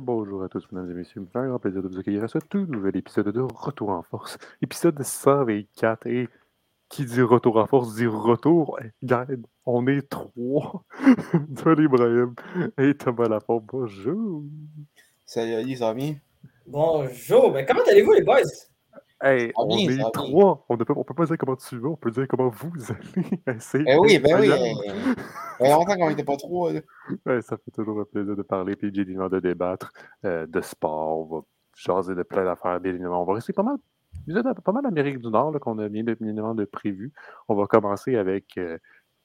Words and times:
bonjour 0.00 0.42
à 0.42 0.48
tous, 0.48 0.66
mesdames 0.72 0.90
et 0.90 0.94
messieurs. 0.94 1.26
Un 1.34 1.48
grand 1.48 1.58
plaisir 1.58 1.82
de 1.82 1.88
vous 1.88 1.98
accueillir 1.98 2.24
à 2.24 2.28
ce 2.28 2.38
tout 2.38 2.66
nouvel 2.66 2.96
épisode 2.96 3.28
de 3.28 3.40
Retour 3.40 3.90
en 3.90 4.02
Force. 4.02 4.38
Épisode 4.62 5.02
124. 5.02 6.06
Et 6.06 6.28
qui 6.88 7.04
dit 7.04 7.22
Retour 7.22 7.56
en 7.56 7.66
Force 7.66 7.94
dit 7.94 8.06
Retour. 8.06 8.78
Regarde, 9.02 9.36
on 9.66 9.86
est 9.86 10.08
trois. 10.08 10.84
Salut 11.62 11.84
Ibrahim 11.84 12.34
et 12.78 12.94
Thomas 12.94 13.28
Lafont. 13.28 13.62
Bonjour. 13.66 14.44
Salut 15.24 15.74
va 15.74 15.94
bien? 15.94 16.16
Bonjour. 16.66 17.52
Ben, 17.52 17.66
comment 17.66 17.82
allez-vous, 17.88 18.12
les 18.12 18.22
boys? 18.22 18.69
Hey, 19.22 19.52
on 19.54 19.66
bien, 19.66 19.76
est 19.90 20.12
trois. 20.12 20.64
On 20.68 20.76
ne 20.76 20.84
peut, 20.84 20.94
on 20.96 21.04
peut 21.04 21.14
pas 21.14 21.26
dire 21.26 21.36
comment 21.36 21.56
tu 21.56 21.78
vas, 21.78 21.88
on 21.88 21.96
peut 21.96 22.10
dire 22.10 22.26
comment 22.28 22.48
vous 22.48 22.72
allez. 22.90 23.58
C'est 23.60 23.82
Ben 23.84 23.98
oui, 24.00 24.18
ben 24.18 24.40
oui. 24.40 24.48
euh, 24.50 24.74
Ça 25.58 25.64
fait 25.66 25.70
longtemps 25.70 25.96
qu'on 25.96 26.08
n'était 26.08 26.24
pas 26.24 26.36
trois. 26.36 26.72
Ouais, 27.26 27.42
ça 27.42 27.56
fait 27.58 27.70
toujours 27.70 28.00
un 28.00 28.04
plaisir 28.04 28.34
de 28.34 28.42
parler, 28.42 28.76
puis 28.76 28.90
bien 28.90 29.02
évidemment 29.02 29.28
de 29.28 29.40
débattre 29.40 29.92
euh, 30.24 30.46
de 30.46 30.60
sport. 30.62 31.18
On 31.30 31.36
va 31.36 31.42
jaser 31.76 32.14
de 32.14 32.22
plein 32.22 32.44
d'affaires, 32.44 32.80
bien 32.80 32.92
évidemment. 32.92 33.22
On 33.22 33.26
va 33.26 33.34
rester 33.34 33.52
pas 33.52 33.62
mal, 33.62 33.76
vous 34.26 34.36
êtes 34.38 34.60
pas 34.60 34.72
mal 34.72 34.82
d'Amérique 34.84 35.18
du 35.18 35.28
Nord 35.28 35.52
qu'on 35.60 35.78
a 35.78 35.88
bien, 35.88 36.02
bien 36.02 36.14
évidemment 36.20 36.54
de 36.54 36.64
prévu. 36.64 37.12
On 37.48 37.54
va 37.54 37.66
commencer 37.66 38.16
avec 38.16 38.56
euh, 38.56 38.78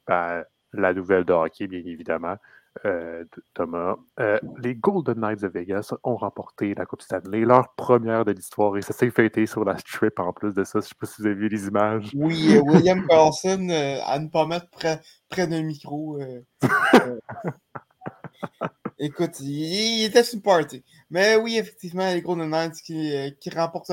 ben, 0.07 0.43
la 0.73 0.93
nouvelle 0.93 1.23
de 1.23 1.31
hockey, 1.33 1.67
bien 1.67 1.81
évidemment. 1.85 2.35
Euh, 2.83 3.23
Thomas. 3.53 3.95
Euh, 4.19 4.37
les 4.61 4.75
Golden 4.75 5.19
Knights 5.19 5.41
de 5.41 5.47
Vegas 5.47 5.93
ont 6.03 6.17
remporté 6.17 6.75
la 6.75 6.85
Coupe 6.85 7.01
Stanley, 7.01 7.41
leur 7.41 7.73
première 7.75 8.25
de 8.25 8.33
l'histoire, 8.33 8.75
et 8.77 8.81
ça 8.81 8.93
s'est 8.93 9.09
fêté 9.09 9.45
sur 9.45 9.63
la 9.63 9.77
strip 9.77 10.19
en 10.19 10.33
plus 10.33 10.53
de 10.53 10.63
ça. 10.63 10.79
Je 10.81 10.87
sais 10.87 10.95
pas 10.99 11.05
si 11.05 11.21
vous 11.21 11.27
avez 11.27 11.35
vu 11.35 11.47
les 11.47 11.67
images. 11.67 12.11
Oui, 12.13 12.55
euh, 12.55 12.61
William 12.61 13.05
Carlson, 13.07 13.69
à 14.05 14.19
ne 14.19 14.27
pas 14.27 14.45
mettre 14.45 14.69
près, 14.71 15.01
près 15.29 15.47
d'un 15.47 15.63
micro. 15.63 16.19
Écoute, 18.99 19.39
il, 19.39 20.01
il 20.01 20.05
était 20.05 20.23
sur 20.23 20.37
le 20.37 20.43
party. 20.43 20.83
Mais 21.09 21.37
oui, 21.37 21.57
effectivement, 21.57 22.11
les 22.11 22.21
Golden 22.21 22.49
Knights 22.49 22.81
qui, 22.83 23.13
qui 23.39 23.49
remportent 23.49 23.91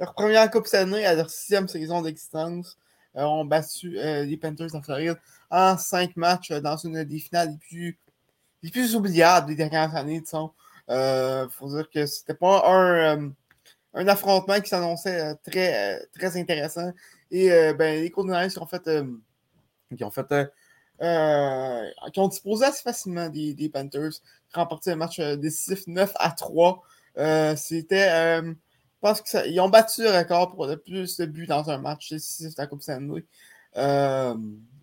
leur 0.00 0.14
première 0.14 0.50
Coupe 0.50 0.66
Stanley 0.66 1.04
à 1.04 1.14
leur 1.14 1.30
sixième 1.30 1.68
saison 1.68 2.02
d'existence 2.02 2.78
ont 3.14 3.44
battu 3.44 3.90
les 3.90 4.36
Panthers 4.36 4.72
de 4.72 4.80
Floride 4.80 5.20
en 5.50 5.78
cinq 5.78 6.16
matchs 6.16 6.50
dans 6.50 6.76
une 6.76 7.04
des 7.04 7.20
finales 7.20 7.50
les 7.50 7.58
plus, 7.58 7.98
les 8.64 8.70
plus 8.70 8.96
oubliables 8.96 9.46
des 9.46 9.54
dernières 9.54 9.94
années. 9.94 10.22
Il 10.88 11.48
faut 11.50 11.68
dire 11.68 11.88
que 11.90 12.06
c'était 12.06 12.34
pas 12.34 12.64
un, 12.66 13.18
euh, 13.18 13.28
un 13.92 14.08
affrontement 14.08 14.58
qui 14.60 14.70
s'annonçait 14.70 15.20
euh, 15.20 15.34
très, 15.48 15.96
euh, 15.98 16.04
très 16.14 16.36
intéressant. 16.40 16.90
Et 17.30 17.52
euh, 17.52 17.74
ben, 17.74 18.02
les 18.02 18.10
Knights 18.10 18.52
qui 18.52 18.58
ont 18.58 18.66
fait, 18.66 18.86
euh, 18.88 19.06
qui 19.96 20.02
ont 20.02 20.10
fait 20.10 20.32
euh, 20.32 20.46
euh, 21.02 22.10
qui 22.12 22.20
ont 22.20 22.28
disposé 22.28 22.64
assez 22.64 22.82
facilement 22.82 23.28
des, 23.28 23.52
des 23.52 23.68
Panthers, 23.68 24.12
qui 24.12 24.54
remporté 24.58 24.92
un 24.92 24.96
match 24.96 25.18
euh, 25.18 25.36
décisif 25.36 25.86
9 25.86 26.12
à 26.16 26.30
3. 26.30 26.82
Euh, 27.18 27.54
C'était, 27.56 28.08
euh, 28.10 28.42
je 28.42 29.00
pense 29.00 29.20
qu'ils 29.20 29.60
ont 29.60 29.68
battu 29.68 30.02
le 30.02 30.10
record 30.10 30.52
pour 30.52 30.66
le 30.66 30.78
plus 30.78 31.18
de 31.18 31.26
buts 31.26 31.46
dans 31.46 31.68
un 31.68 31.78
match 31.78 32.10
décisif 32.10 32.54
de 32.54 32.62
la 32.62 32.66
Coupe 32.66 32.80
Stanley. 32.82 33.24
Euh, 33.76 34.34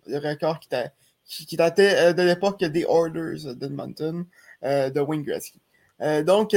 le 0.06 0.18
record 0.18 0.60
qui, 0.60 0.68
t'a- 0.68 0.92
qui, 1.32 1.46
qui 1.46 1.56
datait 1.56 1.94
euh, 1.96 2.12
de 2.12 2.22
l'époque 2.22 2.60
des 2.62 2.84
Orders 2.84 3.54
d'Edmonton 3.54 4.26
euh, 4.64 4.90
de 4.90 5.00
Wayne 5.00 5.22
Gretzky. 5.22 5.60
Euh, 6.00 6.22
donc, 6.22 6.54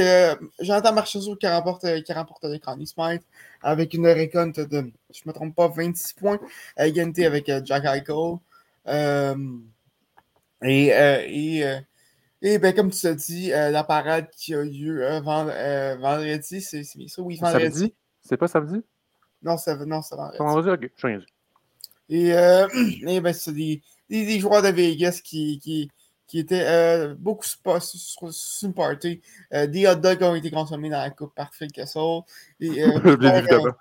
Jonathan 0.60 0.92
Marchessault 0.92 1.36
qui 1.36 1.46
remporte, 1.46 2.02
qui 2.02 2.12
remporte 2.12 2.44
le 2.44 2.58
Connie 2.58 2.86
Smythe 2.86 3.22
avec 3.62 3.94
une 3.94 4.06
récolte 4.06 4.60
de, 4.60 4.90
je 5.10 5.20
ne 5.24 5.28
me 5.28 5.32
trompe 5.32 5.54
pas, 5.54 5.68
26 5.68 6.14
points 6.14 6.40
à 6.76 6.86
égalité 6.88 7.26
avec 7.26 7.50
Jack 7.64 7.84
Eichel. 7.84 8.38
Et, 10.62 10.86
et, 10.88 11.64
et 12.42 12.58
ben, 12.58 12.74
comme 12.74 12.90
tu 12.90 13.14
dit, 13.14 13.52
euh, 13.52 13.70
la 13.70 13.84
parade 13.84 14.28
qui 14.36 14.54
a 14.54 14.62
lieu 14.62 15.04
euh, 15.06 15.20
vend- 15.20 15.48
euh, 15.48 15.96
vendredi, 15.96 16.60
c'est 16.60 16.82
ça? 16.84 17.22
Oui, 17.22 17.36
vendredi. 17.36 17.64
Samedi? 17.64 17.94
C'est 18.22 18.36
pas 18.36 18.48
samedi? 18.48 18.82
Non, 19.42 19.56
c'est 19.56 19.76
non, 19.86 20.02
c'est 20.02 20.16
vendredi. 20.16 20.62
Dire? 20.62 20.72
Ok, 20.72 20.90
je 20.96 21.06
rien 21.06 21.18
dit. 21.18 21.26
Et, 22.08 22.28
et 23.14 23.20
ben, 23.20 23.32
c'est 23.32 23.52
des, 23.52 23.80
des, 24.08 24.26
des 24.26 24.38
joueurs 24.40 24.62
de 24.62 24.68
Vegas 24.68 25.20
qui, 25.22 25.58
qui, 25.58 25.90
qui 26.26 26.40
étaient 26.40 26.66
euh, 26.66 27.14
beaucoup 27.14 27.44
sur, 27.44 27.82
sur, 27.82 28.32
sur 28.32 28.68
une 28.68 28.74
party. 28.74 29.20
Euh, 29.52 29.66
des 29.66 29.86
hot 29.86 29.94
dogs 29.96 30.22
ont 30.22 30.34
été 30.34 30.50
consommés 30.50 30.90
dans 30.90 30.98
la 31.00 31.10
coupe 31.10 31.34
par 31.34 31.54
Phil 31.54 31.70
Kessel. 31.70 32.20
Et, 32.60 32.82
euh, 32.82 32.98
Bien 33.16 33.16
plusieurs, 33.16 33.36
évidemment. 33.38 33.74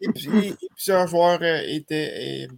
et, 0.00 0.54
plusieurs 0.74 1.06
joueurs 1.08 1.42
étaient, 1.42 2.48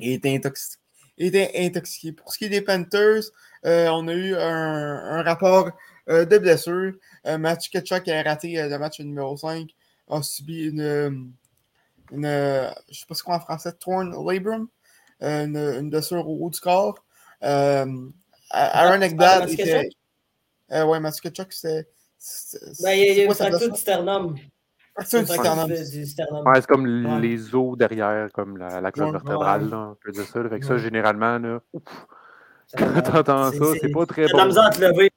étaient, 0.00 0.36
intoxi- 0.36 0.78
étaient 1.16 1.52
intoxiqués. 1.54 2.12
Pour 2.12 2.32
ce 2.32 2.38
qui 2.38 2.46
est 2.46 2.48
des 2.48 2.62
Panthers, 2.62 3.24
on 3.62 4.08
a 4.08 4.14
eu 4.14 4.34
un, 4.34 4.40
un 4.40 5.22
rapport 5.22 5.70
de 6.08 6.38
blessure. 6.38 6.94
Matthew 7.24 7.70
Ketchuk 7.70 8.04
qui 8.04 8.10
a 8.10 8.22
raté 8.22 8.54
le 8.54 8.78
match 8.78 8.98
numéro 9.00 9.36
5 9.36 9.68
a 10.08 10.22
subi 10.22 10.68
une, 10.68 10.80
une 12.12 12.22
je 12.22 12.70
ne 12.88 12.94
sais 12.94 13.06
pas 13.06 13.14
ce 13.14 13.22
qu'on 13.22 13.34
en 13.34 13.40
français, 13.40 13.72
torn 13.72 14.10
labrum, 14.26 14.68
une, 15.20 15.56
une 15.56 15.90
blessure 15.90 16.28
au 16.28 16.44
haut 16.46 16.50
du 16.50 16.60
corps. 16.60 17.04
Euh, 17.42 17.86
Aaron 18.50 19.00
Ekblad 19.02 19.48
était. 19.50 19.88
Euh, 20.72 20.84
ouais, 20.84 21.00
Matthew 21.00 21.20
Ketchuk, 21.22 21.52
c'est. 21.52 21.88
c'est- 22.18 22.82
Ben, 22.82 22.92
il 22.92 23.16
y 23.16 23.20
a, 23.20 23.24
une 23.24 23.34
fracture 23.34 23.72
du 23.72 23.80
sternum. 23.80 24.36
Fracture 24.94 25.20
du 25.20 25.26
sternum. 25.26 25.66
du, 25.68 25.90
du 25.90 26.06
sternum. 26.06 26.46
Ouais, 26.46 26.60
c'est 26.60 26.66
comme 26.66 26.84
Ouais. 27.06 27.20
les 27.20 27.54
os 27.54 27.76
derrière, 27.78 28.28
comme 28.32 28.56
la, 28.58 28.80
la 28.80 28.92
colonne 28.92 29.12
vertébrale, 29.12 29.64
Ouais. 29.64 29.70
là, 29.70 29.88
on 29.92 29.94
peut 30.02 30.12
dire 30.12 30.26
ça. 30.26 30.42
là. 30.42 30.48
Fait 30.50 30.60
que 30.60 30.66
ça, 30.66 30.76
généralement, 30.78 31.38
là, 31.38 31.60
ouf, 31.72 31.82
Ça- 32.66 32.76
quand 33.02 33.02
t'entends 33.02 33.50
ça, 33.52 33.64
c'est 33.80 33.88
pas 33.92 34.06
très 34.06 34.26
t'as 34.26 34.32
de 34.32 34.36
la 34.36 34.42
bon. 34.42 34.48
misère 34.48 34.64
à 34.64 34.70
te 34.70 34.80
lever. 34.80 35.10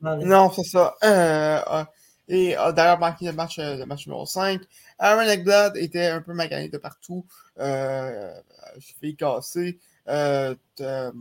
Non, 0.00 0.50
c'est 0.50 0.64
ça. 0.64 0.94
Euh, 1.04 1.60
euh, 1.70 1.84
et 2.28 2.56
a 2.56 2.72
d'ailleurs 2.72 2.98
manqué 2.98 3.26
le 3.26 3.32
match, 3.32 3.58
euh, 3.58 3.76
le 3.76 3.86
match 3.86 4.06
numéro 4.06 4.24
5. 4.26 4.62
Aaron 4.98 5.28
Ekblad 5.28 5.76
était 5.76 6.06
un 6.06 6.22
peu 6.22 6.32
magané 6.32 6.68
de 6.68 6.78
partout. 6.78 7.26
Euh, 7.58 8.34
cheville 8.78 9.16
cassée. 9.16 9.78
Euh, 10.08 10.54
euh, 10.80 11.12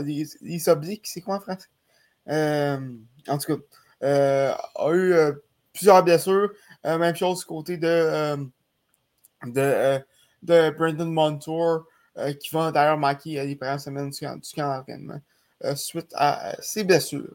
les, 0.00 0.26
les 0.40 0.68
obliques, 0.68 1.06
c'est 1.06 1.20
quoi 1.20 1.36
en 1.36 1.40
français? 1.40 1.68
Euh, 2.28 2.78
en 3.28 3.38
tout 3.38 3.56
cas, 3.56 3.62
euh, 4.02 4.52
a 4.74 4.90
eu 4.92 5.12
euh, 5.12 5.32
plusieurs 5.72 6.02
blessures. 6.02 6.50
Euh, 6.84 6.98
même 6.98 7.16
chose 7.16 7.40
du 7.40 7.44
côté 7.46 7.76
de, 7.76 7.86
euh, 7.86 8.36
de, 9.44 10.00
euh, 10.48 11.04
Montour, 11.04 11.86
euh, 12.18 12.32
qui 12.34 12.50
va 12.54 12.70
d'ailleurs 12.70 12.98
manquer 12.98 13.40
euh, 13.40 13.44
les 13.44 13.56
premières 13.56 13.80
semaines 13.80 14.10
du 14.10 14.20
camp, 14.20 14.38
d'entraînement 14.56 15.20
euh, 15.64 15.74
suite 15.74 16.12
à 16.14 16.50
euh, 16.50 16.54
ses 16.60 16.84
blessures. 16.84 17.34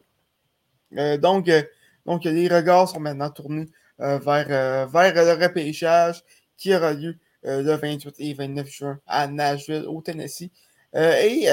Euh, 0.96 1.16
donc, 1.18 1.48
euh, 1.48 1.62
donc, 2.06 2.24
les 2.24 2.48
regards 2.48 2.88
sont 2.88 3.00
maintenant 3.00 3.30
tournés 3.30 3.68
euh, 4.00 4.18
vers, 4.18 4.46
euh, 4.50 4.86
vers 4.86 5.14
le 5.14 5.42
repêchage 5.42 6.22
qui 6.56 6.74
aura 6.74 6.92
lieu 6.92 7.16
euh, 7.44 7.62
le 7.62 7.74
28 7.74 8.14
et 8.18 8.34
29 8.34 8.68
juin 8.68 9.00
à 9.06 9.26
Nashville, 9.26 9.84
au 9.86 10.00
Tennessee. 10.02 10.50
Et 10.94 11.48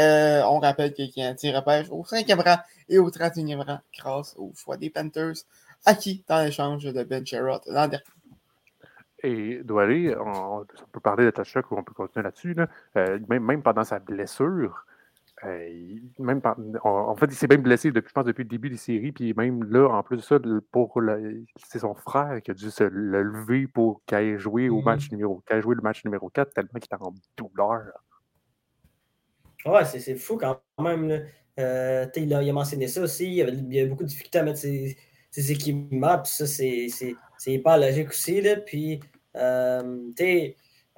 on 0.46 0.60
rappelle 0.60 0.94
qu'il 0.94 1.12
y 1.16 1.24
a 1.24 1.30
un 1.30 1.34
petit 1.34 1.50
repêche 1.52 1.88
au 1.92 2.04
5e 2.04 2.42
rang 2.42 2.58
et 2.90 2.98
au 2.98 3.10
31e 3.10 3.64
rang 3.64 3.80
grâce 3.98 4.36
au 4.38 4.52
choix 4.54 4.76
des 4.76 4.90
Panthers 4.90 5.46
acquis 5.86 6.26
dans 6.28 6.44
l'échange 6.44 6.84
de 6.84 7.04
Ben 7.04 7.26
Sherrod 7.26 7.62
l'an 7.68 7.88
dernier. 7.88 8.04
Et 9.24 9.64
Doualé, 9.64 10.14
on, 10.18 10.66
peut 10.92 11.00
parler 11.00 11.24
de 11.24 11.32
Tachuk 11.32 11.72
ou 11.72 11.78
on 11.78 11.84
peut 11.84 11.94
continuer 11.94 12.24
là-dessus. 12.24 12.54
Là. 12.54 12.68
Même, 13.30 13.46
même 13.46 13.64
pendant 13.64 13.86
sa 13.86 14.00
blessure, 14.00 14.86
même 16.20 16.42
par- 16.42 16.58
en, 16.84 17.16
fait, 17.16 17.28
il 17.28 17.34
s'est 17.36 17.48
même 17.48 17.62
blessé 17.62 17.92
depuis, 17.92 18.10
je 18.10 18.14
pense, 18.14 18.26
depuis 18.26 18.44
le 18.44 18.50
début 18.50 18.70
des 18.70 18.78
séries. 18.78 19.12
Puis 19.12 19.34
même 19.34 19.64
là, 19.72 19.88
en 19.90 20.04
plus 20.04 20.18
de 20.18 20.22
ça, 20.22 20.38
pour 20.72 21.00
c'est 21.66 21.80
son 21.80 21.94
frère 21.94 22.42
qui 22.42 22.52
a 22.52 22.54
dû 22.54 22.70
se 22.70 22.84
le 22.84 23.24
lever 23.24 23.68
pour 23.68 24.02
qu'il 24.06 24.18
ait 24.18 24.38
joué 24.38 24.70
au 24.70 24.80
Mhm. 24.80 24.86
match 24.86 25.12
numéro 25.12 25.42
qu'il 25.48 25.62
joué 25.62 25.76
le 25.76 25.82
match 25.82 26.04
numéro 26.04 26.30
4 26.30 26.54
tellement 26.54 26.70
qu'il 26.74 26.86
était 26.86 26.98
en 27.04 27.14
douleur. 27.38 27.84
Ouais, 29.66 29.86
c'est 29.86 30.00
c'est 30.00 30.16
fou 30.16 30.38
quand 30.38 30.60
même. 30.82 31.26
Euh, 31.60 32.06
il, 32.16 32.34
a, 32.34 32.42
il 32.44 32.50
a 32.50 32.54
mentionné 32.54 32.88
ça 32.88 33.02
aussi. 33.02 33.26
Il 33.26 33.34
y 33.34 33.42
avait, 33.42 33.54
il 33.54 33.90
beaucoup 33.90 34.04
de 34.04 34.08
difficultés 34.08 34.40
à 34.40 34.44
mettre 34.44 34.60
ses, 34.60 34.98
ses 35.30 35.52
équipements. 35.52 36.18
Puis 36.20 36.32
ça, 36.32 36.48
c'est 36.48 36.88
c'est- 36.90 37.16
c'est 37.38 37.54
hyper 37.54 37.78
logique 37.78 38.10
aussi. 38.10 38.42
Là. 38.42 38.56
Puis, 38.58 39.00
euh, 39.36 40.12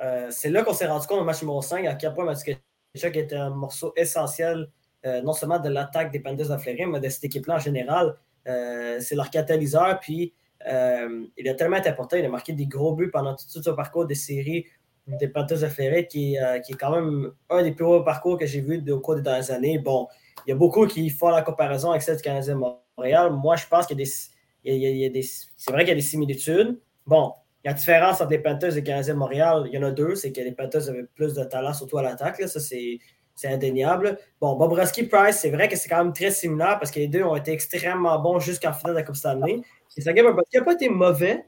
euh, 0.02 0.28
c'est 0.32 0.50
là 0.50 0.64
qu'on 0.64 0.74
s'est 0.74 0.88
rendu 0.88 1.06
compte 1.08 1.22
au 1.22 1.24
match 1.24 1.42
numéro 1.42 1.62
5 1.62 1.86
à 1.86 1.96
quel 1.96 2.14
point 2.14 2.26
Mathieu 2.26 2.56
Tkachuk 2.94 3.16
était 3.18 3.36
un 3.36 3.50
morceau 3.50 3.94
essentiel, 3.96 4.70
euh, 5.06 5.22
non 5.22 5.34
seulement 5.34 5.60
de 5.60 5.70
l'attaque 5.70 6.12
des 6.12 6.20
Panthers 6.20 6.50
de 6.50 6.58
Fleury, 6.58 6.86
mais 6.86 7.00
de 7.00 7.10
cette 7.10 7.24
équipe-là 7.24 7.56
en 7.56 7.60
général. 7.60 8.16
Euh, 8.48 9.00
c'est 9.00 9.16
leur 9.16 9.30
catalyseur. 9.30 10.00
Puis, 10.00 10.34
euh, 10.68 11.26
il 11.38 11.48
a 11.50 11.54
tellement 11.56 11.78
important. 11.78 12.18
Il 12.18 12.26
a 12.26 12.30
marqué 12.30 12.54
des 12.54 12.66
gros 12.66 12.94
buts 12.94 13.10
pendant 13.12 13.36
tout, 13.36 13.46
son 13.62 13.76
parcours 13.76 14.06
des 14.06 14.16
séries 14.16 14.66
des 15.08 15.28
Panthers 15.28 15.60
de 15.60 15.68
Fleury, 15.68 16.08
qui, 16.08 16.36
est, 16.36 16.62
qui 16.62 16.74
est 16.74 16.76
quand 16.76 16.92
même 16.92 17.32
un 17.50 17.64
des 17.64 17.72
plus 17.72 17.84
hauts 17.84 18.04
parcours 18.04 18.38
que 18.38 18.46
j'ai 18.46 18.62
vu 18.62 18.84
au 18.92 19.00
cours 19.00 19.16
des 19.16 19.22
dernières 19.24 19.50
années. 19.50 19.80
Bon, 19.80 20.08
il 20.46 20.52
y 20.52 20.54
a 20.54 20.56
beaucoup 20.56 20.86
qui 20.86 21.10
font 21.10 21.30
la 21.30 21.42
comparaison 21.42 21.90
avec 21.90 22.04
celle 22.04 22.18
du 22.18 22.22
Canadien 22.22 22.54
de 22.54 22.60
Montréal. 22.98 23.32
Moi, 23.32 23.56
je 23.56 23.66
pense 23.68 23.88
qu'il 23.88 23.98
y 24.00 24.04
a 24.04 25.10
des- 25.10 25.24
c'est 25.24 25.72
vrai 25.72 25.84
qu'il 25.84 25.90
y 25.90 25.92
a 25.92 25.96
des 25.96 26.02
similitudes. 26.02 26.80
Bon, 27.06 27.34
la 27.64 27.74
différence 27.74 28.22
entre 28.22 28.32
les 28.32 28.40
Panthers 28.40 28.72
et 28.72 28.76
les 28.76 28.84
Canadiens 28.84 29.14
de 29.14 29.20
Montréal, 29.20 29.64
il 29.68 29.74
y 29.74 29.78
en 29.78 29.84
a 29.84 29.92
deux, 29.92 30.16
c'est 30.16 30.32
que 30.32 30.42
les 30.42 30.52
Panthers 30.52 30.90
avaient 30.90 31.06
plus 31.16 31.34
de 31.34 31.44
talent, 31.44 31.74
surtout 31.74 31.98
à 32.00 32.04
l'attaque. 32.04 32.42
Ça, 32.48 32.60
c'est 32.60 33.00
indéniable. 33.44 34.18
Bon, 34.40 34.56
Bobrovski 34.56 35.04
Price, 35.04 35.38
c'est 35.38 35.52
vrai 35.52 35.68
que 35.68 35.76
c'est 35.76 35.90
quand 35.90 36.04
même 36.04 36.14
très 36.14 36.32
similaire 36.32 36.80
parce 36.80 36.92
que 36.92 37.00
les 37.00 37.08
deux 37.08 37.24
ont 37.24 37.36
été 37.36 37.52
extrêmement 37.52 38.20
bons 38.20 38.40
jusqu'en 38.40 38.74
finale 38.74 38.94
de 38.94 39.00
la 39.00 39.04
Coupe 39.04 39.16
Stanley. 39.16 39.62
Et 39.98 40.02
Sergei 40.02 40.24
Bobrovski 40.24 40.58
n'a 40.58 40.64
pas 40.64 40.74
été 40.74 40.90
mauvais, 40.90 41.46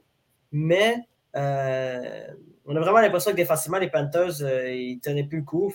mais 0.52 0.98
euh, 1.36 2.28
on 2.66 2.76
a 2.76 2.80
vraiment 2.80 3.00
l'impression 3.00 3.32
que 3.32 3.36
défensivement, 3.38 3.80
les 3.80 3.90
Panthers, 3.90 4.42
euh, 4.42 4.72
ils 4.72 5.00
tenaient 5.00 5.24
plus 5.24 5.40
le 5.40 5.46
coup. 5.46 5.74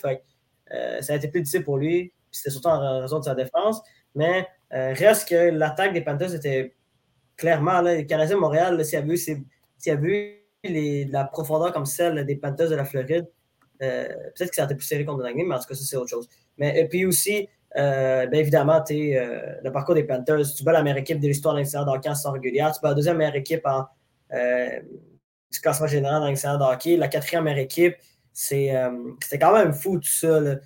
Euh, 0.72 1.00
ça 1.00 1.12
a 1.12 1.16
été 1.16 1.28
plus 1.28 1.40
difficile 1.40 1.64
pour 1.64 1.78
lui. 1.78 2.12
C'était 2.30 2.50
surtout 2.50 2.68
en 2.68 3.00
raison 3.00 3.18
de 3.18 3.24
sa 3.24 3.34
défense. 3.34 3.82
Mais 4.14 4.46
reste 4.70 5.28
que 5.28 5.50
l'attaque 5.50 5.92
des 5.92 6.00
Panthers 6.00 6.34
était 6.34 6.76
clairement, 7.36 7.80
les 7.80 8.04
Canadiens 8.06 8.36
de 8.36 8.40
Montréal, 8.40 8.84
s'il 8.84 8.98
y 8.98 9.02
avait 9.02 9.14
eu, 9.14 9.46
les, 10.64 11.04
la 11.06 11.24
profondeur 11.24 11.72
comme 11.72 11.86
celle 11.86 12.24
des 12.24 12.36
Panthers 12.36 12.70
de 12.70 12.74
la 12.74 12.84
Floride, 12.84 13.26
peut-être 13.78 14.50
que 14.50 14.54
ça 14.54 14.62
aurait 14.62 14.72
été 14.72 14.74
plus 14.76 14.86
serré 14.86 15.04
contre 15.04 15.22
Langley, 15.22 15.44
mais 15.44 15.54
en 15.54 15.58
tout 15.58 15.68
cas, 15.68 15.74
ça, 15.74 15.84
c'est 15.84 15.96
autre 15.96 16.10
chose. 16.10 16.28
Mais 16.56 16.80
et 16.80 16.88
puis 16.88 17.06
aussi, 17.06 17.48
bien 17.74 18.32
évidemment, 18.32 18.82
le 18.90 19.70
parcours 19.70 19.94
des 19.94 20.04
Panthers, 20.04 20.52
tu 20.56 20.64
bats 20.64 20.72
la 20.72 20.82
meilleure 20.82 20.98
équipe 20.98 21.20
de 21.20 21.28
l'histoire 21.28 21.54
de 21.54 21.60
l'Institut 21.60 21.84
d'hockey 21.84 22.08
en 22.08 22.14
saison 22.14 22.32
régulière, 22.32 22.72
tu 22.72 22.80
bats 22.80 22.88
la 22.88 22.94
deuxième 22.94 23.18
meilleure 23.18 23.36
équipe 23.36 23.64
en, 23.66 23.86
du 25.50 25.60
classement 25.60 25.86
général 25.86 26.20
dans 26.20 26.26
l'excellent 26.26 26.58
de 26.58 26.64
hockey. 26.64 26.96
La 26.96 27.08
quatrième 27.08 27.44
meilleure 27.44 27.60
équipe, 27.60 27.96
euh, 28.52 29.14
c'était 29.22 29.38
quand 29.38 29.52
même 29.52 29.72
fou 29.72 29.98
tout 29.98 30.08
ça, 30.08 30.26
euh, 30.26 30.56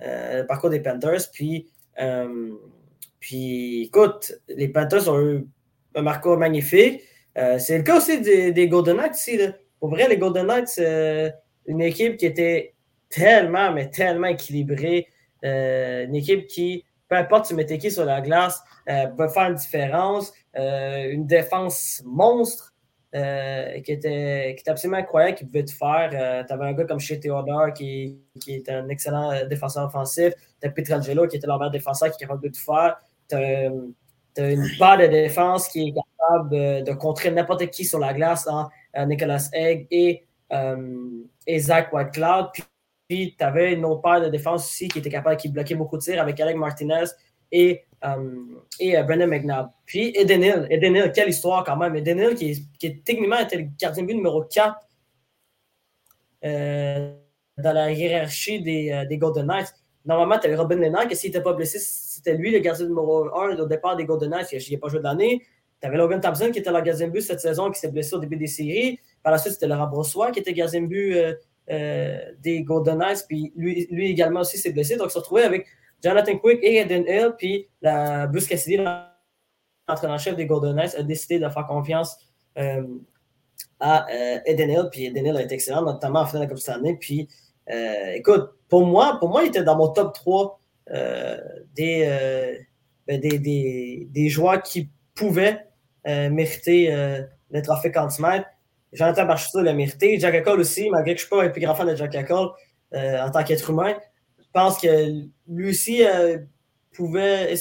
le, 0.00 0.46
parcours 0.46 0.70
des 0.70 0.80
Panthers. 0.80 1.30
Puis, 1.32 1.70
euh, 2.00 2.50
puis, 3.18 3.82
écoute, 3.82 4.32
les 4.48 4.68
Panthers 4.68 5.08
ont 5.08 5.20
eu 5.20 5.46
un 5.94 6.04
parcours 6.04 6.38
magnifique. 6.38 7.02
C'est 7.34 7.78
le 7.78 7.82
cas 7.84 7.96
aussi 7.96 8.20
des, 8.20 8.68
Golden 8.68 8.96
Knights 8.96 9.18
ici. 9.18 9.38
Pour 9.78 9.90
vrai, 9.90 10.08
les 10.08 10.18
Golden 10.18 10.46
Knights, 10.46 10.68
c'est 10.68 11.34
une 11.66 11.80
équipe 11.80 12.16
qui 12.16 12.26
était 12.26 12.74
tellement, 13.08 13.72
mais 13.72 13.90
tellement 13.90 14.28
équilibrée. 14.28 15.06
une 15.42 16.14
équipe 16.14 16.46
qui, 16.46 16.84
peu 17.08 17.16
importe 17.16 17.46
tu 17.46 17.54
mettais 17.54 17.78
qui 17.78 17.90
sur 17.90 18.04
la 18.04 18.20
glace, 18.20 18.62
peut 18.86 19.28
faire 19.28 19.50
une 19.50 19.54
différence. 19.54 20.32
une 20.54 21.26
défense 21.26 22.02
monstre. 22.04 22.70
Euh, 23.12 23.80
qui, 23.80 23.90
était, 23.90 24.54
qui 24.56 24.70
absolument 24.70 24.98
incroyable, 24.98 25.36
qui 25.36 25.44
pouvait 25.44 25.64
tout 25.64 25.74
faire. 25.74 26.10
Euh, 26.12 26.44
tu 26.46 26.52
avais 26.52 26.66
un 26.66 26.72
gars 26.74 26.84
comme 26.84 27.00
chez 27.00 27.18
Theodore 27.18 27.72
qui, 27.74 28.20
qui 28.40 28.54
est 28.54 28.68
un 28.68 28.88
excellent 28.88 29.32
euh, 29.32 29.46
défenseur 29.46 29.86
offensif. 29.86 30.32
Tu 30.60 30.68
as 30.68 30.70
Pietrangelo 30.70 31.26
qui 31.26 31.36
était 31.36 31.48
leur 31.48 31.58
meilleur 31.58 31.72
défenseur 31.72 32.10
qui 32.10 32.22
est 32.22 32.26
capable 32.28 32.44
de 32.44 32.50
tout 32.50 32.60
faire. 32.60 32.98
Tu 33.28 33.34
as, 33.34 34.50
une 34.52 34.70
part 34.78 34.96
de 34.96 35.06
défense 35.06 35.66
qui 35.66 35.88
est 35.88 35.92
capable 36.20 36.84
de 36.84 36.92
contrer 36.92 37.30
n'importe 37.30 37.66
qui 37.70 37.84
sur 37.84 37.98
la 37.98 38.12
glace, 38.12 38.48
hein, 38.48 38.68
Nicolas 39.06 39.48
Egg 39.52 39.86
et, 39.90 40.24
et 41.46 41.58
Zach 41.58 41.92
Whitecloud. 41.92 42.50
Puis, 43.10 43.34
tu 43.36 43.44
avais 43.44 43.72
une 43.72 43.84
autre 43.84 44.02
paire 44.02 44.20
de 44.20 44.28
défense 44.28 44.66
aussi 44.66 44.86
qui 44.86 45.00
était 45.00 45.10
capable, 45.10 45.36
qui 45.36 45.48
bloquait 45.48 45.74
beaucoup 45.74 45.96
de 45.96 46.02
tirs 46.02 46.22
avec 46.22 46.38
Alec 46.38 46.56
Martinez 46.56 47.06
et, 47.50 47.84
euh, 48.04 48.44
et 48.78 48.96
euh, 48.96 49.02
Brendan 49.02 49.28
McNabb. 49.28 49.68
Puis 49.84 50.12
Eden 50.14 50.44
Hill. 50.44 50.66
Eden 50.70 50.94
Hill, 50.94 51.12
quelle 51.12 51.28
histoire 51.28 51.64
quand 51.64 51.76
même. 51.76 51.96
Eden 51.96 52.18
Hill, 52.18 52.36
qui, 52.36 53.02
techniquement 53.02 53.38
était 53.38 53.56
le 53.56 53.68
gardien 53.78 54.02
de 54.02 54.06
but 54.06 54.14
numéro 54.14 54.44
4 54.44 54.76
euh, 56.44 57.12
dans 57.58 57.72
la 57.72 57.90
hiérarchie 57.90 58.62
des, 58.62 59.04
des 59.08 59.18
Golden 59.18 59.46
Knights. 59.46 59.74
Normalement, 60.04 60.38
tu 60.38 60.46
avais 60.46 60.56
Robin 60.56 60.76
Lennart, 60.76 61.08
que 61.08 61.14
s'il 61.14 61.30
n'était 61.30 61.42
pas 61.42 61.52
blessé, 61.52 61.78
c'était 61.78 62.34
lui 62.34 62.50
le 62.52 62.60
gardien 62.60 62.86
numéro 62.86 63.26
1 63.36 63.58
au 63.58 63.66
départ 63.66 63.96
des 63.96 64.04
Golden 64.04 64.30
Knights. 64.30 64.52
Il 64.52 64.72
n'a 64.72 64.78
pas 64.78 64.88
joué 64.88 65.00
de 65.00 65.04
l'année. 65.04 65.42
Tu 65.80 65.86
avais 65.86 65.96
Logan 65.96 66.20
Thompson, 66.20 66.50
qui 66.52 66.58
était 66.58 66.70
le 66.70 66.80
gardien 66.80 67.06
de 67.06 67.12
but 67.12 67.22
cette 67.22 67.40
saison, 67.40 67.70
qui 67.70 67.80
s'est 67.80 67.90
blessé 67.90 68.14
au 68.14 68.18
début 68.18 68.36
des 68.36 68.46
séries. 68.46 68.98
Par 69.22 69.32
la 69.32 69.38
suite, 69.38 69.54
c'était 69.54 69.66
Laurent 69.66 69.86
Brossois, 69.86 70.30
qui 70.30 70.40
était 70.40 70.52
gardien 70.52 70.82
but 70.82 71.16
des 71.68 72.62
Golden 72.62 72.98
Knights. 72.98 73.24
Puis 73.28 73.52
lui, 73.56 73.86
lui 73.90 74.10
également 74.10 74.40
aussi 74.40 74.58
s'est 74.58 74.72
blessé. 74.72 74.96
Donc, 74.96 75.10
s'est 75.10 75.18
retrouvé 75.18 75.42
avec 75.42 75.66
Jonathan 76.02 76.38
Quick 76.38 76.60
et 76.62 76.78
Eden 76.78 77.04
Hill, 77.06 77.34
puis 77.36 77.68
la 77.82 78.26
Bruce 78.26 78.46
Cassidy, 78.46 78.82
l'entraîneur-chef 79.88 80.36
des 80.36 80.46
Golden 80.46 80.74
Knights, 80.74 80.94
a 80.96 81.02
décidé 81.02 81.38
de 81.38 81.48
faire 81.48 81.66
confiance 81.66 82.16
euh, 82.58 82.86
à 83.78 84.06
euh, 84.10 84.38
Eden 84.46 84.70
Hill, 84.70 84.88
puis 84.90 85.06
Eden 85.06 85.26
Hill 85.26 85.36
a 85.36 85.42
été 85.42 85.54
excellent, 85.54 85.82
notamment 85.82 86.20
en 86.20 86.26
finale 86.26 86.42
de 86.42 86.46
la 86.46 86.54
Coupe 86.54 86.62
Stanley. 86.62 86.96
Puis, 86.98 87.28
euh, 87.70 88.12
écoute, 88.14 88.50
pour 88.68 88.86
moi, 88.86 89.18
pour 89.18 89.28
moi, 89.28 89.42
il 89.44 89.48
était 89.48 89.62
dans 89.62 89.76
mon 89.76 89.88
top 89.88 90.14
3 90.14 90.58
des, 91.74 92.58
ben, 93.06 93.20
des, 93.20 93.38
des, 93.38 94.08
des, 94.10 94.28
joueurs 94.28 94.60
qui 94.62 94.90
pouvaient 95.14 95.66
mériter 96.06 96.90
le 97.50 97.62
trophée 97.62 97.90
Conn 97.92 98.08
Jonathan 98.92 99.24
Marchessault 99.24 99.60
l'a 99.60 99.72
mérité. 99.72 100.18
Jack 100.18 100.34
Eichel 100.34 100.58
aussi, 100.58 100.90
malgré 100.90 101.14
que 101.14 101.20
je 101.20 101.24
ne 101.24 101.28
suis 101.28 101.36
pas 101.36 101.44
un 101.44 101.48
plus 101.48 101.60
grand 101.60 101.74
fan 101.74 101.88
de 101.88 101.94
Jack 101.94 102.14
Eichel 102.14 102.46
en 102.92 103.30
tant 103.30 103.44
qu'être 103.44 103.70
humain. 103.70 103.94
Je 104.52 104.58
pense 104.60 104.80
que 104.80 105.22
lui 105.46 105.70
aussi 105.70 106.04
euh, 106.04 106.38
pouvait, 106.92 107.54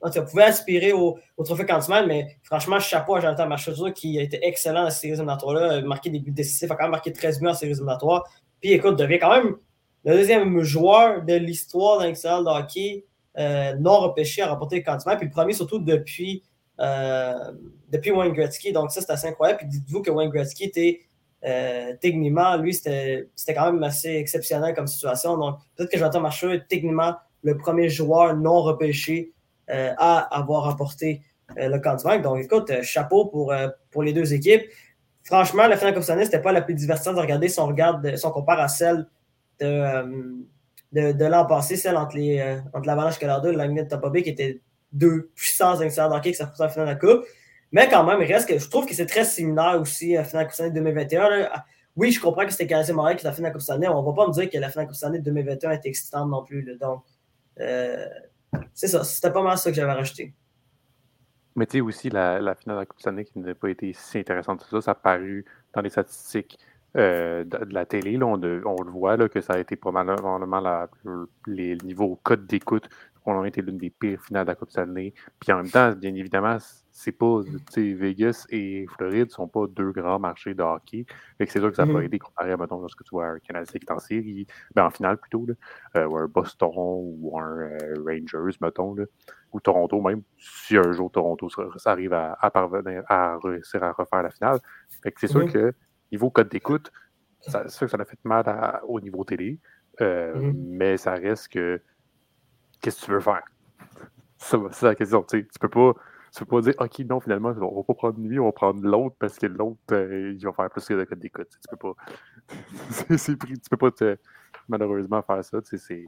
pouvait 0.00 0.44
aspirer 0.44 0.94
au, 0.94 1.18
trophée 1.44 1.66
Cantimel, 1.66 2.06
mais 2.06 2.38
franchement, 2.42 2.80
chapeau 2.80 3.16
à 3.16 3.20
Jonathan 3.20 3.46
Marchessault 3.46 3.92
qui 3.92 4.18
a 4.18 4.22
été 4.22 4.38
excellent 4.46 4.84
dans 4.84 4.90
cette 4.90 5.02
série 5.02 5.12
éliminatoire-là, 5.12 5.74
a 5.74 5.80
marqué 5.82 6.08
des 6.08 6.18
buts 6.18 6.30
décisifs, 6.30 6.70
a 6.70 6.76
quand 6.76 6.84
même 6.84 6.92
marqué 6.92 7.12
13 7.12 7.40
buts 7.40 7.48
en 7.48 7.54
série 7.54 7.72
éliminatoire. 7.72 8.24
Puis 8.58 8.72
écoute, 8.72 8.98
devient 8.98 9.18
quand 9.18 9.34
même 9.34 9.56
le 10.06 10.14
deuxième 10.14 10.62
joueur 10.62 11.22
de 11.22 11.34
l'histoire 11.34 11.98
d'un 11.98 12.12
de 12.12 12.58
hockey 12.58 13.04
euh, 13.38 13.74
non 13.74 13.98
repêché 13.98 14.40
à 14.40 14.48
remporter 14.48 14.76
le 14.76 14.82
Cantimel, 14.82 15.18
puis 15.18 15.26
le 15.26 15.32
premier 15.32 15.52
surtout 15.52 15.78
depuis, 15.78 16.42
euh, 16.42 16.49
depuis 16.80 18.10
Wayne 18.10 18.32
Gretzky. 18.32 18.72
Donc 18.72 18.90
ça, 18.90 19.00
c'est 19.00 19.12
assez 19.12 19.28
incroyable. 19.28 19.58
Puis 19.60 19.68
dites-vous 19.68 20.02
que 20.02 20.10
Wayne 20.10 20.30
Gretzky 20.30 20.64
était 20.64 21.00
euh, 21.44 21.94
techniquement, 22.00 22.56
lui, 22.56 22.74
c'était 22.74 23.26
quand 23.48 23.72
même 23.72 23.82
assez 23.82 24.10
exceptionnel 24.10 24.74
comme 24.74 24.86
situation. 24.86 25.36
Donc, 25.38 25.58
peut-être 25.76 25.90
que 25.90 25.98
Jonathan 25.98 26.20
Marcheux 26.20 26.54
est 26.54 26.68
techniquement 26.68 27.14
le 27.42 27.56
premier 27.56 27.88
joueur 27.88 28.36
non 28.36 28.60
repêché 28.60 29.32
euh, 29.70 29.92
à 29.96 30.18
avoir 30.36 30.64
remporté 30.64 31.22
euh, 31.58 31.68
le 31.68 31.78
candidat. 31.78 32.18
Donc, 32.18 32.44
écoute, 32.44 32.70
chapeau 32.82 33.26
pour, 33.26 33.54
pour 33.90 34.02
les 34.02 34.12
deux 34.12 34.34
équipes. 34.34 34.62
Franchement, 35.24 35.66
la 35.66 35.76
finale 35.76 36.02
ce 36.02 36.12
n'était 36.12 36.40
pas 36.42 36.52
la 36.52 36.62
plus 36.62 36.74
divertissante 36.74 37.16
de 37.16 37.20
regarder 37.20 37.48
si 37.48 37.60
on, 37.60 37.66
regarde, 37.66 38.16
si 38.16 38.26
on 38.26 38.30
compare 38.30 38.60
à 38.60 38.68
celle 38.68 39.06
de, 39.60 41.24
l'an 41.24 41.46
passé, 41.46 41.76
celle 41.76 41.96
entre, 41.96 42.16
les, 42.16 42.58
entre 42.72 42.86
l'Avalanche 42.86 43.18
Colorado 43.18 43.50
et 43.50 43.56
l'Agnet 43.56 43.84
de 43.84 43.88
Tampa 43.88 44.10
qui 44.10 44.30
étaient 44.30 44.60
deux 44.92 45.30
puissances 45.34 45.80
excellentes 45.80 46.12
d'hockey 46.12 46.30
qui 46.30 46.36
s'affrontent 46.36 46.64
en 46.64 46.68
finale 46.68 46.86
de 46.86 46.92
la 46.92 46.98
Coupe. 46.98 47.26
Mais 47.72 47.88
quand 47.88 48.04
même, 48.04 48.20
il 48.20 48.32
reste 48.32 48.48
que 48.48 48.58
je 48.58 48.68
trouve 48.68 48.86
que 48.86 48.94
c'est 48.94 49.06
très 49.06 49.24
similaire 49.24 49.80
aussi 49.80 50.16
à 50.16 50.22
la 50.22 50.24
finale 50.24 50.46
Coupe 50.46 50.54
Stanley 50.54 50.72
2021. 50.72 51.48
Oui, 51.96 52.10
je 52.12 52.20
comprends 52.20 52.44
que 52.44 52.52
c'était 52.52 52.66
Canadien 52.66 52.94
Montréal 52.94 53.16
qui 53.16 53.26
a 53.26 53.30
la 53.30 53.34
finale 53.34 53.52
Coupe 53.52 53.62
Stanley. 53.62 53.88
On 53.88 54.00
ne 54.00 54.06
va 54.06 54.12
pas 54.12 54.26
me 54.26 54.32
dire 54.32 54.50
que 54.50 54.58
la 54.58 54.68
finale 54.68 54.86
Coupe 54.86 54.96
Stanley 54.96 55.20
2021 55.20 55.70
était 55.72 55.88
excitante 55.88 56.28
non 56.28 56.44
plus. 56.44 56.64
Donc, 56.80 57.04
euh, 57.60 58.06
c'est 58.74 58.88
ça. 58.88 59.04
C'était 59.04 59.32
pas 59.32 59.42
mal 59.42 59.56
ça 59.58 59.70
que 59.70 59.76
j'avais 59.76 59.92
rajouté. 59.92 60.34
Mais 61.54 61.66
tu 61.66 61.78
sais 61.78 61.80
aussi, 61.80 62.10
la, 62.10 62.40
la, 62.40 62.54
finale 62.54 62.76
de 62.76 62.80
la 62.80 62.86
Coupe 62.86 63.00
Stanley 63.00 63.24
qui 63.24 63.38
n'a 63.38 63.54
pas 63.54 63.68
été 63.68 63.92
si 63.92 64.18
intéressante 64.18 64.64
que 64.64 64.70
ça, 64.70 64.80
ça 64.80 64.90
a 64.92 64.94
paru 64.94 65.44
dans 65.74 65.80
les 65.80 65.90
statistiques 65.90 66.58
euh, 66.96 67.44
de, 67.44 67.72
la 67.72 67.86
télé. 67.86 68.16
Là, 68.16 68.26
on, 68.26 68.36
le 68.36 68.90
voit 68.90 69.16
là, 69.16 69.28
que 69.28 69.40
ça 69.40 69.54
a 69.54 69.58
été 69.58 69.76
probablement 69.76 70.60
la, 70.60 70.88
les 71.46 71.76
niveaux 71.84 72.18
code 72.22 72.46
d'écoute 72.46 72.88
ont 73.38 73.44
été 73.44 73.62
l'une 73.62 73.78
des 73.78 73.90
pires 73.90 74.20
finales 74.20 74.44
de 74.44 74.50
la 74.50 74.54
Coupe 74.54 74.70
Stanley. 74.70 75.14
Puis 75.38 75.52
en 75.52 75.56
même 75.56 75.70
temps, 75.70 75.92
bien 75.92 76.14
évidemment, 76.14 76.56
c'est 76.90 77.12
pas, 77.12 77.40
Vegas 77.76 78.46
et 78.50 78.86
Floride 78.96 79.30
sont 79.30 79.48
pas 79.48 79.66
deux 79.68 79.92
grands 79.92 80.18
marchés 80.18 80.54
de 80.54 80.62
hockey. 80.62 81.06
c'est 81.38 81.58
sûr 81.58 81.70
que 81.70 81.76
ça 81.76 81.86
peut 81.86 81.92
mm-hmm. 81.92 82.04
aider 82.04 82.18
comparé 82.18 82.52
à, 82.52 82.56
mettons, 82.56 82.80
lorsque 82.80 83.02
tu 83.04 83.10
vois 83.10 83.26
un 83.26 83.38
Canadien 83.38 83.78
qui 83.78 83.86
est 83.86 83.92
en 83.92 83.98
série, 83.98 84.46
ben, 84.74 84.86
en 84.86 84.90
finale 84.90 85.16
plutôt, 85.18 85.46
là, 85.46 85.54
euh, 85.96 86.06
ou 86.06 86.18
un 86.18 86.26
Boston 86.26 86.70
ou 86.76 87.38
un 87.38 87.58
euh, 87.58 87.94
Rangers, 88.04 88.56
mettons, 88.60 88.94
là, 88.94 89.04
ou 89.52 89.60
Toronto 89.60 90.00
même, 90.00 90.22
si 90.38 90.76
un 90.76 90.92
jour 90.92 91.10
Toronto 91.10 91.48
arrive 91.84 92.12
à, 92.12 92.50
parvenir 92.52 93.02
à 93.08 93.38
réussir 93.38 93.82
à 93.82 93.92
refaire 93.92 94.22
la 94.22 94.30
finale. 94.30 94.58
Fait 95.02 95.12
que 95.12 95.20
c'est 95.20 95.28
sûr 95.28 95.40
mm-hmm. 95.40 95.52
que 95.52 95.74
niveau 96.12 96.30
code 96.30 96.48
d'écoute, 96.48 96.92
c'est 97.40 97.70
sûr 97.70 97.86
que 97.86 97.90
ça 97.90 97.98
a 98.00 98.04
fait 98.04 98.18
mal 98.24 98.80
au 98.86 99.00
niveau 99.00 99.24
télé, 99.24 99.58
euh, 100.00 100.34
mm-hmm. 100.34 100.54
mais 100.54 100.96
ça 100.96 101.14
reste 101.14 101.48
que 101.48 101.80
qu'est-ce 102.80 103.00
que 103.00 103.06
tu 103.06 103.12
veux 103.12 103.20
faire? 103.20 103.42
C'est 104.38 104.82
la 104.82 104.94
question. 104.94 105.22
Tu 105.22 105.46
peux 105.60 105.68
pas. 105.68 105.94
Tu 106.32 106.44
peux 106.44 106.46
pas 106.46 106.60
dire, 106.60 106.74
OK, 106.78 107.00
non, 107.00 107.18
finalement, 107.18 107.48
on 107.48 107.78
va 107.78 107.82
pas 107.82 107.94
prendre 107.94 108.20
lui, 108.20 108.38
on 108.38 108.44
va 108.44 108.52
prendre 108.52 108.86
l'autre 108.86 109.16
parce 109.18 109.36
que 109.36 109.46
l'autre, 109.46 109.80
euh, 109.90 110.32
il 110.32 110.44
va 110.44 110.52
faire 110.52 110.70
plus 110.70 110.86
que 110.86 110.94
le 110.94 111.04
code 111.04 111.18
d'écoute. 111.18 111.48
Tu 111.50 111.68
peux 111.68 111.76
pas. 111.76 111.94
tu 113.08 113.36
peux 113.68 113.76
pas 113.76 113.90
malheureusement 114.68 115.22
faire 115.22 115.44
ça. 115.44 115.58
C'est 115.64 116.06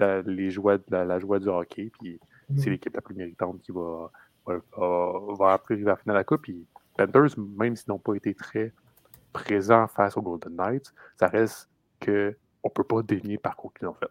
la, 0.00 0.22
les 0.22 0.50
joies, 0.50 0.78
la, 0.88 1.04
la, 1.04 1.18
joie 1.18 1.38
du 1.38 1.48
hockey, 1.48 1.92
puis 2.00 2.18
c'est 2.48 2.54
mm-hmm. 2.54 2.70
l'équipe 2.70 2.94
la 2.94 3.02
plus 3.02 3.14
méritante 3.14 3.60
qui 3.60 3.70
va, 3.70 4.10
va, 4.46 4.56
va, 4.78 5.52
arriver 5.52 5.82
à 5.82 5.88
la 5.88 5.96
finale 5.96 6.14
de 6.14 6.20
la 6.20 6.24
Coupe. 6.24 6.42
Puis 6.42 6.66
Panthers, 6.96 7.38
même 7.38 7.76
s'ils 7.76 7.90
n'ont 7.90 7.98
pas 7.98 8.14
été 8.14 8.34
très 8.34 8.72
présents 9.32 9.88
face 9.88 10.16
aux 10.16 10.22
Golden 10.22 10.54
Knights, 10.54 10.92
ça 11.18 11.28
reste 11.28 11.68
qu'on 12.04 12.10
ne 12.12 12.70
peut 12.74 12.84
pas 12.84 13.02
dénier 13.02 13.34
le 13.34 13.40
parcours 13.40 13.72
qu'ils 13.74 13.88
ont 13.88 13.94
fait 13.94 14.10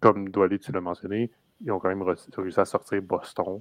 comme 0.00 0.28
Doualé, 0.28 0.58
tu 0.58 0.72
l'as 0.72 0.80
mentionné, 0.80 1.30
ils 1.60 1.72
ont 1.72 1.78
quand 1.78 1.88
même 1.88 2.02
réussi 2.02 2.60
à 2.60 2.64
sortir 2.64 3.02
Boston, 3.02 3.60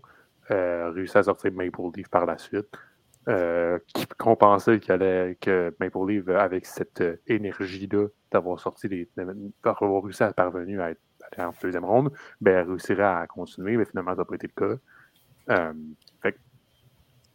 euh, 0.51 0.91
réussi 0.91 1.17
à 1.17 1.23
sortir 1.23 1.51
Maple 1.53 1.81
Leaf 1.95 2.09
par 2.09 2.25
la 2.25 2.37
suite. 2.37 2.67
euh, 3.27 3.79
qu'on 4.19 4.35
qu'il 4.35 4.91
allait, 4.91 5.35
que 5.41 5.73
Maple 5.79 5.97
Leaf, 6.07 6.27
avec 6.29 6.65
cette 6.67 7.03
énergie-là 7.25 8.07
d'avoir 8.31 8.59
sorti 8.59 9.07
d'avoir 9.17 10.03
réussi 10.03 10.21
à 10.23 10.31
parvenir 10.33 10.81
à 10.81 10.91
être 10.91 11.01
en 11.39 11.51
deuxième 11.59 11.85
ronde, 11.85 12.11
ben, 12.39 12.67
réussirait 12.67 13.03
à 13.03 13.25
continuer, 13.27 13.77
mais 13.77 13.85
finalement, 13.85 14.11
ça 14.11 14.17
n'a 14.17 14.25
pas 14.25 14.35
été 14.35 14.47
le 14.55 14.67
cas. 14.67 14.79
Euh, 15.49 15.73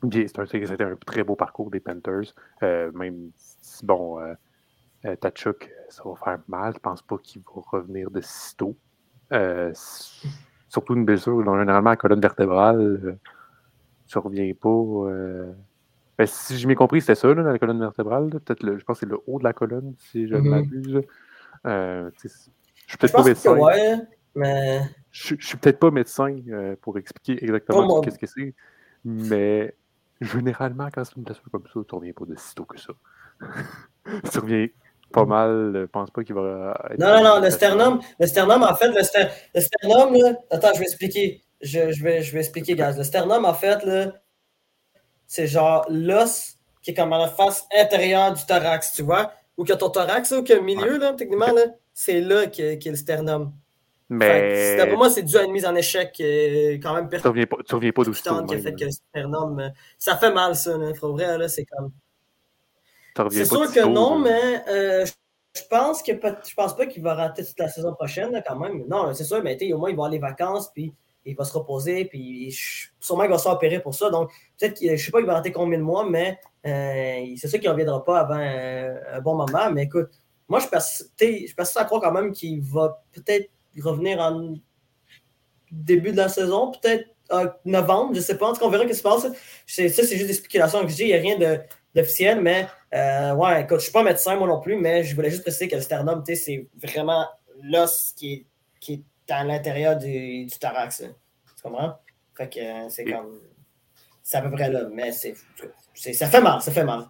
c'était 0.02 0.82
un, 0.82 0.96
très 0.96 1.24
beau 1.24 1.36
parcours 1.36 1.70
des 1.70 1.80
Panthers. 1.80 2.34
Euh, 2.62 2.90
même 2.92 3.30
si, 3.36 3.84
bon, 3.84 4.18
euh, 4.20 4.34
euh, 5.04 5.16
Tachuk, 5.16 5.70
ça 5.88 6.02
va 6.04 6.14
faire 6.14 6.38
mal. 6.48 6.72
Je 6.74 6.78
pense 6.78 7.02
pas 7.02 7.18
qu'il 7.18 7.42
va 7.42 7.62
revenir 7.70 8.10
de 8.10 8.20
sitôt. 8.22 8.76
surtout 10.68 10.94
une 10.94 11.04
blessure, 11.04 11.42
dont 11.44 11.58
généralement, 11.58 11.90
la 11.90 11.96
colonne 11.96 12.20
vertébrale, 12.20 13.18
ça 14.06 14.20
ne 14.20 14.24
revient 14.24 14.54
pas. 14.54 14.84
Ben, 16.18 16.26
si 16.26 16.58
j'ai 16.58 16.66
bien 16.66 16.76
compris, 16.76 17.00
c'était 17.00 17.14
ça, 17.14 17.32
la 17.32 17.58
colonne 17.58 17.80
vertébrale. 17.80 18.30
Peut-être, 18.30 18.78
je 18.78 18.84
pense 18.84 19.00
que 19.00 19.06
c'est 19.06 19.10
le 19.10 19.18
haut 19.26 19.38
de 19.38 19.44
la 19.44 19.52
colonne, 19.52 19.94
si 19.98 20.28
je 20.28 20.34
ne 20.34 20.40
mm-hmm. 20.40 20.48
m'abuse. 20.48 21.00
je 21.64 22.28
suis 22.86 22.98
peut-être 22.98 23.12
pas 23.12 23.24
médecin. 23.24 23.56
mais... 24.34 24.80
Je, 25.12 25.34
suis 25.40 25.56
peut-être 25.56 25.80
pas 25.80 25.90
médecin 25.90 26.36
pour 26.82 26.96
expliquer 26.96 27.42
exactement 27.42 28.00
ce 28.02 28.16
que 28.16 28.26
c'est, 28.26 28.54
mais 29.04 29.74
généralement, 30.20 30.88
quand 30.92 31.04
c'est 31.04 31.16
une 31.16 31.22
blessure 31.22 31.50
comme 31.50 31.64
ça, 31.72 31.80
tu 31.88 31.94
reviens 31.94 32.12
pas 32.12 32.24
de 32.24 32.36
sitôt 32.36 32.64
que 32.64 32.78
ça. 32.78 32.92
tu 34.32 34.38
reviens 34.38 34.68
pas 35.12 35.24
mal. 35.24 35.72
Je 35.74 35.86
pense 35.86 36.10
pas 36.10 36.24
qu'il 36.24 36.34
va. 36.34 36.88
Être 36.90 36.98
non, 36.98 37.16
non, 37.16 37.24
non, 37.24 37.40
le 37.40 37.50
sternum, 37.50 38.00
le 38.18 38.26
sternum, 38.26 38.62
en 38.62 38.74
fait, 38.74 38.88
le, 38.88 39.02
sternum, 39.60 40.14
là, 40.14 40.34
attends, 40.50 40.72
je 40.74 40.78
vais 40.78 40.84
expliquer. 40.84 41.42
Je, 41.60 41.92
je, 41.92 42.02
vais, 42.02 42.22
je 42.22 42.32
vais 42.32 42.40
expliquer, 42.40 42.74
guys. 42.74 42.96
Le 42.96 43.04
sternum, 43.04 43.44
en 43.44 43.54
fait, 43.54 43.84
là, 43.84 44.12
c'est 45.26 45.46
genre 45.46 45.86
l'os 45.88 46.56
qui 46.82 46.90
est 46.90 46.94
comme 46.94 47.12
à 47.12 47.18
la 47.18 47.28
face 47.28 47.66
intérieure 47.76 48.32
du 48.32 48.44
thorax, 48.46 48.92
tu 48.92 49.02
vois? 49.02 49.32
Ou 49.56 49.64
que 49.64 49.74
ton 49.74 49.90
thorax, 49.90 50.32
ou 50.32 50.42
que 50.42 50.54
le 50.54 50.62
milieu, 50.62 50.98
là, 50.98 51.12
techniquement, 51.12 51.52
là, 51.52 51.62
c'est 51.92 52.20
là 52.20 52.46
qu'est 52.46 52.74
est 52.74 52.90
le 52.90 52.96
sternum. 52.96 53.52
Mais. 54.12 54.76
Pour 54.88 54.98
moi, 54.98 55.08
c'est 55.08 55.22
dû 55.22 55.36
à 55.36 55.44
une 55.44 55.52
mise 55.52 55.64
en 55.64 55.74
échec 55.76 56.16
euh, 56.20 56.78
quand 56.82 56.94
même 56.94 57.08
Tu 57.08 57.16
reviens 57.16 57.46
pas, 57.46 57.58
reviens 57.70 57.92
pas 57.92 58.04
fait 58.04 58.74
que 58.74 58.84
euh, 58.84 59.68
ça 59.98 60.16
fait 60.16 60.32
mal, 60.32 60.56
ça. 60.56 60.76
Là. 60.76 60.92
Faut 60.94 61.12
vrai, 61.12 61.38
là, 61.38 61.48
c'est 61.48 61.64
comme. 61.64 61.92
C'est 63.30 63.44
sûr 63.44 63.72
que 63.72 63.86
non, 63.86 64.18
mais 64.18 64.64
euh, 64.68 65.06
je 65.54 65.62
pense 65.70 66.02
que 66.02 66.10
je 66.12 66.54
pense 66.54 66.76
pas 66.76 66.86
qu'il 66.86 67.04
va 67.04 67.14
rater 67.14 67.44
toute 67.44 67.58
la 67.58 67.68
saison 67.68 67.94
prochaine, 67.94 68.42
quand 68.46 68.58
même. 68.58 68.84
Non, 68.88 69.14
c'est 69.14 69.24
sûr, 69.24 69.42
mais 69.44 69.56
au 69.72 69.78
moins, 69.78 69.90
il 69.90 69.92
va 69.92 70.04
avoir 70.04 70.10
les 70.10 70.18
vacances, 70.18 70.72
puis 70.72 70.92
il 71.24 71.36
va 71.36 71.44
se 71.44 71.52
reposer, 71.52 72.06
puis 72.06 72.52
sûrement 72.98 73.24
il 73.24 73.30
va 73.30 73.38
s'opérer 73.38 73.78
pour 73.80 73.94
ça. 73.94 74.10
Donc, 74.10 74.32
peut-être 74.58 74.74
qu'il, 74.74 74.96
je 74.96 75.04
sais 75.04 75.12
pas, 75.12 75.20
il 75.20 75.26
va 75.26 75.34
rater 75.34 75.52
combien 75.52 75.78
de 75.78 75.84
mois, 75.84 76.08
mais 76.08 76.40
c'est 76.64 77.46
sûr 77.46 77.60
qu'il 77.60 77.68
ne 77.68 77.74
reviendra 77.74 78.04
pas 78.04 78.18
avant 78.18 78.34
un 78.34 79.20
bon 79.20 79.36
moment. 79.36 79.70
Mais 79.72 79.84
écoute, 79.84 80.10
moi, 80.48 80.58
je 80.58 80.66
pense 80.66 81.76
à 81.76 81.84
croire 81.84 82.00
quand 82.00 82.12
même 82.12 82.32
qu'il 82.32 82.60
va 82.60 83.04
peut-être 83.12 83.50
revenir 83.78 84.20
en 84.20 84.54
début 85.70 86.12
de 86.12 86.16
la 86.16 86.28
saison, 86.28 86.72
peut-être 86.72 87.08
en 87.30 87.46
novembre, 87.64 88.14
je 88.14 88.20
sais 88.20 88.36
pas. 88.36 88.48
En 88.48 88.52
tout 88.52 88.60
cas, 88.60 88.66
on 88.66 88.70
verra 88.70 88.84
ce 88.84 88.88
qui 88.88 88.94
se 88.94 89.02
passe. 89.02 89.22
Ça, 89.22 89.30
c'est 89.66 90.16
juste 90.16 90.26
des 90.26 90.34
spéculations 90.34 90.82
que 90.82 90.88
j'ai. 90.88 91.04
Il 91.04 91.08
n'y 91.08 91.14
a 91.14 91.36
rien 91.36 91.58
d'officiel, 91.94 92.40
mais 92.40 92.66
euh, 92.94 93.34
ouais, 93.34 93.62
écoute, 93.62 93.78
je 93.78 93.84
suis 93.84 93.92
pas 93.92 94.02
médecin 94.02 94.36
moi 94.36 94.48
non 94.48 94.60
plus, 94.60 94.76
mais 94.76 95.04
je 95.04 95.14
voulais 95.14 95.30
juste 95.30 95.42
préciser 95.42 95.68
que 95.68 95.76
le 95.76 95.82
sternum, 95.82 96.24
c'est 96.26 96.68
vraiment 96.74 97.26
l'os 97.62 98.12
qui 98.16 98.32
est, 98.32 98.46
qui 98.80 99.04
est 99.28 99.32
à 99.32 99.44
l'intérieur 99.44 99.96
du, 99.96 100.46
du, 100.46 100.58
thorax. 100.58 101.04
Tu 101.56 101.62
comprends? 101.62 101.98
Fait 102.36 102.48
que 102.48 102.60
euh, 102.60 102.88
c'est 102.88 103.04
comme. 103.04 103.40
C'est 104.22 104.38
à 104.38 104.42
peu 104.42 104.50
près 104.50 104.70
là, 104.70 104.88
mais 104.92 105.12
c'est. 105.12 105.34
Ça 105.94 106.26
fait 106.26 106.40
mal, 106.40 106.60
ça 106.60 106.72
fait 106.72 106.84
mal. 106.84 107.06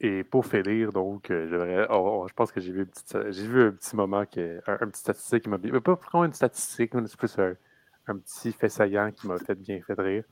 Et 0.00 0.22
pour 0.22 0.46
finir, 0.46 0.92
donc, 0.92 1.30
euh, 1.30 1.86
oh, 1.90 2.22
oh, 2.22 2.26
je 2.28 2.34
pense 2.34 2.52
que 2.52 2.60
j'ai 2.60 2.70
vu, 2.70 2.86
vu, 3.12 3.62
un 3.62 3.72
petit 3.72 3.96
moment, 3.96 4.20
un, 4.20 4.26
petit 4.26 5.00
statistique 5.00 5.42
qui 5.42 5.48
m'a 5.48 5.58
bien. 5.58 5.72
Pas 5.80 5.94
vraiment 5.94 6.24
une 6.24 6.32
statistique, 6.32 6.94
mais 6.94 7.06
c'est 7.06 7.18
plus 7.18 7.36
un, 7.38 8.16
petit 8.18 8.52
fait 8.52 8.68
saillant 8.68 9.10
qui 9.10 9.26
m'a 9.26 9.38
fait 9.38 9.56
bien 9.56 9.80
fait 9.82 10.00
rire. 10.00 10.24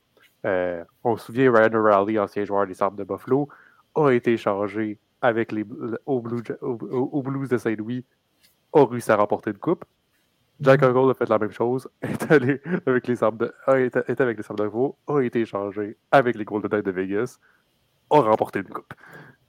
Euh, 0.44 0.84
on 1.02 1.16
se 1.16 1.26
souvient, 1.26 1.52
Ryan 1.52 1.74
O'Reilly, 1.74 2.18
ancien 2.20 2.44
joueur 2.44 2.66
des 2.66 2.74
Sables 2.74 2.96
de 2.96 3.02
Buffalo, 3.02 3.48
a 3.96 4.10
été 4.10 4.34
échangé 4.34 5.00
avec 5.20 5.50
les, 5.50 5.64
au, 6.04 6.20
Blues 6.20 7.48
de 7.48 7.58
Saint-Louis, 7.58 8.04
a 8.72 8.84
réussi 8.84 9.10
à 9.10 9.16
remporter 9.16 9.50
une 9.50 9.58
coupe. 9.58 9.84
Jack 10.60 10.80
mm-hmm. 10.80 10.90
O'Gole 10.90 11.10
a 11.10 11.14
fait 11.14 11.28
la 11.28 11.38
même 11.38 11.50
chose, 11.50 11.88
est 12.02 12.30
allé 12.30 12.60
avec 12.86 13.08
les 13.08 13.16
Sables 13.16 13.38
de, 13.38 13.54
est, 13.76 14.20
avec 14.20 14.36
les 14.36 14.42
Sables 14.44 14.60
de 14.60 14.66
Vaud, 14.66 14.96
a 15.08 15.20
été 15.22 15.40
échangé 15.40 15.96
avec 16.12 16.36
les 16.36 16.44
Golden 16.44 16.70
Knights 16.70 16.86
de 16.86 16.92
Vegas, 16.92 17.38
a 18.10 18.20
remporté 18.20 18.60
une 18.60 18.68
coupe. 18.68 18.94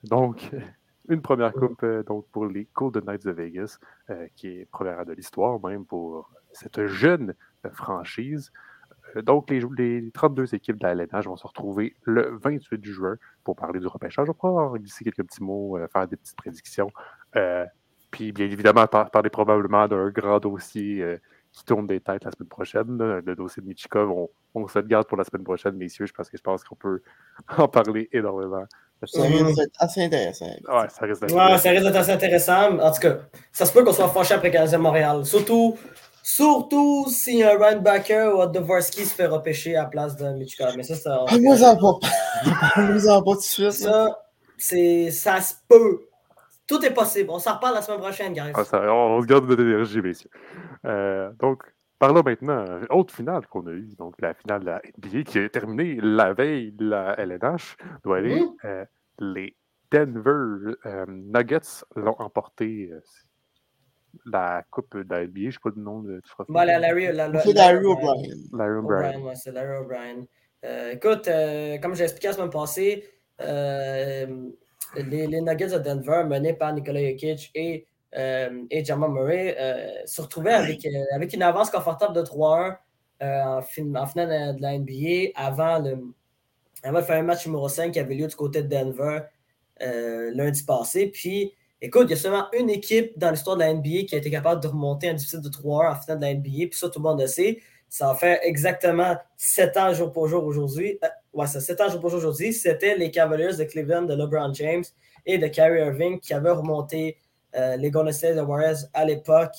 Donc, 0.10 0.52
une 1.10 1.22
première 1.22 1.54
coupe 1.54 1.84
euh, 1.84 2.04
donc, 2.04 2.26
pour 2.32 2.46
les 2.46 2.68
Golden 2.74 3.06
Knights 3.06 3.26
de 3.26 3.32
Vegas, 3.32 3.80
euh, 4.10 4.28
qui 4.36 4.48
est 4.48 4.66
première 4.66 5.06
de 5.06 5.14
l'histoire 5.14 5.60
même 5.66 5.86
pour 5.86 6.30
cette 6.52 6.86
jeune 6.88 7.34
euh, 7.66 7.70
franchise. 7.72 8.52
Donc, 9.24 9.50
les, 9.50 9.62
les, 9.78 10.12
32 10.12 10.54
équipes 10.54 10.78
de 10.78 10.84
la 10.84 10.92
LNH 10.92 11.26
vont 11.26 11.38
se 11.38 11.48
retrouver 11.48 11.96
le 12.04 12.38
28 12.42 12.84
juin 12.84 13.16
pour 13.44 13.56
parler 13.56 13.80
du 13.80 13.88
repêchage. 13.88 14.30
On 14.30 14.34
pouvoir 14.34 14.78
glisser 14.78 15.06
quelques 15.06 15.24
petits 15.24 15.42
mots, 15.42 15.80
faire 15.94 16.08
des 16.08 16.18
petites 16.18 16.36
prédictions. 16.36 16.92
puis, 18.12 18.34
bien 18.34 18.48
évidemment, 18.48 18.86
parler 18.86 19.30
probablement 19.30 19.88
d'un 19.88 20.10
grand 20.10 20.40
dossier 20.40 21.20
qui 21.54 21.64
tourne 21.64 21.88
des 21.88 22.02
têtes 22.02 22.26
la 22.26 22.32
semaine 22.32 22.50
prochaine. 22.50 22.98
Le 22.98 23.34
dossier 23.34 23.64
de 23.64 23.68
Michikov, 23.68 24.12
on, 24.12 24.30
on 24.54 24.68
se 24.68 24.78
le 24.78 24.88
garde 24.88 25.08
pour 25.08 25.18
la 25.18 25.24
semaine 25.24 25.46
prochaine, 25.46 25.78
messieurs, 25.78 26.06
parce 26.16 26.30
que 26.30 26.38
je 26.38 26.44
pense 26.44 26.66
qu'on 26.66 26.76
peut 26.76 27.02
en 27.58 27.70
parler 27.70 28.10
énormément. 28.12 28.66
Ça 29.06 29.22
risque 29.22 29.56
d'être 29.56 29.72
assez 29.80 30.04
intéressant. 30.04 30.46
Ouais, 30.46 30.90
ça 30.90 31.06
risque 31.06 31.84
d'être 31.84 31.96
assez 31.96 32.12
intéressant. 32.12 32.80
En 32.80 32.92
tout 32.92 33.00
cas, 33.00 33.18
ça 33.52 33.66
se 33.66 33.72
peut 33.74 33.84
qu'on 33.84 33.94
soit 33.94 34.10
fâché 34.10 34.34
après 34.34 34.50
Canadien 34.50 34.80
Montréal. 34.80 35.24
Surtout, 35.26 35.78
surtout 36.24 37.06
si 37.10 37.44
un 37.44 37.76
Backer 37.78 38.36
ou 38.36 38.42
un 38.42 38.48
Dvorsky 38.48 39.06
se 39.06 39.14
fait 39.14 39.28
repêcher 39.28 39.76
à 39.76 39.84
la 39.84 39.90
place 39.90 40.16
de 40.16 40.30
Michikov. 40.30 40.74
Mais 40.76 40.84
ça, 40.84 40.96
ça. 40.96 41.22
En 41.22 41.26
pas. 41.28 41.34
On 42.78 42.94
vous 42.94 43.08
en 43.08 43.22
pas 43.22 43.32
tout 43.34 43.38
de 43.38 43.42
suite. 43.44 43.72
Ça, 43.72 44.18
ça 44.58 45.42
se 45.42 45.54
peut. 45.68 46.02
Tout 46.66 46.84
est 46.84 46.94
possible. 46.94 47.30
On 47.30 47.40
s'en 47.40 47.56
reparle 47.56 47.76
la 47.76 47.82
semaine 47.82 48.00
prochaine, 48.00 48.34
guys. 48.34 48.52
Ah, 48.54 48.62
on, 48.92 49.22
se 49.22 49.28
garde 49.28 49.48
de 49.48 49.56
l'énergie, 49.56 50.02
messieurs. 50.02 50.30
Euh, 50.86 51.30
donc, 51.40 51.64
Parlons 52.00 52.22
maintenant, 52.22 52.64
autre 52.92 53.14
finale 53.14 53.48
qu'on 53.48 53.66
a 53.66 53.72
eue, 53.72 53.90
donc 53.98 54.22
la 54.22 54.36
finale 54.36 54.62
de 54.62 54.66
la 54.68 54.82
NBA 55.00 55.24
qui 55.24 55.40
a 55.40 55.50
terminé 55.50 55.98
la 56.00 56.32
veille 56.34 56.72
de 56.72 56.90
la 56.90 57.20
LNH, 57.20 57.76
doit 58.04 58.18
aller. 58.18 58.40
Mmh. 58.40 58.56
Euh, 58.66 58.86
les 59.20 59.56
Denver 59.92 60.76
euh, 60.86 61.06
Nuggets 61.08 61.84
l'ont 61.96 62.16
emporté 62.20 62.90
euh, 62.92 63.00
la 64.26 64.64
Coupe 64.70 64.96
de 64.96 65.12
la 65.12 65.26
NBA, 65.26 65.40
je 65.40 65.46
ne 65.46 65.52
sais 65.52 65.58
pas 65.64 65.70
le 65.76 65.82
nom 65.82 66.02
de 66.02 66.20
trophée. 66.20 66.54
Bon, 66.54 66.64
Larry, 66.64 67.12
Larry 67.12 67.86
O'Brien. 67.86 68.36
Larry 68.54 68.76
O'Brien. 68.76 69.36
c'est 69.36 69.52
Larry 69.52 69.78
O'Brien. 69.78 70.26
écoute, 70.92 71.28
comme 71.82 71.96
j'ai 71.96 72.04
expliqué 72.04 72.28
la 72.28 72.34
semaine 72.34 72.52
passée, 72.52 73.10
les, 73.40 75.28
les, 75.28 75.42
Nuggets 75.42 75.70
de 75.70 75.80
Denver, 75.80 76.26
menés 76.28 76.54
par 76.54 76.74
Nikola 76.74 77.02
Jokic 77.10 77.50
et 77.56 77.88
et 78.14 78.86
Jamal 78.86 79.12
Murray 79.12 79.56
euh, 79.60 80.06
se 80.06 80.22
retrouvaient 80.22 80.54
avec, 80.54 80.86
euh, 80.86 80.90
avec 81.14 81.34
une 81.34 81.44
avance 81.44 81.70
confortable 81.70 82.16
de 82.16 82.22
3-1 82.22 82.78
en, 83.22 83.62
finale 83.62 84.56
de 84.56 84.62
la 84.62 84.78
NBA 84.78 85.32
avant 85.36 85.80
le, 85.80 85.98
avant 86.84 87.02
fameux 87.02 87.26
match 87.26 87.46
numéro 87.46 87.68
5 87.68 87.92
qui 87.92 88.00
avait 88.00 88.16
lieu 88.16 88.28
du 88.28 88.36
côté 88.36 88.64
de 88.64 88.68
Denver 88.68 89.22
lundi 89.80 90.64
passé. 90.64 91.08
Puis, 91.08 91.54
écoute, 91.82 92.06
il 92.08 92.12
y 92.12 92.14
a 92.14 92.18
seulement 92.18 92.48
une 92.58 92.70
équipe 92.70 93.18
dans 93.18 93.32
l'histoire 93.32 93.58
de 93.58 93.62
la 93.62 93.74
NBA 93.74 94.06
qui 94.08 94.16
a 94.16 94.18
été 94.18 94.32
capable 94.32 94.62
de 94.62 94.68
remonter 94.68 95.10
un 95.10 95.14
déficit 95.14 95.42
de 95.42 95.50
3-1 95.50 95.92
en 95.92 95.96
finale 95.96 96.20
de 96.20 96.26
la 96.26 96.34
NBA. 96.34 96.68
Puis 96.70 96.74
ça, 96.74 96.90
tout 96.90 97.00
le 97.00 97.04
monde 97.04 97.20
le 97.22 97.28
sait. 97.28 97.60
Ça 97.90 98.12
a 98.12 98.16
fait 98.16 98.40
exactement 98.44 99.16
7 99.38 99.78
ans 99.78 99.94
jour 99.94 100.12
pour 100.12 100.28
jour 100.28 100.44
aujourd'hui. 100.44 101.00
ouais, 101.34 101.48
ça 101.48 101.62
7 101.62 101.82
ans 101.82 101.90
jour 101.90 102.02
pour 102.02 102.10
jour 102.10 102.20
aujourd'hui. 102.20 102.54
C'était 102.54 102.98
les 102.98 103.12
Cavaliers 103.12 103.56
de 103.58 103.64
Cleveland 103.64 104.04
de 104.04 104.14
LeBron 104.14 104.54
James 104.54 104.84
et 105.26 105.38
de 105.38 105.48
Kyrie 105.48 105.80
Irving 105.80 106.20
qui 106.20 106.34
avaient 106.34 106.52
remonté 106.52 107.18
euh, 107.18 107.27
les 107.54 107.90
Golden 107.92 108.14
State 108.14 108.38
Warriors 108.38 108.80
à 108.94 109.06
l'époque 109.06 109.56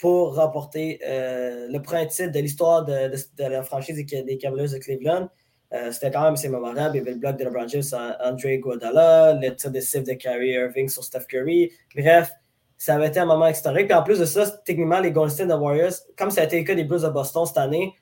pour 0.00 0.34
remporter 0.34 0.98
euh, 1.06 1.68
le 1.68 1.80
premier 1.80 2.06
titre 2.08 2.32
de 2.32 2.40
l'histoire 2.40 2.84
de, 2.84 3.12
la 3.38 3.62
franchise 3.62 3.96
des, 3.96 4.38
Cavaliers 4.38 4.72
de 4.72 4.78
Cleveland. 4.78 5.28
Euh, 5.72 5.92
c'était 5.92 6.10
quand 6.10 6.24
même 6.24 6.34
assez 6.34 6.48
mémorable. 6.48 6.96
Il 6.96 6.98
y 6.98 7.00
avait 7.02 7.12
le 7.12 7.18
bloc 7.18 7.36
de 7.36 7.44
LeBron 7.44 7.68
James 7.68 7.82
à 7.92 8.30
Andre 8.30 8.56
Guadala, 8.56 9.34
le 9.34 9.54
tir 9.54 9.70
décisif 9.70 10.02
de 10.04 10.14
Kyrie 10.14 10.52
Irving 10.52 10.88
sur 10.88 11.04
Steph 11.04 11.26
Curry. 11.28 11.70
Bref, 11.94 12.32
ça 12.76 12.94
avait 12.94 13.08
été 13.08 13.20
un 13.20 13.26
moment 13.26 13.46
historique. 13.46 13.86
Puis 13.86 13.94
en 13.94 14.02
plus 14.02 14.18
de 14.18 14.24
ça, 14.24 14.50
techniquement, 14.64 15.00
les 15.00 15.12
Golden 15.12 15.32
State 15.34 15.50
Warriors, 15.50 15.92
comme 16.16 16.30
ça 16.30 16.40
a 16.40 16.44
été 16.44 16.64
le 16.64 16.74
des 16.74 16.84
Blues 16.84 17.02
de 17.02 17.08
Boston 17.08 17.44
cette 17.44 17.58
année, 17.58 17.94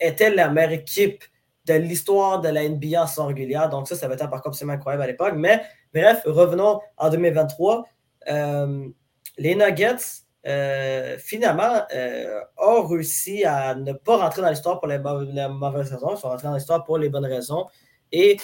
étaient 0.00 0.30
la 0.30 0.48
meilleure 0.48 0.72
équipe 0.72 1.22
de 1.66 1.74
l'histoire 1.74 2.40
de 2.40 2.48
la 2.48 2.66
NBA 2.68 3.04
en 3.18 3.26
régulière. 3.26 3.68
Donc 3.68 3.86
ça, 3.86 3.96
ça 3.96 4.06
avait 4.06 4.14
été 4.14 4.24
un 4.24 4.28
parcours 4.28 4.50
absolument 4.50 4.74
incroyable 4.74 5.02
à 5.02 5.06
l'époque. 5.08 5.34
Mais 5.36 5.62
bref, 5.92 6.22
revenons 6.24 6.80
en 6.96 7.10
2023. 7.10 7.84
Euh, 8.28 8.88
les 9.38 9.54
Nuggets, 9.54 10.22
euh, 10.46 11.16
finalement, 11.18 11.82
euh, 11.94 12.40
ont 12.56 12.86
réussi 12.86 13.44
à 13.44 13.74
ne 13.74 13.92
pas 13.92 14.16
rentrer 14.16 14.42
dans 14.42 14.50
l'histoire 14.50 14.78
pour 14.78 14.88
les, 14.88 14.98
mauvaises 14.98 15.92
raisons. 15.92 16.14
Ils 16.14 16.18
sont 16.18 16.28
rentrés 16.28 16.48
dans 16.48 16.54
l'histoire 16.54 16.84
pour 16.84 16.98
les 16.98 17.08
bonnes 17.08 17.26
raisons. 17.26 17.66
et 18.12 18.36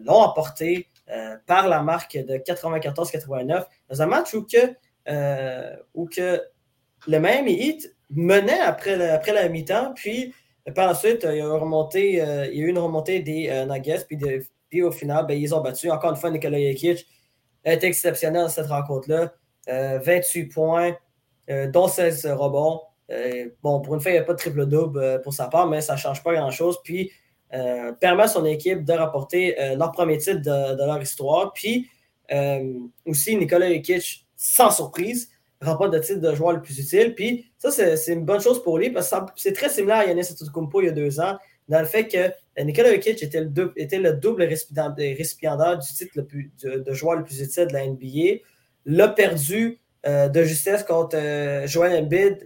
l'ont 0.00 0.20
emporté 0.20 0.88
par 1.46 1.66
la 1.68 1.82
marque 1.82 2.16
de 2.16 2.36
94-89 2.36 3.64
dans 3.88 4.02
un 4.02 4.06
match 4.06 4.34
où 4.34 4.46
que, 4.46 4.76
où 5.94 6.06
que 6.06 6.40
le 7.08 7.18
Miami 7.18 7.54
Heat 7.54 7.96
menait 8.10 8.60
après, 8.60 9.10
après 9.10 9.32
la 9.32 9.48
mi-temps, 9.48 9.94
puis 9.94 10.34
par 10.74 10.86
la 10.86 10.94
suite, 10.94 11.26
il 11.28 11.38
y 11.38 11.40
a, 11.40 12.52
eu 12.52 12.68
une 12.68 12.78
remontée 12.78 13.20
des 13.20 13.64
Nuggets, 13.66 14.06
puis, 14.68 14.82
au 14.82 14.92
final, 14.92 15.26
ben, 15.26 15.38
ils 15.38 15.54
ont 15.54 15.60
battu. 15.60 15.90
Encore 15.90 16.10
une 16.10 16.16
fois, 16.16 16.30
Nikola 16.30 16.58
Jokic 16.58 17.06
est 17.64 17.84
exceptionnel 17.84 18.42
dans 18.42 18.48
cette 18.48 18.66
rencontre-là. 18.66 19.32
28 19.66 20.46
points, 20.46 20.96
dont 21.48 21.88
16 21.88 22.26
rebonds. 22.26 22.80
Euh, 23.12 23.48
bon, 23.62 23.80
pour 23.80 23.94
une 23.94 24.00
fois, 24.00 24.10
il 24.10 24.14
n'y 24.14 24.20
a 24.20 24.24
pas 24.24 24.32
de 24.32 24.38
triple-double 24.38 24.98
euh, 24.98 25.18
pour 25.18 25.34
sa 25.34 25.48
part, 25.48 25.66
mais 25.66 25.80
ça 25.80 25.94
ne 25.94 25.98
change 25.98 26.22
pas 26.22 26.32
grand-chose. 26.32 26.78
Puis, 26.82 27.10
euh, 27.52 27.92
permet 27.92 28.24
à 28.24 28.28
son 28.28 28.44
équipe 28.44 28.84
de 28.84 28.92
rapporter 28.92 29.56
leur 29.76 29.92
premier 29.92 30.16
titre 30.16 30.40
de, 30.40 30.86
leur 30.86 31.00
histoire. 31.00 31.52
Puis, 31.52 31.88
aussi, 33.04 33.36
Nicolas 33.36 33.70
Jokic, 33.70 34.26
sans 34.36 34.70
surprise, 34.70 35.28
remporte 35.60 35.92
le 35.92 36.00
titre 36.00 36.20
de 36.20 36.34
joueur 36.34 36.52
le 36.52 36.62
plus 36.62 36.78
utile. 36.78 37.14
Puis, 37.14 37.52
ça, 37.58 37.70
c'est 37.70 38.12
une 38.12 38.24
bonne 38.24 38.40
chose 38.40 38.62
pour 38.62 38.78
lui 38.78 38.90
parce 38.90 39.10
que 39.10 39.16
c'est 39.36 39.52
très 39.52 39.68
similaire 39.68 39.98
à 39.98 40.06
Yannis 40.06 40.22
Antetokounmpo 40.32 40.80
il 40.80 40.86
y 40.86 40.88
a 40.88 40.92
deux 40.92 41.20
ans, 41.20 41.36
dans 41.68 41.80
le 41.80 41.84
fait 41.84 42.08
que 42.08 42.32
Nicolas 42.58 42.92
Jokic 42.92 43.22
était 43.22 43.40
le, 43.40 43.72
le 43.76 44.12
double 44.12 44.42
récipiendaire 44.42 45.78
du 45.78 45.88
titre 45.88 46.12
le 46.16 46.24
plus, 46.26 46.52
de, 46.62 46.92
joueur 46.92 47.16
le 47.16 47.24
plus 47.24 47.40
utile 47.40 47.66
de 47.66 47.72
la 47.72 47.86
NBA. 47.86 48.42
L'a 48.84 49.08
perdu 49.08 49.78
de 50.04 50.42
justesse 50.42 50.82
contre 50.82 51.16
Joel 51.66 52.04
Embiid 52.04 52.44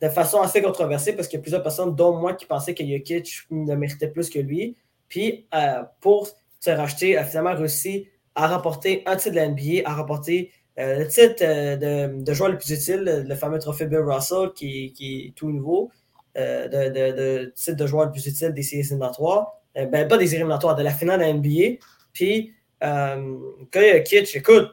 de 0.00 0.08
façon 0.08 0.40
assez 0.40 0.62
controversée 0.62 1.12
parce 1.12 1.28
qu'il 1.28 1.38
y 1.38 1.40
a 1.40 1.42
plusieurs 1.42 1.62
personnes, 1.62 1.94
dont 1.94 2.16
moi, 2.16 2.34
qui 2.34 2.46
pensaient 2.46 2.74
que 2.74 2.84
Jokic 2.84 3.46
ne 3.50 3.74
méritait 3.74 4.08
plus 4.08 4.30
que 4.30 4.38
lui. 4.38 4.76
Puis, 5.08 5.46
euh, 5.54 5.82
pour 6.00 6.28
se 6.60 6.70
racheter, 6.70 7.16
a 7.16 7.24
finalement 7.24 7.54
réussi 7.54 8.08
à 8.34 8.48
remporter 8.48 9.02
un 9.06 9.16
titre 9.16 9.32
de 9.32 9.36
la 9.36 9.48
NBA, 9.48 9.82
à 9.84 9.94
remporter 9.94 10.52
euh, 10.78 11.00
le 11.00 11.08
titre 11.08 11.42
euh, 11.42 12.22
de, 12.22 12.32
joueur 12.32 12.50
le 12.50 12.56
plus 12.56 12.70
utile, 12.70 13.24
le 13.28 13.34
fameux 13.34 13.58
trophée 13.58 13.86
Bill 13.86 13.98
Russell 13.98 14.52
qui 14.54 14.94
est 15.00 15.34
tout 15.34 15.50
nouveau, 15.50 15.90
de, 16.36 16.88
de, 16.88 17.52
titre 17.54 17.76
de 17.76 17.86
joueur 17.86 18.06
le 18.06 18.12
plus 18.12 18.26
utile 18.26 18.52
des 18.52 18.62
séries 18.62 18.86
éliminatoires. 18.86 19.54
ben, 19.74 20.08
pas 20.08 20.16
des 20.16 20.26
séries 20.26 20.36
éliminatoires, 20.36 20.76
de 20.76 20.82
la 20.82 20.92
finale 20.92 21.20
de 21.20 21.24
la 21.24 21.32
NBA. 21.32 21.78
Puis, 22.12 22.54
quand 22.80 23.80
Jokic, 23.80 24.34
écoute, 24.36 24.70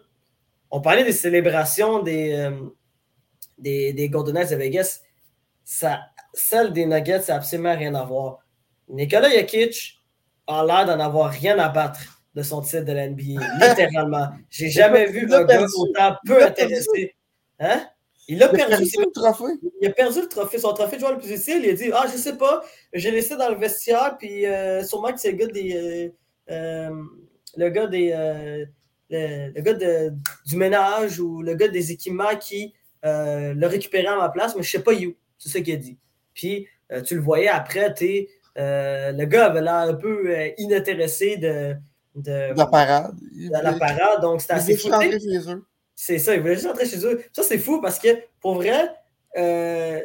on 0.70 0.82
parlait 0.82 1.04
des 1.04 1.14
célébrations 1.14 2.04
des, 2.04 2.50
des, 3.58 3.94
des 3.94 4.10
Golden 4.10 4.36
Knights 4.36 4.52
de 4.52 4.56
Vegas 4.56 5.02
ça, 5.68 6.00
celle 6.34 6.72
des 6.72 6.86
Nuggets, 6.86 7.24
ça 7.24 7.34
n'a 7.34 7.40
absolument 7.40 7.76
rien 7.76 7.94
à 7.94 8.06
voir. 8.06 8.40
Nicolas 8.88 9.30
Jokic 9.30 10.00
a 10.48 10.64
l'air 10.66 10.86
d'en 10.86 10.98
avoir 11.04 11.30
rien 11.30 11.60
à 11.60 11.68
battre 11.68 12.22
de 12.34 12.42
son 12.42 12.62
titre 12.62 12.86
de 12.86 12.94
l'NBA, 12.94 13.46
littéralement. 13.60 14.30
J'ai 14.50 14.70
jamais 14.72 15.08
vu 15.08 15.32
un 15.34 15.44
gars 15.44 15.66
autant 15.76 16.16
peu 16.26 16.42
intéressé. 16.42 17.16
Hein? 17.60 17.86
Il 18.30 18.44
a, 18.44 18.50
perdu, 18.50 18.84
le 18.84 19.12
trophée. 19.12 19.54
Il 19.82 19.88
a 19.88 19.92
perdu 19.92 20.22
le 20.22 20.28
trophée, 20.28 20.60
son 20.60 20.74
trophée 20.74 20.98
de 20.98 21.02
joueur 21.02 21.14
le 21.14 21.18
plus 21.20 21.32
utile. 21.32 21.62
Il 21.64 21.70
a 21.70 21.74
dit 21.74 21.90
Ah, 21.94 22.06
je 22.12 22.18
sais 22.18 22.36
pas, 22.36 22.62
j'ai 22.92 23.12
laissé 23.12 23.38
dans 23.38 23.50
le 23.50 23.56
vestiaire, 23.56 24.18
puis 24.18 24.46
euh, 24.46 24.84
sûrement 24.84 25.14
que 25.14 25.20
c'est 25.20 25.32
le 25.32 25.38
gars 25.38 25.48
des. 25.48 25.74
Euh, 25.74 26.10
euh, 26.52 27.04
le 27.56 27.70
gars 27.70 27.88
des. 27.88 28.10
Le, 29.10 29.62
gars 29.62 29.74
de, 29.74 30.14
du 30.46 30.58
ménage 30.58 31.22
ou 31.22 31.42
le 31.42 31.56
gars 31.56 31.70
des 31.70 31.92
équipements 31.94 32.36
qui 32.40 32.74
l'a 33.04 33.68
récupéré 33.68 34.08
à 34.08 34.18
ma 34.18 34.30
place, 34.30 34.56
mais 34.56 34.64
je 34.64 34.72
sais 34.72 34.84
pas 34.84 34.94
où. 34.94 35.16
C'est 35.38 35.50
ça 35.50 35.62
qu'il 35.62 35.74
a 35.74 35.78
dit. 35.78 35.98
Puis, 36.34 36.68
tu 37.06 37.16
le 37.16 37.22
voyais 37.22 37.48
après, 37.48 37.96
le 38.58 39.26
gars 39.26 39.46
avait 39.46 39.62
l'air 39.62 39.76
un 39.76 39.94
peu 39.94 40.36
inintéressé 40.58 41.38
de, 41.38 41.76
de, 42.16 42.58
la 42.58 42.66
parade. 42.66 43.16
De 43.16 43.64
la 43.64 43.74
parade, 43.74 44.22
donc 44.22 44.42
c'était 44.42 44.54
assez 44.56 44.76
fou. 44.76 44.90
C'est 46.00 46.20
ça, 46.20 46.36
il 46.36 46.42
voulait 46.42 46.54
juste 46.54 46.68
rentrer 46.68 46.86
chez 46.86 47.04
eux. 47.06 47.24
Ça, 47.34 47.42
c'est 47.42 47.58
fou 47.58 47.82
parce 47.82 47.98
que, 47.98 48.10
pour 48.40 48.54
vrai, 48.56 48.92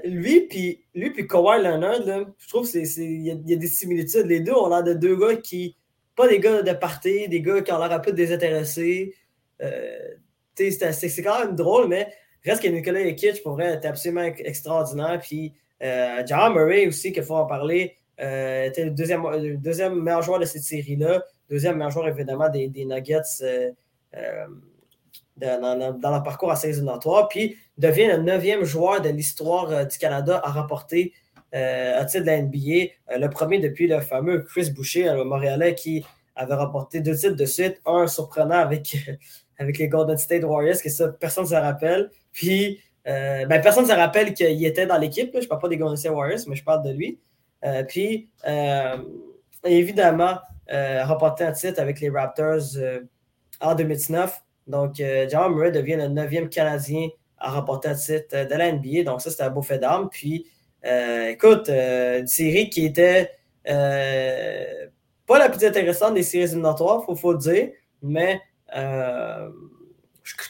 lui 0.05 0.41
puis 0.49 0.83
lui 0.95 1.11
puis 1.11 1.27
Kawhi 1.27 1.63
Leonard, 1.63 2.03
je 2.39 2.49
trouve 2.49 2.67
qu'il 2.69 2.83
y, 2.83 3.29
y 3.29 3.53
a 3.53 3.57
des 3.57 3.67
similitudes. 3.67 4.27
Les 4.27 4.41
deux 4.41 4.55
ont 4.55 4.69
l'air 4.71 4.83
de 4.83 4.95
deux 4.95 5.17
gars 5.17 5.37
qui, 5.37 5.77
pas 6.17 6.29
des 6.29 6.41
gars 6.41 6.63
de 6.63 6.73
party, 6.73 7.29
des 7.29 7.43
gars 7.43 7.61
qui 7.61 7.73
ont 7.73 7.79
l'air 7.79 7.93
un 7.93 7.99
peu 7.99 8.13
désintéressés. 8.13 9.15
c'est 9.59 11.23
quand 11.23 11.39
même 11.41 11.55
drôle, 11.57 11.89
mais 11.89 12.09
Reste 12.45 12.63
que 12.63 12.69
Nicolas 12.69 13.05
Jokic, 13.05 13.43
pour 13.43 13.53
vrai, 13.53 13.75
était 13.75 13.89
absolument 13.89 14.23
extraordinaire. 14.23 15.21
Puis 15.21 15.53
euh, 15.83 16.23
John 16.27 16.53
Murray 16.55 16.87
aussi, 16.89 17.13
qu'il 17.13 17.23
faut 17.23 17.37
en 17.37 17.47
parler, 17.47 17.97
euh, 18.21 18.65
était 18.65 18.85
le 18.85 18.91
deuxième, 18.91 19.23
deuxième 19.59 20.01
meilleur 20.01 20.23
joueur 20.23 20.41
de 20.41 20.45
cette 20.45 20.63
série-là. 20.63 21.23
Deuxième 21.49 21.77
meilleur 21.77 21.91
joueur, 21.91 22.09
évidemment, 22.09 22.49
des, 22.49 22.69
Nuggets 22.85 23.23
euh, 25.43 25.57
euh, 25.63 25.93
dans, 25.93 26.11
leur 26.11 26.23
parcours 26.23 26.51
à 26.51 26.57
séries 26.57 26.75
éliminatoires. 26.75 27.29
Puis 27.29 27.57
devient 27.79 28.07
le 28.07 28.19
neuvième 28.19 28.65
joueur 28.65 29.01
de 29.01 29.09
l'histoire 29.09 29.87
du 29.87 29.99
Canada 29.99 30.41
à 30.43 30.51
remporter 30.51 31.13
un 31.55 32.05
titre 32.07 32.23
de 32.23 32.27
la 32.27 32.41
NBA. 32.41 33.19
le 33.19 33.27
premier 33.29 33.59
depuis 33.59 33.87
le 33.87 34.01
fameux 34.01 34.41
Chris 34.41 34.71
Boucher, 34.71 35.05
le 35.05 35.25
Montréalais, 35.25 35.75
qui 35.75 36.03
avait 36.35 36.55
remporté 36.55 37.01
deux 37.01 37.15
titres 37.15 37.37
de 37.37 37.45
suite. 37.45 37.81
Un 37.85 38.07
surprenant 38.07 38.59
avec, 38.59 38.97
avec 39.59 39.79
les 39.79 39.89
Golden 39.89 40.17
State 40.17 40.45
Warriors, 40.45 40.81
que 40.83 40.89
ça, 40.89 41.09
personne 41.09 41.45
ne 41.45 41.51
se 41.51 41.55
rappelle. 41.55 42.11
Puis, 42.33 42.81
euh, 43.07 43.47
ben, 43.47 43.61
personne 43.61 43.85
ne 43.85 43.89
se 43.89 43.95
rappelle 43.95 44.35
qu'il 44.35 44.65
était 44.65 44.87
dans 44.87 44.99
l'équipe. 44.99 45.31
Je 45.35 45.41
ne 45.41 45.47
parle 45.47 45.61
pas 45.61 45.69
des 45.69 45.77
Golden 45.77 45.97
State 45.97 46.13
Warriors, 46.13 46.41
mais 46.47 46.57
je 46.57 46.65
parle 46.65 46.85
de 46.85 46.91
lui. 46.91 47.19
Euh, 47.65 47.83
puis, 47.85 48.29
euh, 48.47 48.97
évidemment, 49.65 50.39
remporté 51.03 51.45
un 51.45 51.53
titre 51.53 51.81
avec 51.81 52.01
les 52.01 52.09
Raptors 52.09 52.63
en 53.61 53.75
2019. 53.75 54.43
Donc, 54.67 54.97
Jamal 54.97 55.53
Murray 55.53 55.73
devient 55.73 55.97
le 55.97 56.09
neuvième 56.09 56.49
Canadien 56.49 57.09
à 57.39 57.51
remporter 57.51 57.89
un 57.89 57.95
titre 57.95 58.49
de 58.49 58.55
la 58.55 58.73
NBA. 58.73 59.03
Donc, 59.05 59.21
ça, 59.21 59.31
c'était 59.31 59.43
un 59.43 59.51
beau 59.51 59.63
fait 59.63 59.79
d'armes. 59.79 60.09
Puis, 60.11 60.47
écoute, 60.85 61.69
une 61.69 62.27
série 62.27 62.71
qui 62.71 62.87
était 62.87 63.31
pas 63.65 65.39
la 65.39 65.49
plus 65.49 65.65
intéressante 65.67 66.15
des 66.15 66.23
séries 66.23 66.45
éliminatoires, 66.45 67.05
il 67.09 67.17
faut, 67.17 67.33
le 67.33 67.39
dire, 67.39 67.71
mais 68.03 68.41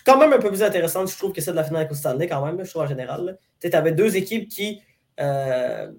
quand 0.04 0.18
même 0.18 0.32
un 0.32 0.38
peu 0.38 0.48
plus 0.48 0.62
intéressante, 0.62 1.10
je 1.10 1.16
trouve, 1.16 1.32
que 1.32 1.40
celle 1.40 1.54
de 1.54 1.58
la 1.58 1.64
finale 1.64 1.88
Stanley, 1.94 2.26
quand 2.26 2.44
même, 2.44 2.64
je 2.64 2.70
trouve 2.70 2.82
en 2.82 2.86
général. 2.86 3.38
Tu 3.60 3.70
avais 3.72 3.92
deux 3.92 4.16
équipes 4.16 4.48
qui. 4.48 4.82
Euh, 5.20 5.90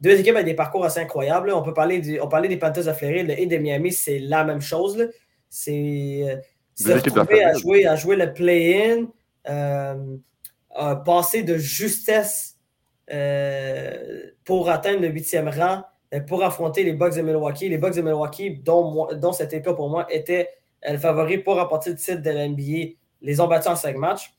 deux 0.00 0.20
équipes 0.20 0.34
avec 0.34 0.46
des 0.46 0.54
parcours 0.54 0.84
assez 0.84 1.00
incroyables. 1.00 1.50
On 1.52 1.62
peut 1.62 1.72
parler 1.72 2.20
on 2.20 2.28
parlait 2.28 2.48
des 2.48 2.58
Panthers 2.58 2.84
de 2.84 2.92
Floride 2.92 3.34
et 3.36 3.46
des 3.46 3.58
Miami, 3.58 3.92
c'est 3.92 4.18
la 4.18 4.44
même 4.44 4.60
chose. 4.60 5.08
C'est 5.48 6.42
se 6.76 6.92
retrouver 6.92 7.42
à 7.44 7.54
jouer, 7.54 7.86
à 7.86 7.96
jouer 7.96 8.16
le 8.16 8.32
play-in, 8.32 9.06
euh, 9.48 10.94
passer 11.04 11.42
de 11.42 11.56
justesse 11.56 12.56
euh, 13.12 14.30
pour 14.44 14.68
atteindre 14.70 15.00
le 15.00 15.08
huitième 15.08 15.48
rang, 15.48 15.82
pour 16.28 16.44
affronter 16.44 16.84
les 16.84 16.92
Bucks 16.92 17.16
de 17.16 17.22
Milwaukee. 17.22 17.68
Les 17.68 17.78
Bucks 17.78 17.96
de 17.96 18.02
Milwaukee, 18.02 18.50
dont, 18.50 19.08
dont 19.14 19.32
cet 19.32 19.52
état 19.52 19.74
pour 19.74 19.88
moi 19.88 20.06
était 20.10 20.48
le 20.86 20.98
favori 20.98 21.38
pour 21.38 21.56
remporter 21.56 21.90
le 21.90 21.96
titre 21.96 22.22
de 22.22 22.30
l'NBA, 22.30 22.94
les 23.22 23.40
ont 23.40 23.48
battus 23.48 23.70
en 23.70 23.76
cinq 23.76 23.96
matchs. 23.96 24.34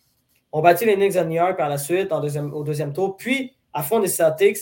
Ont 0.52 0.62
battu 0.62 0.86
les 0.86 0.96
Knicks 0.96 1.14
de 1.14 1.24
New 1.24 1.36
York 1.36 1.58
par 1.58 1.70
la 1.70 1.78
suite 1.78 2.12
en 2.12 2.22
deuxième, 2.22 2.54
au 2.54 2.64
deuxième 2.64 2.94
tour. 2.94 3.18
Puis, 3.18 3.54
à 3.74 3.84
fond 3.84 4.00
des 4.00 4.08
Celtics, 4.08 4.60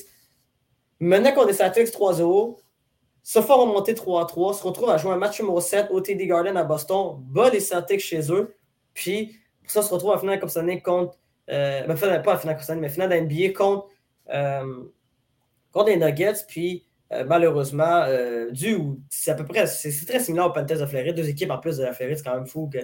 menaient 1.00 1.34
contre 1.34 1.48
les 1.48 1.54
Celtics 1.54 1.88
3-0, 1.88 2.58
se 3.26 3.42
font 3.42 3.60
remonter 3.60 3.96
3-3, 3.96 4.54
se 4.60 4.64
retrouvent 4.64 4.92
à 4.92 4.98
jouer 4.98 5.12
un 5.12 5.18
match 5.18 5.40
numéro 5.40 5.60
7 5.60 5.88
au 5.90 6.00
TD 6.00 6.28
Garden 6.28 6.56
à 6.58 6.64
Boston, 6.64 7.16
bat 7.22 7.50
les 7.50 7.60
Celtics 7.60 8.00
chez 8.00 8.32
eux. 8.32 8.56
Puis, 8.94 9.36
pour 9.64 9.72
ça, 9.72 9.82
se 9.82 9.92
retrouve 9.92 10.12
à 10.14 10.20
finale 10.20 10.40
Stanley 10.48 10.80
contre. 10.80 11.18
Euh, 11.50 11.82
ben, 11.88 12.22
pas 12.22 12.34
à 12.34 12.38
finale 12.38 12.56
Coupe 12.56 12.64
Stanley, 12.64 12.82
mais 12.82 12.90
finale 12.90 13.10
d'NBA 13.10 13.52
contre, 13.52 13.88
euh, 14.32 14.84
contre 15.72 15.88
les 15.88 15.98
Nuggets. 15.98 16.46
Puis, 16.48 16.86
euh, 17.12 17.26
malheureusement, 17.28 18.06
c'est 19.10 19.32
à 19.32 19.34
peu 19.34 19.46
près, 19.46 19.66
c'est 19.66 20.06
très 20.06 20.20
similaire 20.20 20.46
aux 20.46 20.54
Panthers 20.54 20.80
de 20.80 20.86
Floride, 20.86 21.16
deux 21.16 21.28
équipes 21.28 21.50
en 21.50 21.58
plus 21.58 21.78
de 21.78 21.84
la 21.84 21.94
c'est 21.94 22.24
quand 22.24 22.36
même 22.36 22.46
fou 22.46 22.70
que, 22.72 22.78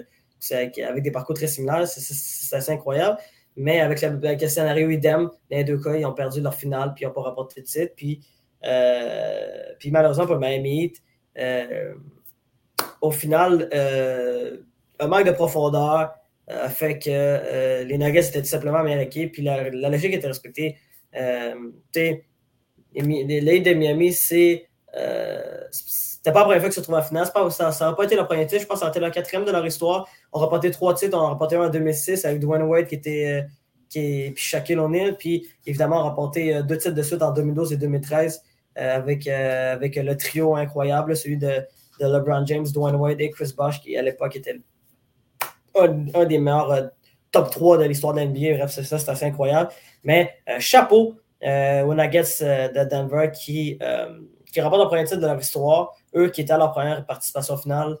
avec 0.52 1.04
des 1.04 1.12
parcours 1.12 1.36
très 1.36 1.46
similaires, 1.46 1.86
c'est 1.86 2.56
assez 2.56 2.72
incroyable. 2.72 3.16
Mais 3.54 3.80
avec, 3.80 4.00
le 4.02 4.48
scénario 4.48 4.90
idem, 4.90 5.30
les 5.50 5.62
deux 5.62 5.78
cas, 5.78 5.94
ils 5.94 6.04
ont 6.04 6.14
perdu 6.14 6.40
leur 6.40 6.54
finale, 6.54 6.94
puis 6.94 7.04
ils 7.04 7.06
n'ont 7.06 7.14
pas 7.14 7.22
rapporté 7.22 7.60
de 7.60 7.66
titre. 7.66 7.92
Puis, 7.94 8.26
puis 9.78 9.90
malheureusement 9.90 10.26
pour 10.26 10.38
Miami 10.38 10.84
Heat, 10.84 11.02
au 13.00 13.10
final, 13.10 13.68
un 14.98 15.06
manque 15.06 15.26
de 15.26 15.32
profondeur 15.32 16.14
a 16.48 16.68
fait 16.68 16.98
que 16.98 17.84
les 17.84 17.98
Nuggets 17.98 18.28
étaient 18.28 18.42
tout 18.42 18.48
simplement 18.48 18.78
la 18.78 18.84
meilleure 18.84 19.00
équipe, 19.00 19.32
puis 19.32 19.42
la, 19.42 19.70
la 19.70 19.88
logique 19.88 20.14
était 20.14 20.26
respectée. 20.26 20.76
L'Aide 22.94 23.64
de 23.64 23.74
Miami, 23.74 24.12
c'est. 24.12 24.68
Euh, 24.96 25.62
c'était 25.70 26.32
pas 26.32 26.40
la 26.40 26.44
première 26.44 26.60
fois 26.60 26.68
qu'ils 26.68 26.76
se 26.76 26.80
trouvent 26.80 26.96
en 26.96 27.02
finale. 27.02 27.26
Ça 27.50 27.72
n'a 27.80 27.92
pas 27.94 28.04
été 28.04 28.14
leur 28.14 28.28
premier 28.28 28.46
titre. 28.46 28.62
Je 28.62 28.66
pense 28.66 28.76
que 28.76 28.80
ça 28.80 28.86
a 28.86 28.90
été 28.90 29.00
leur 29.00 29.10
quatrième 29.10 29.44
de 29.44 29.50
leur 29.50 29.66
histoire. 29.66 30.08
On 30.32 30.38
remporté 30.38 30.70
trois 30.70 30.94
titres. 30.94 31.16
On 31.16 31.22
a 31.22 31.28
remporté 31.28 31.56
un 31.56 31.66
en 31.66 31.68
2006 31.68 32.24
avec 32.24 32.40
Dwayne 32.40 32.62
Wade 32.62 32.86
qui 32.86 32.94
était. 32.96 33.26
Euh, 33.26 33.42
qui 33.88 33.98
est, 33.98 34.30
puis 34.30 34.42
Shaquille 34.42 34.78
O'Neal. 34.78 35.16
Puis 35.18 35.48
évidemment, 35.66 36.00
on 36.00 36.02
remporté 36.04 36.54
euh, 36.54 36.62
deux 36.62 36.78
titres 36.78 36.94
de 36.94 37.02
suite 37.02 37.22
en 37.22 37.32
2012 37.32 37.72
et 37.72 37.76
2013 37.76 38.42
avec, 38.76 39.26
avec 39.26 39.96
le 39.96 40.16
trio 40.16 40.56
incroyable, 40.56 41.16
celui 41.16 41.36
de, 41.36 41.62
de 42.00 42.06
LeBron 42.06 42.44
James, 42.46 42.66
Dwayne 42.72 42.96
Wade 42.96 43.20
et 43.20 43.30
Chris 43.30 43.52
Bosh, 43.56 43.80
qui 43.80 43.96
à 43.96 44.02
l'époque 44.02 44.36
était 44.36 44.60
un, 45.74 46.24
des 46.24 46.38
meilleurs 46.38 46.70
euh, 46.70 46.86
top 47.30 47.50
3 47.50 47.78
de 47.78 47.84
l'histoire 47.84 48.14
de 48.14 48.20
l'NBA. 48.20 48.56
Bref, 48.56 48.70
c'est 48.70 48.84
ça, 48.84 48.98
c'est 48.98 49.10
assez 49.10 49.26
incroyable. 49.26 49.70
Mais 50.04 50.34
euh, 50.48 50.56
chapeau 50.58 51.16
euh, 51.42 51.82
aux 51.82 51.94
Nuggets 51.94 52.40
de 52.40 52.84
Denver 52.88 53.30
qui, 53.32 53.78
qui 54.52 54.60
remportent 54.60 54.82
le 54.82 54.88
premier 54.88 55.04
titre 55.04 55.20
de 55.20 55.26
leur 55.26 55.40
histoire. 55.40 55.94
Eux 56.14 56.28
qui 56.28 56.42
étaient 56.42 56.52
à 56.52 56.58
leur 56.58 56.72
première 56.72 57.04
participation 57.06 57.56
finale 57.56 57.98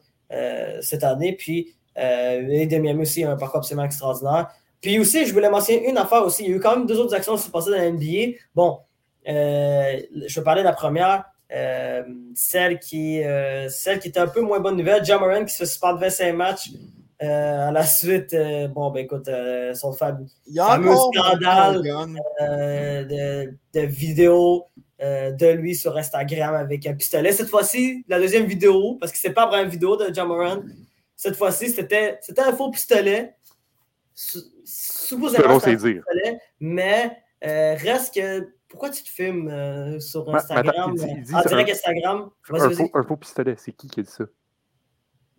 cette 0.80 1.04
année. 1.04 1.34
Puis 1.34 1.74
de 1.96 2.78
Miami 2.78 3.02
aussi, 3.02 3.24
un 3.24 3.36
parcours 3.36 3.58
absolument 3.58 3.84
extraordinaire. 3.84 4.48
Puis 4.80 4.98
aussi, 4.98 5.26
je 5.26 5.32
voulais 5.32 5.50
mentionner 5.50 5.88
une 5.88 5.98
affaire 5.98 6.24
aussi. 6.24 6.44
Il 6.44 6.50
y 6.50 6.52
a 6.52 6.56
eu 6.56 6.60
quand 6.60 6.76
même 6.76 6.86
deux 6.86 6.98
autres 6.98 7.14
actions 7.14 7.34
qui 7.34 7.38
se 7.40 7.46
sont 7.46 7.52
passées 7.52 7.70
dans 7.70 7.78
l'NBA. 7.78 8.38
Bon, 8.54 8.78
je 9.26 10.34
vais 10.34 10.44
parler 10.44 10.62
de 10.62 10.66
la 10.66 10.72
première. 10.72 11.24
celle, 12.34 12.78
qui, 12.78 13.22
celle 13.68 13.98
qui 14.00 14.08
était 14.08 14.20
un 14.20 14.28
peu 14.28 14.40
moins 14.40 14.60
bonne 14.60 14.76
nouvelle, 14.76 15.04
Jamoran 15.04 15.44
qui 15.44 15.54
se 15.54 15.64
suspend 15.64 15.96
25 15.96 16.32
matchs 16.34 16.70
euh, 17.22 17.68
à 17.68 17.70
la 17.70 17.86
suite, 17.86 18.34
euh, 18.34 18.66
bon, 18.66 18.90
ben 18.90 19.04
écoute, 19.04 19.28
euh, 19.28 19.74
son 19.74 19.92
fameux 19.92 20.26
scandale 20.48 21.80
de, 21.80 23.54
de, 23.74 23.80
vidéo 23.86 24.66
de 24.98 25.52
lui 25.52 25.76
sur 25.76 25.96
Instagram 25.96 26.54
avec 26.54 26.84
un 26.86 26.94
pistolet. 26.94 27.30
Cette 27.32 27.48
fois-ci, 27.48 28.04
la 28.08 28.18
deuxième 28.18 28.46
vidéo, 28.46 28.96
parce 29.00 29.12
que 29.12 29.18
c'est 29.18 29.32
pas 29.32 29.46
vraiment 29.46 29.64
une 29.64 29.70
vidéo 29.70 29.96
de 29.96 30.12
Jamoran, 30.12 30.62
cette 31.14 31.36
fois-ci, 31.36 31.70
c'était 31.70 32.18
un 32.38 32.52
faux 32.56 32.70
pistolet. 32.70 33.36
Supposément, 34.64 35.56
un 35.56 35.60
pistolet, 35.60 36.40
mais 36.58 37.18
reste 37.40 38.14
que 38.14 38.48
pourquoi 38.72 38.90
tu 38.90 39.02
te 39.02 39.08
filmes 39.08 40.00
sur 40.00 40.34
Instagram? 40.34 40.92
en 40.92 40.94
direct 40.94 41.70
Instagram? 41.70 42.30
Un, 42.50 43.02
faux, 43.02 43.16
pistolet, 43.16 43.54
c'est 43.58 43.72
qui 43.72 43.86
qui 43.86 44.00
a 44.00 44.02
dit 44.02 44.10
ça? 44.10 44.24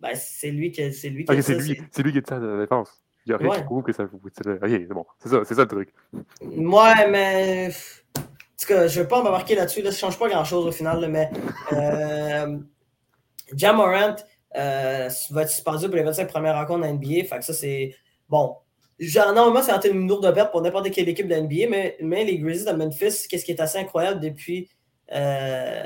Ben, 0.00 0.14
c'est 0.14 0.50
lui 0.50 0.70
qui 0.70 0.92
c'est 0.92 1.08
lui 1.08 1.24
qui 1.24 1.42
c'est 1.42 1.54
lui, 1.54 1.82
c'est 1.90 2.02
lui 2.02 2.12
qui 2.12 2.18
est 2.18 2.32
de 2.32 2.46
la 2.46 2.60
défense. 2.60 3.02
Il 3.26 3.30
n'y 3.30 3.34
a 3.34 3.38
rien 3.38 3.60
qui 3.60 3.64
prouve 3.64 3.82
que 3.82 3.92
ça 3.92 4.04
vous. 4.04 4.18
Ok, 4.18 4.32
c'est 4.36 4.88
bon. 4.88 5.06
C'est 5.18 5.28
ça, 5.30 5.40
c'est 5.44 5.54
ça 5.54 5.62
le 5.62 5.68
truc. 5.68 5.92
Ouais, 6.42 7.10
mais. 7.10 7.70
En 8.16 8.20
tout 8.20 8.66
cas, 8.68 8.86
je 8.86 8.98
ne 8.98 9.02
vais 9.02 9.08
pas 9.08 9.22
m'embarquer 9.22 9.54
là-dessus. 9.54 9.82
Là, 9.82 9.90
ça 9.90 10.06
ne 10.06 10.12
change 10.12 10.18
pas 10.18 10.28
grand-chose 10.28 10.66
au 10.66 10.72
final. 10.72 11.08
mais 11.10 11.30
euh, 11.72 12.58
Jamorant 13.56 14.16
euh, 14.56 15.08
va 15.30 15.42
être 15.42 15.50
suspendu 15.50 15.86
pour 15.86 15.96
les 15.96 16.02
25 16.02 16.28
premières 16.28 16.54
rencontres 16.54 16.86
de 16.86 16.92
NBA. 16.92 17.24
Fait 17.28 17.38
que 17.38 17.44
ça, 17.44 17.52
c'est. 17.52 17.94
Bon. 18.28 18.56
Genre, 18.98 19.32
normalement, 19.32 19.62
c'est 19.62 19.88
une 19.88 20.06
lourde 20.06 20.32
perte 20.32 20.52
pour 20.52 20.62
n'importe 20.62 20.90
quelle 20.90 21.08
équipe 21.08 21.26
de 21.26 21.34
NBA, 21.34 21.68
mais, 21.68 21.96
mais 22.00 22.24
les 22.24 22.38
Grizzlies 22.38 22.70
de 22.70 22.76
Memphis, 22.76 23.26
qu'est-ce 23.28 23.44
qui 23.44 23.50
est 23.50 23.60
assez 23.60 23.78
incroyable 23.78 24.20
depuis, 24.20 24.68
euh, 25.12 25.84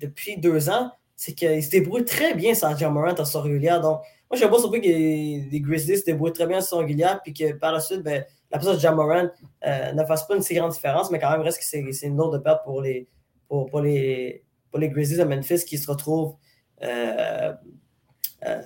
depuis 0.00 0.38
deux 0.38 0.70
ans, 0.70 0.90
c'est 1.16 1.34
qu'il 1.34 1.62
se 1.62 1.70
débrouille 1.70 2.04
très 2.04 2.34
bien 2.34 2.54
sans 2.54 2.76
Jamorant 2.76 3.14
en 3.18 3.24
son 3.24 3.42
régulière. 3.42 3.80
Donc, 3.80 3.98
moi, 3.98 4.32
je 4.32 4.38
suis 4.38 4.48
pas 4.48 4.58
surpris 4.58 4.80
que 4.80 4.86
les, 4.86 5.60
Grizzlies 5.60 5.98
se 5.98 6.04
débrouillent 6.04 6.32
très 6.32 6.46
bien 6.46 6.60
sans 6.62 6.78
régulière, 6.78 7.20
puis 7.22 7.34
que 7.34 7.52
par 7.52 7.72
la 7.72 7.80
suite, 7.80 8.02
ben, 8.02 8.24
la 8.50 8.58
présence 8.58 8.76
de 8.76 8.80
Jamorant 8.80 9.28
euh, 9.66 9.92
ne 9.92 10.04
fasse 10.04 10.26
pas 10.26 10.34
une 10.34 10.42
si 10.42 10.54
grande 10.54 10.72
différence, 10.72 11.10
mais 11.10 11.18
quand 11.18 11.30
même, 11.30 11.42
reste 11.42 11.58
que 11.58 11.92
c'est 11.92 12.06
une 12.06 12.16
lourde 12.16 12.42
perte 12.42 12.64
pour 12.64 12.80
les, 12.80 13.06
pour, 13.48 13.80
les, 13.80 14.42
pour 14.70 14.78
les 14.80 14.88
Grizzlies 14.88 15.18
de 15.18 15.24
Memphis 15.24 15.64
qui 15.66 15.76
se 15.76 15.90
retrouvent 15.90 16.36
euh, 16.82 17.52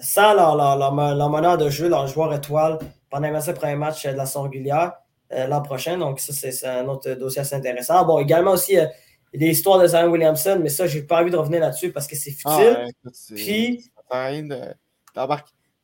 sans 0.01 0.35
leur, 0.35 0.57
leur, 0.57 0.77
leur, 0.77 1.31
meneur 1.31 1.59
de 1.59 1.69
jeu, 1.69 1.89
leur 1.89 2.07
joueur 2.07 2.33
étoile, 2.35 2.79
pendant 3.11 3.31
les 3.31 3.53
premiers 3.55 3.77
matchs 3.77 4.07
de 4.07 4.17
la 4.17 4.27
saison 4.27 4.43
régulière 4.43 4.93
l'an 5.31 5.63
prochain. 5.63 5.99
Donc, 5.99 6.21
ça, 6.21 6.33
c'est 6.33 6.67
un 6.67 6.87
autre 6.89 7.11
dossier 7.13 7.41
assez 7.41 7.55
intéressant. 7.55 8.05
Bon, 8.05 8.19
également 8.19 8.53
aussi 8.53 8.77
il 9.33 9.41
y 9.41 9.45
a 9.45 9.47
des 9.47 9.53
histoires 9.53 9.79
de 9.79 9.87
Zion 9.87 10.07
Williamson, 10.07 10.59
mais 10.63 10.71
ça, 10.71 10.87
j'ai 10.87 11.03
pas 11.03 11.21
envie 11.21 11.31
de 11.31 11.37
revenir 11.37 11.61
là-dessus 11.61 11.93
parce 11.93 12.07
que 12.07 12.17
c'est 12.17 12.31
futile. 12.31 12.77
Ah, 12.79 12.85
écoute, 12.89 13.15
Puis. 13.35 13.91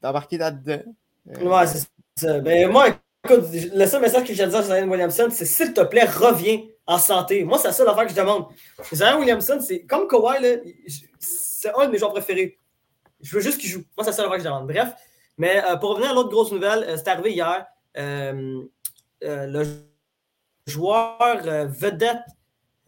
d'embarquer 0.00 0.38
là-dedans. 0.38 0.82
Euh, 1.28 1.44
ouais, 1.44 1.66
c'est 1.66 1.86
ça. 2.16 2.40
Ben, 2.40 2.70
moi, 2.70 2.88
écoute, 3.24 3.44
le 3.52 3.86
seul 3.86 4.00
message 4.00 4.26
que 4.26 4.34
j'ai 4.34 4.42
à 4.44 4.46
dire 4.46 4.58
à 4.58 4.62
Zion 4.62 4.88
Williamson, 4.88 5.28
c'est 5.30 5.44
s'il 5.44 5.74
te 5.74 5.82
plaît, 5.82 6.04
reviens 6.04 6.62
en 6.86 6.98
santé. 6.98 7.44
Moi, 7.44 7.58
c'est 7.58 7.68
la 7.68 7.74
seule 7.74 7.88
affaire 7.88 8.04
que 8.04 8.10
je 8.10 8.16
demande. 8.16 8.46
Zion 8.92 9.18
Williamson, 9.18 9.60
c'est 9.60 9.82
comme 9.82 10.08
Kawhi, 10.08 10.60
c'est 11.18 11.70
un 11.76 11.86
de 11.86 11.92
mes 11.92 11.98
joueurs 11.98 12.12
préférés. 12.12 12.58
Je 13.20 13.34
veux 13.34 13.42
juste 13.42 13.58
qu'il 13.58 13.70
joue. 13.70 13.84
Moi, 13.96 14.04
c'est 14.04 14.10
la 14.10 14.12
seule 14.12 14.26
affaire 14.26 14.38
que 14.38 14.44
je 14.44 14.48
demande. 14.48 14.66
Bref. 14.66 14.94
Mais 15.38 15.62
euh, 15.64 15.76
pour 15.76 15.90
revenir 15.90 16.10
à 16.10 16.14
l'autre 16.14 16.30
grosse 16.30 16.52
nouvelle, 16.52 16.84
euh, 16.84 16.96
c'est 16.96 17.08
arrivé 17.08 17.32
hier. 17.32 17.66
le 19.20 19.64
joueur 20.66 21.18
vedette 21.68 22.24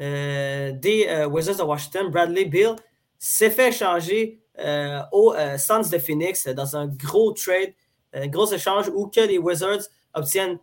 euh, 0.00 0.72
des 0.72 1.06
euh, 1.08 1.26
Wizards 1.26 1.56
de 1.56 1.62
Washington, 1.62 2.10
Bradley 2.10 2.44
Bill, 2.44 2.76
s'est 3.18 3.50
fait 3.50 3.68
échanger 3.68 4.42
euh, 4.58 5.00
aux 5.12 5.34
Suns 5.56 5.88
de 5.90 5.98
Phoenix 5.98 6.48
dans 6.48 6.76
un 6.76 6.86
gros 6.86 7.32
trade, 7.32 7.72
un 8.12 8.26
gros 8.28 8.50
échange 8.52 8.88
où 8.94 9.06
que 9.06 9.20
les 9.20 9.38
Wizards 9.38 9.84
obtiennent 10.14 10.58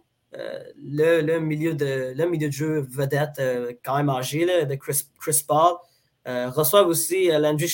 le, 0.78 1.38
milieu 1.40 1.76
de, 1.76 2.52
jeu 2.52 2.88
vedette 2.90 3.40
quand 3.86 3.98
même 3.98 4.10
âgé 4.10 4.46
de 4.66 4.76
Chris, 4.76 5.04
Chris 5.20 5.44
Paul, 5.48 5.76
reçoivent 6.26 6.88
aussi 6.88 7.28
Landry 7.28 7.68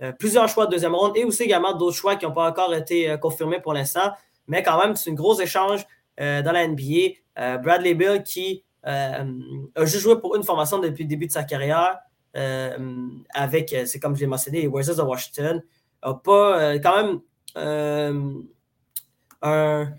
Shamet, 0.00 0.12
plusieurs 0.18 0.48
choix 0.48 0.66
de 0.66 0.72
deuxième 0.72 0.94
ronde 0.94 1.16
et 1.16 1.24
aussi 1.24 1.44
également 1.44 1.72
d'autres 1.74 1.96
choix 1.96 2.16
qui 2.16 2.26
n'ont 2.26 2.32
pas 2.32 2.48
encore 2.48 2.74
été 2.74 3.16
confirmés 3.20 3.60
pour 3.60 3.72
l'instant. 3.74 4.12
Mais 4.46 4.62
quand 4.62 4.78
même, 4.80 4.96
c'est 4.96 5.10
un 5.10 5.14
gros 5.14 5.40
échange 5.40 5.86
dans 6.18 6.52
la 6.52 6.66
NBA. 6.66 7.58
Bradley 7.62 7.94
Bill 7.94 8.22
qui 8.22 8.64
euh, 8.86 9.24
a 9.74 9.84
juste 9.84 10.02
joué 10.02 10.20
pour 10.20 10.36
une 10.36 10.44
formation 10.44 10.78
depuis 10.78 11.02
le 11.02 11.08
début 11.08 11.26
de 11.26 11.32
sa 11.32 11.42
carrière 11.42 11.98
euh, 12.36 13.08
avec, 13.34 13.72
euh, 13.72 13.84
c'est 13.84 13.98
comme 13.98 14.14
je 14.14 14.20
l'ai 14.20 14.28
mentionné, 14.28 14.60
les 14.60 14.68
Wizards 14.68 14.96
de 14.96 15.02
Washington. 15.02 15.62
A 16.02 16.14
pas 16.14 16.78
quand 16.78 16.96
même 16.96 17.20
un, 19.42 19.92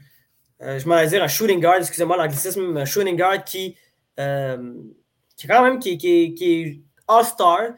je 0.61 0.87
m'allais 0.87 1.07
dire 1.09 1.21
un 1.23 1.27
shooting 1.27 1.59
guard, 1.59 1.77
excusez-moi 1.77 2.15
l'anglicisme, 2.15 2.77
un 2.77 2.85
shooting 2.85 3.17
guard 3.17 3.43
qui, 3.43 3.75
qui 4.15 5.47
quand 5.47 5.63
même 5.63 5.79
qui, 5.79 5.97
qui, 5.97 6.33
qui 6.33 6.53
est 6.53 6.81
all-star, 7.07 7.71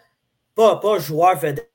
pas, 0.54 0.76
pas 0.76 1.00
joueur 1.00 1.38
vedette, 1.40 1.69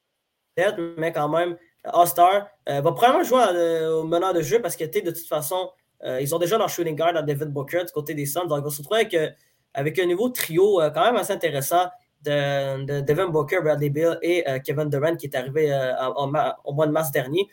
mais 0.96 1.12
quand 1.12 1.28
même 1.28 1.56
all-star. 1.84 2.48
va 2.66 2.82
probablement 2.82 3.24
jouer 3.24 3.86
au 3.86 4.04
meneur 4.04 4.32
de 4.32 4.40
jeu 4.40 4.60
parce 4.60 4.76
que 4.76 4.84
de 4.84 5.10
toute 5.10 5.26
façon, 5.26 5.70
euh, 6.04 6.20
ils 6.20 6.34
ont 6.34 6.38
déjà 6.38 6.58
leur 6.58 6.68
shooting 6.68 6.96
guard 6.96 7.16
à 7.16 7.22
David 7.22 7.48
Booker 7.48 7.84
du 7.84 7.92
côté 7.92 8.14
des 8.14 8.26
Suns. 8.26 8.46
Donc, 8.46 8.64
on 8.64 8.70
se 8.70 8.78
retrouve 8.78 8.96
avec, 8.96 9.14
euh, 9.14 9.30
avec 9.72 9.98
un 9.98 10.06
nouveau 10.06 10.28
trio 10.28 10.80
euh, 10.80 10.90
quand 10.90 11.04
même 11.04 11.16
assez 11.16 11.32
intéressant 11.32 11.86
de, 12.22 13.00
Devin 13.00 13.28
Booker, 13.28 13.60
Bradley 13.62 13.90
Bill 13.90 14.18
et 14.22 14.44
Kevin 14.64 14.88
Durant 14.88 15.14
qui 15.14 15.26
est 15.26 15.36
arrivé 15.36 15.70
au 16.14 16.72
mois 16.72 16.86
de 16.86 16.92
mars 16.92 17.10
dernier. 17.10 17.46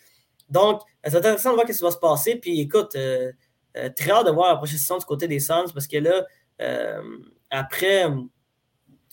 Donc, 0.49 0.81
c'est 1.03 1.15
intéressant 1.15 1.49
de 1.49 1.55
voir 1.55 1.67
ce 1.67 1.73
qui 1.73 1.83
va 1.83 1.91
se 1.91 1.97
passer. 1.97 2.35
Puis, 2.37 2.61
écoute, 2.61 2.91
très 2.93 4.11
hâte 4.11 4.25
de 4.25 4.31
voir 4.31 4.47
la 4.47 4.55
prochaine 4.55 4.77
saison 4.77 4.97
du 4.97 5.03
côté 5.03 5.27
des 5.27 5.41
Suns 5.41 5.65
parce 5.73 5.87
que 5.87 5.97
là, 5.97 6.25
après 7.49 8.05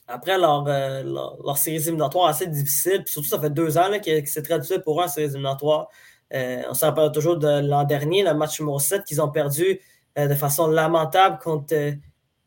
après 0.09 0.39
leur, 0.39 0.65
leur, 0.65 1.59
série 1.59 1.77
éliminatoire 1.77 2.29
assez 2.29 2.47
difficile, 2.47 3.05
puis 3.05 3.13
surtout 3.13 3.29
ça 3.29 3.39
fait 3.39 3.51
deux 3.51 3.77
ans 3.77 3.91
que, 4.05 4.25
c'est 4.25 4.43
très 4.43 4.79
pour 4.81 5.01
eux 5.01 5.05
en 5.05 5.09
série 5.09 5.27
éliminatoire. 5.27 5.89
Euh, 6.35 6.63
on 6.69 6.75
s'en 6.75 6.93
parle 6.93 7.13
toujours 7.13 7.37
de 7.37 7.67
l'an 7.67 7.85
dernier, 7.85 8.23
le 8.23 8.35
match 8.35 8.59
numéro 8.61 8.79
7 8.79 9.05
qu'ils 9.05 9.21
ont 9.21 9.31
perdu 9.31 9.81
euh, 10.19 10.27
de 10.27 10.35
façon 10.35 10.67
lamentable 10.67 11.39
contre, 11.39 11.75
euh, 11.75 11.93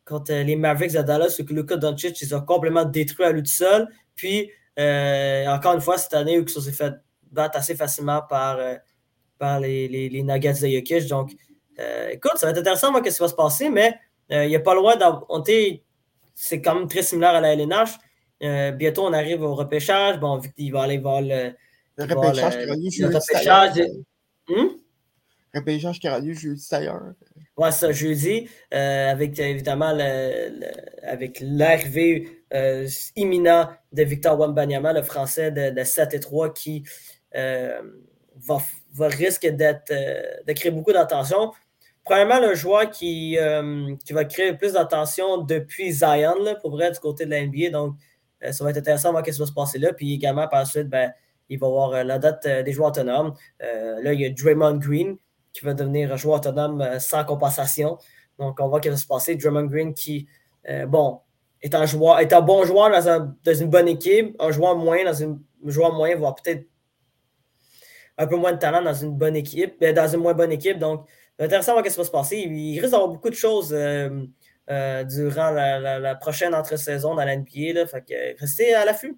contre 0.06 0.34
les 0.34 0.56
Mavericks 0.56 0.93
de 0.93 1.02
Dallas, 1.02 1.39
où 1.39 1.54
Luka 1.54 1.78
Doncic 1.78 2.19
ils 2.21 2.36
ont 2.36 2.41
complètement 2.41 2.86
détruit 2.86 3.26
à 3.26 3.32
lui 3.32 3.43
tout 3.43 3.52
seul. 3.52 3.88
Puis, 4.15 4.52
encore 4.78 5.74
une 5.74 5.82
fois, 5.82 5.97
cette 5.97 6.13
année, 6.13 6.39
où 6.39 6.43
ils 6.43 6.50
se 6.50 6.60
sont 6.60 6.71
fait 6.71 6.93
battre 7.32 7.58
assez 7.58 7.76
facilement 7.76 8.21
par, 8.28 8.60
par 9.38 9.60
les, 9.60 9.88
les, 9.88 10.24
de 10.24 10.67
Jokic. 10.67 11.08
Donc, 11.08 11.32
écoute, 12.12 12.34
ça 12.36 12.47
va 12.47 12.52
être 12.52 12.58
intéressant 12.58 12.88
de 12.88 12.93
voir 12.93 13.06
ce 13.06 13.12
qui 13.12 13.21
va 13.21 13.28
se 13.28 13.36
passer, 13.36 13.69
mais 13.69 13.97
il 14.30 14.47
n'y 14.47 14.56
a 14.56 14.60
pas 14.60 14.74
loin 14.74 14.95
d'avoir. 14.95 15.26
C'est 16.36 16.62
quand 16.62 16.76
même 16.76 16.88
très 16.88 17.04
similaire 17.04 17.36
à 17.36 17.41
la 17.41 17.54
LNH. 17.54 17.98
bientôt, 18.78 19.06
on 19.06 19.13
arrive 19.13 19.41
au 19.41 19.56
repêchage. 19.56 20.20
Bon, 20.20 20.38
vu 20.38 20.52
qu'il 20.52 20.72
va 20.72 20.84
aller 20.84 20.98
voir 20.98 21.22
le 21.22 21.54
le 21.98 22.15
repêchage 22.15 22.58
qui 22.58 22.65
aura 22.65 22.76
lieu 22.76 22.89
jeudi 22.89 23.06
repêchage? 23.06 23.82
Repêchage 25.54 26.00
qui 26.00 26.08
aura 26.08 26.20
lieu 26.20 26.34
jeudi 26.34 26.67
d'ailleurs. 26.72 27.02
Ouais, 27.58 27.72
ça, 27.72 27.91
jeudi, 27.91 28.50
euh, 28.74 29.12
avec 29.12 29.38
évidemment 29.38 29.98
avec 31.04 31.39
l'arrivée 31.41 32.44
euh, 32.54 32.88
imminente 33.15 33.70
de 33.91 34.04
Victor 34.04 34.39
Wembanyama, 34.39 34.94
le 34.94 35.04
français 35.04 35.52
de, 35.52 35.84
7 35.84 36.13
et 36.13 36.20
3, 36.20 36.54
qui 36.54 36.84
euh, 37.36 37.82
va, 38.38 38.58
va 38.94 39.08
risque 39.08 39.46
d'être 39.48 39.91
de 39.91 40.54
créer 40.54 40.72
beaucoup 40.72 40.94
d'attention. 40.94 41.52
Premièrement, 42.04 42.40
le 42.40 42.56
joueur 42.56 42.90
qui, 42.90 43.38
qui 44.06 44.14
va 44.14 44.26
créer 44.26 44.54
plus 44.54 44.74
d'attention 44.74 45.38
depuis 45.38 45.92
Zion, 45.92 46.36
pour 46.62 46.72
vrai, 46.72 46.92
du 46.92 47.00
côté 47.00 47.26
de 47.26 47.32
la 47.32 47.46
NBA. 47.46 47.70
Donc, 47.70 47.96
ça 48.52 48.64
va 48.64 48.72
être 48.72 48.78
intéressant 48.78 49.10
de 49.10 49.14
voir 49.14 49.26
ce 49.26 49.32
qui 49.32 49.40
va 49.40 49.46
se 49.46 49.54
passer 49.54 49.78
là. 49.78 49.94
Puis 49.94 50.14
également, 50.14 50.48
par 50.48 50.60
la 50.62 50.66
suite, 50.66 50.90
ben, 50.90 51.12
il 51.52 51.60
va 51.60 51.68
y 51.68 51.70
avoir 51.70 51.92
euh, 51.92 52.04
la 52.04 52.18
date 52.18 52.46
euh, 52.46 52.64
des 52.64 52.72
joueurs 52.72 52.90
autonomes. 52.90 53.34
Euh, 53.62 54.02
là, 54.02 54.14
il 54.14 54.22
y 54.22 54.26
a 54.26 54.30
Draymond 54.30 54.78
Green 54.78 55.18
qui 55.54 55.66
va 55.66 55.74
devenir 55.74 56.12
un 56.14 56.16
joueur 56.16 56.38
autonome 56.38 56.98
sans 57.00 57.26
compensation. 57.26 57.98
Donc, 58.40 58.60
on 58.62 58.70
voit 58.70 58.80
ce 58.80 58.84
qui 58.84 58.90
va 58.90 58.98
se 58.98 59.06
passer. 59.06 59.36
Draymond 59.36 59.66
Green 59.66 59.94
qui, 59.94 60.30
bon, 60.88 61.20
est 61.62 61.76
un, 61.76 61.86
joueur, 61.86 62.20
est 62.20 62.32
un 62.32 62.40
bon 62.40 62.64
joueur 62.64 62.90
dans, 62.90 63.54
une 63.54 63.70
bonne 63.70 63.90
équipe, 63.90 64.34
un 64.40 64.52
joueur 64.52 64.78
moyen 64.78 65.04
dans 65.04 65.14
une 65.14 65.42
joueur 65.66 65.94
moyen, 65.94 66.16
voire 66.16 66.36
peut-être 66.36 66.66
un 68.18 68.28
peu 68.28 68.38
moins 68.38 68.54
de 68.54 68.60
talent 68.60 68.82
dans 68.82 68.94
une 68.94 69.18
bonne 69.18 69.36
équipe, 69.36 69.76
ben, 69.82 69.94
dans 69.94 70.08
une 70.08 70.22
moins 70.22 70.34
bonne 70.34 70.54
équipe. 70.54 70.80
Donc, 70.80 71.06
intéressant 71.45 71.71
de 71.71 71.82
voir 71.82 71.86
ce 71.86 71.91
qui 71.91 71.97
va 71.97 72.06
se 72.06 72.12
passer. 72.12 72.38
Il 72.38 72.80
risque 72.80 72.91
d'avoir 72.91 73.10
beaucoup 73.10 73.30
de 73.30 73.36
choses 73.36 73.69
durant 73.69 75.51
la, 75.51 76.15
prochaine 76.15 76.56
entre-saison 76.56 77.15
dans 77.15 77.25
la 77.25 77.36
NBA. 77.36 77.86
fait 77.88 78.04
que, 78.08 78.39
restez 78.39 78.73
à 78.73 78.86
l'affût. 78.86 79.17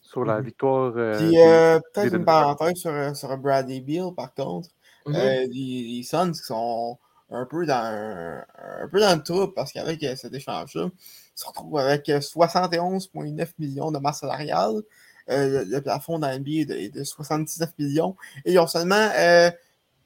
Sur 0.00 0.24
la 0.24 0.40
victoire. 0.40 0.92
Puis, 1.18 1.36
peut-être 1.36 2.14
une 2.14 2.24
parenthèse 2.24 2.76
sur, 2.76 3.16
sur 3.16 3.36
Bradley 3.38 3.80
Beal, 3.80 4.14
par 4.16 4.34
contre. 4.34 4.68
Mhm. 5.06 5.14
les, 5.50 6.02
Suns 6.02 6.32
qui 6.32 6.42
sont 6.42 6.98
un 7.30 7.46
peu 7.46 7.64
dans, 7.64 7.84
un, 7.84 8.88
peu 8.88 9.00
dans 9.00 9.14
le 9.14 9.22
trou 9.22 9.48
parce 9.48 9.72
qu'avec 9.72 10.02
euh, 10.02 10.16
cet 10.16 10.34
échange-là, 10.34 10.88
ils 10.92 11.40
se 11.40 11.46
retrouvent 11.46 11.78
avec 11.78 12.08
71,9 12.08 13.40
euh, 13.40 13.46
millions 13.58 13.92
de 13.92 13.98
masse 13.98 14.20
salariale. 14.20 14.82
Euh, 15.30 15.64
le, 15.64 15.80
plafond 15.80 16.18
dans 16.18 16.28
NBA 16.28 16.74
est 16.74 16.94
de, 16.94 17.04
79 17.04 17.70
millions. 17.78 18.16
Et 18.44 18.52
ils 18.52 18.58
ont 18.58 18.66
seulement 18.66 19.08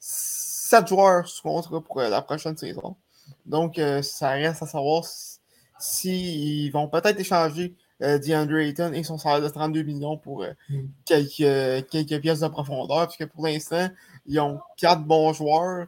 7 0.06 0.88
joueurs 0.88 1.28
sous 1.28 1.42
contrat 1.42 1.80
pour 1.80 2.00
la 2.00 2.22
prochaine 2.22 2.56
saison. 2.56 2.96
Donc, 3.46 3.80
ça 4.02 4.30
reste 4.30 4.62
à 4.62 4.66
savoir 4.66 5.04
s'ils 5.78 6.70
vont 6.72 6.88
peut-être 6.88 7.18
échanger 7.18 7.74
DeAndre 8.00 8.56
Ayton 8.58 8.92
et 8.92 9.02
son 9.02 9.18
salaire 9.18 9.40
de 9.40 9.48
32 9.48 9.82
millions 9.82 10.18
pour 10.18 10.44
mm. 10.68 10.80
quelques, 11.04 11.88
quelques 11.88 12.20
pièces 12.20 12.40
de 12.40 12.48
profondeur, 12.48 13.06
puisque 13.08 13.30
pour 13.32 13.46
l'instant, 13.46 13.88
ils 14.26 14.40
ont 14.40 14.60
4 14.76 15.04
bons 15.04 15.32
joueurs 15.32 15.86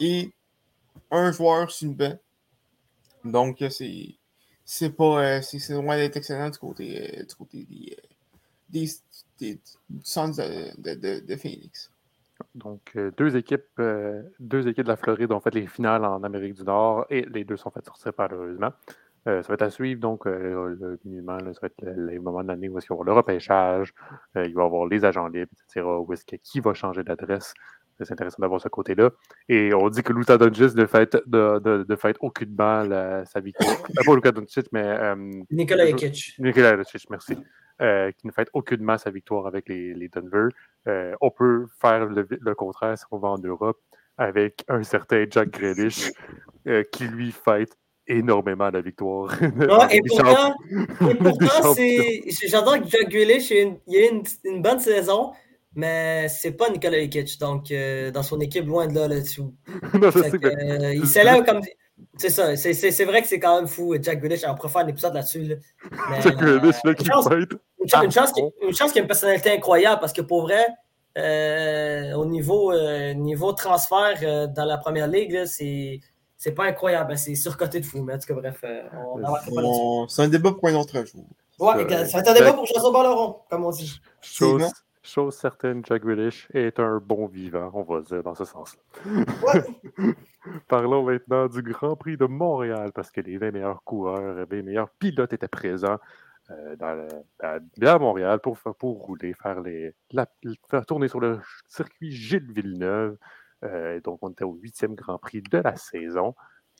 et 0.00 0.32
un 1.10 1.32
joueur 1.32 1.70
sur 1.70 1.88
une 1.88 1.94
banc. 1.94 2.18
Donc, 3.24 3.62
c'est 3.70 4.18
c'est 4.70 4.90
pas 4.90 5.38
euh, 5.38 5.40
c'est 5.40 5.66
loin 5.70 5.96
d'être 5.96 6.18
excellent 6.18 6.50
du 6.50 6.58
côté, 6.58 7.18
euh, 7.18 7.24
du 7.24 7.34
côté 7.34 7.64
des, 7.64 7.96
euh, 8.82 8.84
des, 9.40 9.58
de, 10.76 11.20
de, 11.20 11.36
Phoenix. 11.36 11.90
Donc, 12.54 12.96
deux 13.16 13.36
équipes, 13.36 13.80
deux 14.38 14.68
équipes 14.68 14.84
de 14.84 14.90
la 14.90 14.96
Floride 14.96 15.32
ont 15.32 15.40
fait 15.40 15.54
les 15.54 15.66
finales 15.66 16.04
en 16.04 16.22
Amérique 16.22 16.54
du 16.54 16.64
Nord 16.64 17.06
et 17.10 17.22
les 17.22 17.44
deux 17.44 17.56
sont 17.56 17.70
faites 17.70 17.86
sortir 17.86 18.12
malheureusement. 18.16 18.72
ça 19.24 19.40
va 19.40 19.54
être 19.54 19.62
à 19.62 19.70
suivre, 19.70 20.00
donc, 20.00 20.24
le, 20.24 20.98
minimum, 21.04 21.52
ça 21.54 21.60
va 21.62 21.66
être 21.66 21.84
les 21.96 22.18
moments 22.18 22.42
de 22.42 22.48
l'année 22.48 22.68
où 22.68 22.72
il 22.72 22.74
va 22.74 22.80
y 22.80 22.92
avoir 22.92 23.04
le 23.04 23.12
repêchage, 23.12 23.92
il 24.34 24.54
va 24.54 24.62
y 24.62 24.66
avoir 24.66 24.86
les 24.86 25.04
agents 25.04 25.28
libres, 25.28 25.52
etc., 25.52 25.86
où 25.86 26.12
est-ce 26.12 26.24
que, 26.24 26.36
qui 26.36 26.60
va 26.60 26.74
changer 26.74 27.02
d'adresse. 27.02 27.54
C'est 28.04 28.12
intéressant 28.12 28.40
d'avoir 28.40 28.60
ce 28.60 28.68
côté-là. 28.68 29.10
Et 29.48 29.74
on 29.74 29.88
dit 29.88 30.02
que 30.02 30.12
Luka 30.12 30.38
Doncic 30.38 30.74
ne 30.74 30.86
fait, 30.86 31.16
de, 31.26 31.58
de, 31.58 31.82
de 31.82 31.96
fait 31.96 32.16
aucunement 32.20 32.82
la, 32.82 33.24
sa 33.24 33.40
victoire. 33.40 33.70
Euh, 33.70 34.04
pas 34.04 34.14
Luka 34.14 34.32
Doncic, 34.32 34.66
mais. 34.72 34.84
Euh, 34.84 35.16
Nikola 35.50 35.88
Jokic. 35.88 36.34
Nikola 36.38 36.76
Jokic, 36.76 37.10
merci. 37.10 37.36
Euh, 37.80 38.10
qui 38.10 38.26
ne 38.26 38.32
fait 38.32 38.48
aucunement 38.54 38.98
sa 38.98 39.10
victoire 39.10 39.46
avec 39.46 39.68
les, 39.68 39.94
les 39.94 40.08
Denver. 40.08 40.48
Euh, 40.88 41.14
on 41.20 41.30
peut 41.30 41.66
faire 41.80 42.06
le, 42.06 42.26
le, 42.28 42.54
contraire 42.56 42.98
si 42.98 43.04
on 43.12 43.18
va 43.18 43.28
en 43.28 43.38
Europe 43.38 43.78
avec 44.16 44.64
un 44.66 44.82
certain 44.82 45.26
Jack 45.30 45.50
Grealish 45.50 46.10
euh, 46.66 46.82
qui 46.90 47.04
lui 47.04 47.30
fête 47.30 47.78
énormément 48.08 48.68
la 48.70 48.80
victoire. 48.80 49.32
et, 49.90 50.00
pourtant, 50.02 50.56
et 50.70 51.14
pourtant, 51.14 51.74
j'adore 52.48 52.80
que 52.80 52.88
Jack 52.88 53.08
Grealish 53.10 53.52
ait 53.52 53.62
une, 53.62 53.78
il 53.86 53.96
a 53.96 54.10
une, 54.10 54.22
une 54.44 54.60
bonne 54.60 54.80
saison, 54.80 55.32
mais 55.74 56.28
c'est 56.28 56.52
pas 56.52 56.70
Nicolas 56.70 57.00
Jokic. 57.00 57.38
Donc, 57.38 57.70
euh, 57.70 58.10
dans 58.10 58.24
son 58.24 58.40
équipe, 58.40 58.66
loin 58.66 58.88
de 58.88 58.94
là, 58.94 59.06
là-dessous. 59.06 59.54
euh, 59.94 60.94
il 60.94 61.06
s'élève 61.06 61.44
comme. 61.44 61.60
C'est 62.16 62.30
ça, 62.30 62.56
c'est 62.56 63.04
vrai 63.04 63.22
que 63.22 63.28
c'est 63.28 63.40
quand 63.40 63.56
même 63.56 63.68
fou. 63.68 63.94
Jack 64.00 64.20
Grealish, 64.20 64.42
on 64.48 64.54
pourrait 64.54 64.68
faire 64.68 64.82
un 64.82 64.88
épisode 64.88 65.14
là-dessus. 65.14 65.44
Là. 65.44 65.56
Jack 66.22 66.36
Grealish, 66.36 66.76
là, 66.84 66.94
qui 66.94 67.04
chance, 67.04 67.28
une, 67.80 68.10
chance 68.10 68.32
une 68.62 68.74
chance 68.74 68.92
qu'il 68.92 69.00
a 69.00 69.02
une 69.02 69.08
personnalité 69.08 69.50
incroyable 69.50 70.00
parce 70.00 70.12
que 70.12 70.22
pour 70.22 70.42
vrai, 70.42 70.66
euh, 71.16 72.12
au 72.14 72.26
niveau, 72.26 72.72
euh, 72.72 73.14
niveau 73.14 73.52
transfert 73.52 74.48
dans 74.48 74.64
la 74.64 74.78
première 74.78 75.06
ligue, 75.06 75.44
c'est 75.46 76.00
c'est 76.36 76.52
pas 76.52 76.66
incroyable. 76.66 77.18
C'est 77.18 77.34
surcoté 77.34 77.80
de 77.80 77.84
fou. 77.86 78.02
Mais 78.02 78.14
en 78.14 78.18
tout 78.18 78.26
cas, 78.28 78.34
bref, 78.34 78.64
on 78.94 80.06
C'est 80.08 80.22
un 80.22 80.28
débat 80.28 80.52
pour 80.52 80.68
un 80.68 80.74
autre 80.74 81.04
jour. 81.04 81.24
Ouais, 81.58 82.06
ça 82.06 82.18
va 82.18 82.20
être 82.20 82.28
un 82.28 82.34
débat 82.34 82.52
pour 82.52 82.66
Jason 82.66 82.92
Balleron, 82.92 83.38
comme 83.50 83.64
on 83.64 83.70
dit. 83.70 84.00
Chose, 84.20 84.70
Chose 85.08 85.36
certaine, 85.36 85.82
Jack 85.86 86.02
Grealish 86.02 86.48
est 86.52 86.78
un 86.78 86.98
bon 86.98 87.26
vivant, 87.28 87.70
on 87.72 87.82
va 87.82 88.02
dire, 88.02 88.22
dans 88.22 88.34
ce 88.34 88.44
sens-là. 88.44 88.82
Parlons 90.68 91.02
maintenant 91.02 91.46
du 91.46 91.62
Grand 91.62 91.96
Prix 91.96 92.18
de 92.18 92.26
Montréal, 92.26 92.92
parce 92.94 93.10
que 93.10 93.22
les 93.22 93.38
20 93.38 93.52
meilleurs 93.52 93.82
coureurs, 93.84 94.44
les 94.50 94.62
meilleurs 94.62 94.90
pilotes 94.90 95.32
étaient 95.32 95.48
présents 95.48 95.96
euh, 96.50 96.76
dans 96.76 97.08
à 97.42 97.98
Montréal 97.98 98.40
pour, 98.40 98.58
pour 98.58 99.04
rouler, 99.04 99.34
faire, 99.34 99.60
les, 99.60 99.94
faire 100.70 100.86
tourner 100.86 101.08
sur 101.08 101.20
le 101.20 101.40
circuit 101.68 102.10
Gilles 102.10 102.52
Villeneuve. 102.52 103.16
Euh, 103.64 104.00
donc, 104.00 104.18
on 104.22 104.30
était 104.30 104.44
au 104.44 104.54
huitième 104.54 104.94
Grand 104.94 105.18
Prix 105.18 105.42
de 105.42 105.58
la 105.58 105.76
saison. 105.76 106.34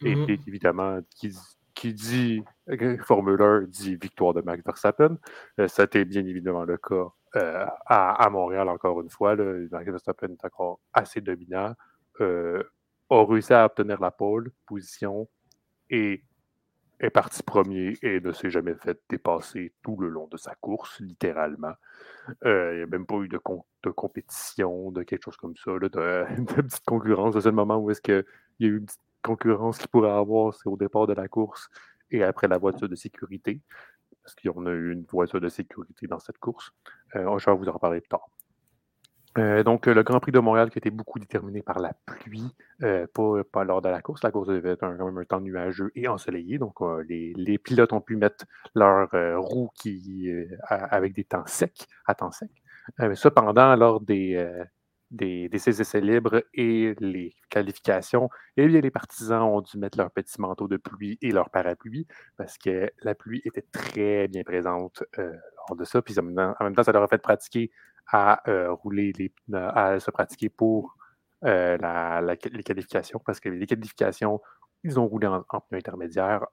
Et 0.05 0.15
mm-hmm. 0.15 0.49
évidemment, 0.49 1.01
qui, 1.11 1.35
qui 1.79 1.95
dit 1.95 2.43
Formule 3.03 3.41
1 3.41 3.63
dit 3.69 3.97
victoire 3.97 4.35
de 4.35 4.41
Max 4.41 4.65
Verstappen. 4.65 5.17
Euh, 5.61 5.69
ça 5.69 5.83
a 5.83 5.85
été 5.85 6.05
bien 6.05 6.27
évidemment 6.27 6.65
le 6.65 6.77
cas 6.77 7.09
euh, 7.37 7.67
à, 7.87 8.29
Montréal, 8.31 8.69
encore 8.69 9.01
une 9.01 9.11
fois. 9.11 9.37
Là, 9.37 9.45
Max 9.71 9.89
Verstappen 9.89 10.29
est 10.29 10.45
encore 10.45 10.81
assez 10.93 11.21
dominant. 11.21 11.75
Euh, 12.21 12.63
a 13.11 13.25
réussi 13.25 13.55
à 13.55 13.65
obtenir 13.65 14.01
la 14.01 14.11
pole 14.11 14.51
position 14.67 15.29
et 15.89 16.23
est 17.01 17.11
parti 17.11 17.43
premier 17.43 17.97
et 18.03 18.21
ne 18.21 18.33
s'est 18.33 18.51
jamais 18.51 18.75
fait 18.75 19.01
dépasser 19.09 19.73
tout 19.83 19.97
le 19.97 20.09
long 20.09 20.27
de 20.29 20.37
sa 20.37 20.55
course, 20.57 21.01
littéralement. 21.01 21.75
Euh, 22.45 22.73
il 22.75 22.77
n'y 22.79 22.83
a 22.83 22.87
même 22.87 23.07
pas 23.07 23.17
eu 23.17 23.29
de, 23.29 23.39
compétition, 23.91 24.91
de 24.91 25.03
quelque 25.03 25.25
chose 25.25 25.37
comme 25.37 25.57
ça, 25.57 25.73
de, 25.73 25.89
de, 25.89 26.63
petite 26.63 26.85
concurrence. 26.85 27.35
Le 27.37 27.53
moment 27.53 27.77
où 27.79 27.91
est-ce 27.91 28.01
qu'il 28.01 28.25
y 28.61 28.67
a 28.67 28.69
eu 28.69 28.79
une 28.79 28.87
petite 28.87 29.01
concurrence 29.23 29.79
qu'il 29.79 29.89
pourrait 29.89 30.11
avoir, 30.11 30.55
c'est 30.55 30.69
au 30.69 30.77
départ 30.77 31.07
de 31.07 31.15
la 31.15 31.29
course 31.29 31.69
et 32.11 32.23
après 32.23 32.49
la 32.49 32.59
voiture 32.59 32.89
de 32.89 32.95
sécurité 32.95 33.61
parce 34.29 34.55
qu'on 34.55 34.67
a 34.67 34.73
eu 34.73 34.93
une 34.93 35.05
voiture 35.05 35.41
de 35.41 35.49
sécurité 35.49 36.07
dans 36.07 36.19
cette 36.19 36.39
course. 36.39 36.71
Euh, 37.17 37.39
je 37.39 37.51
vais 37.51 37.57
vous 37.57 37.69
en 37.69 37.73
reparler 37.73 38.01
plus 38.01 38.09
tard. 38.09 38.29
Euh, 39.39 39.63
donc, 39.63 39.87
le 39.87 40.03
Grand 40.03 40.21
Prix 40.21 40.33
de 40.33 40.41
Montréal 40.41 40.71
qui 40.71 40.79
a 40.79 40.81
été 40.81 40.91
beaucoup 40.91 41.19
déterminé 41.19 41.63
par 41.63 41.79
la 41.79 41.93
pluie, 42.07 42.55
euh, 42.83 43.07
pas, 43.53 43.65
lors 43.65 43.81
de 43.81 43.89
la 43.89 44.03
course. 44.03 44.23
La 44.23 44.31
course 44.31 44.49
devait 44.49 44.71
être 44.71 44.81
quand 44.81 45.05
même 45.05 45.19
un 45.19 45.25
temps 45.25 45.41
nuageux 45.41 45.93
et 45.95 46.09
ensoleillé. 46.09 46.59
Donc, 46.59 46.81
les, 47.09 47.59
pilotes 47.59 47.93
ont 47.93 48.01
pu 48.01 48.17
mettre 48.17 48.45
leurs 48.75 49.11
roues 49.41 49.71
qui, 49.75 50.31
avec 50.69 51.15
des 51.15 51.25
temps 51.25 51.47
secs, 51.47 51.87
à 52.07 52.15
temps 52.15 52.33
sec. 52.33 52.51
cependant, 53.15 53.77
lors 53.77 54.01
des, 54.01 54.69
essais 55.53 56.01
libres 56.01 56.43
et 56.55 56.95
les 56.99 57.37
qualifications, 57.49 58.31
eh 58.57 58.67
bien, 58.67 58.81
les 58.81 58.91
partisans 58.91 59.43
ont 59.43 59.61
dû 59.61 59.79
mettre 59.79 59.99
leur 59.99 60.11
petit 60.11 60.41
manteau 60.41 60.67
de 60.67 60.77
pluie 60.77 61.17
et 61.23 61.31
leur 61.31 61.51
parapluie 61.51 62.07
parce 62.37 62.59
que 62.59 62.91
la 63.03 63.15
pluie 63.15 63.43
était 63.45 63.65
très 63.73 64.27
bien 64.27 64.43
présente 64.43 65.05
euh, 65.19 65.33
lors 65.69 65.77
de 65.77 65.85
ça. 65.85 66.03
Puis 66.03 66.19
en 66.19 66.23
même 66.25 66.75
temps, 66.75 66.83
ça 66.83 66.93
leur 66.93 67.03
a 67.03 67.09
fait 67.09 67.19
pratiquer 67.19 67.71
à 68.11 68.49
euh, 68.49 68.73
rouler 68.73 69.13
à 69.53 70.01
se 70.01 70.11
pratiquer 70.11 70.49
pour 70.49 70.97
euh, 71.45 71.77
la, 71.79 72.21
les 72.21 72.63
qualifications 72.63 73.21
parce 73.25 73.41
que 73.41 73.49
les 73.49 73.67
qualifications, 73.67 74.41
ils 74.83 74.99
ont 74.99 75.07
roulé 75.07 75.27
en, 75.27 75.45
en 75.49 75.61
pneu 75.61 75.79
intermédiaire 75.79 76.47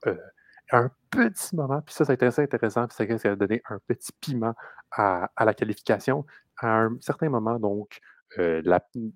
un 0.71 0.89
petit 1.09 1.55
moment, 1.55 1.81
puis 1.81 1.93
ça, 1.93 2.05
ça 2.05 2.11
a 2.11 2.15
été 2.15 2.25
assez 2.25 2.41
intéressant, 2.41 2.87
puis 2.87 2.95
ça, 3.19 3.31
a 3.31 3.35
donné 3.35 3.61
un 3.69 3.79
petit 3.87 4.11
piment 4.19 4.53
à, 4.91 5.29
la 5.39 5.53
qualification. 5.53 6.25
À 6.57 6.81
un 6.83 6.97
certain 7.01 7.29
moment, 7.29 7.59
donc, 7.59 7.99
euh, 8.39 8.61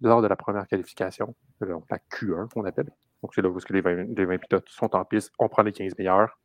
lors 0.02 0.21
de 0.21 0.28
la 0.28 0.36
première 0.36 0.67
qualification, 0.67 1.36
donc 1.62 1.86
la 1.89 1.97
Q1 1.97 2.49
qu'on 2.49 2.65
appelle. 2.65 2.91
Donc 3.21 3.34
c'est 3.34 3.41
là 3.41 3.49
où 3.49 3.58
les 3.69 3.82
20, 3.82 4.17
les 4.17 4.25
20 4.25 4.38
pilotes 4.38 4.69
sont 4.69 4.95
en 4.95 5.04
piste, 5.04 5.34
on 5.39 5.49
prend 5.49 5.63
les 5.63 5.73
15 5.73 5.93
meilleurs. 5.97 6.39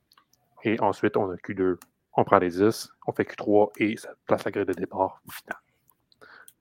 Et 0.65 0.81
ensuite, 0.81 1.17
on 1.17 1.31
a 1.31 1.35
Q2, 1.37 1.77
on 2.17 2.25
prend 2.25 2.39
les 2.39 2.51
10, 2.51 2.89
on 3.07 3.13
fait 3.13 3.25
Q3 3.25 3.71
et 3.79 3.97
ça 3.97 4.11
place 4.27 4.45
la 4.45 4.51
grille 4.51 4.65
de 4.65 4.73
départ 4.73 5.21
au 5.27 5.31
final. 5.31 5.59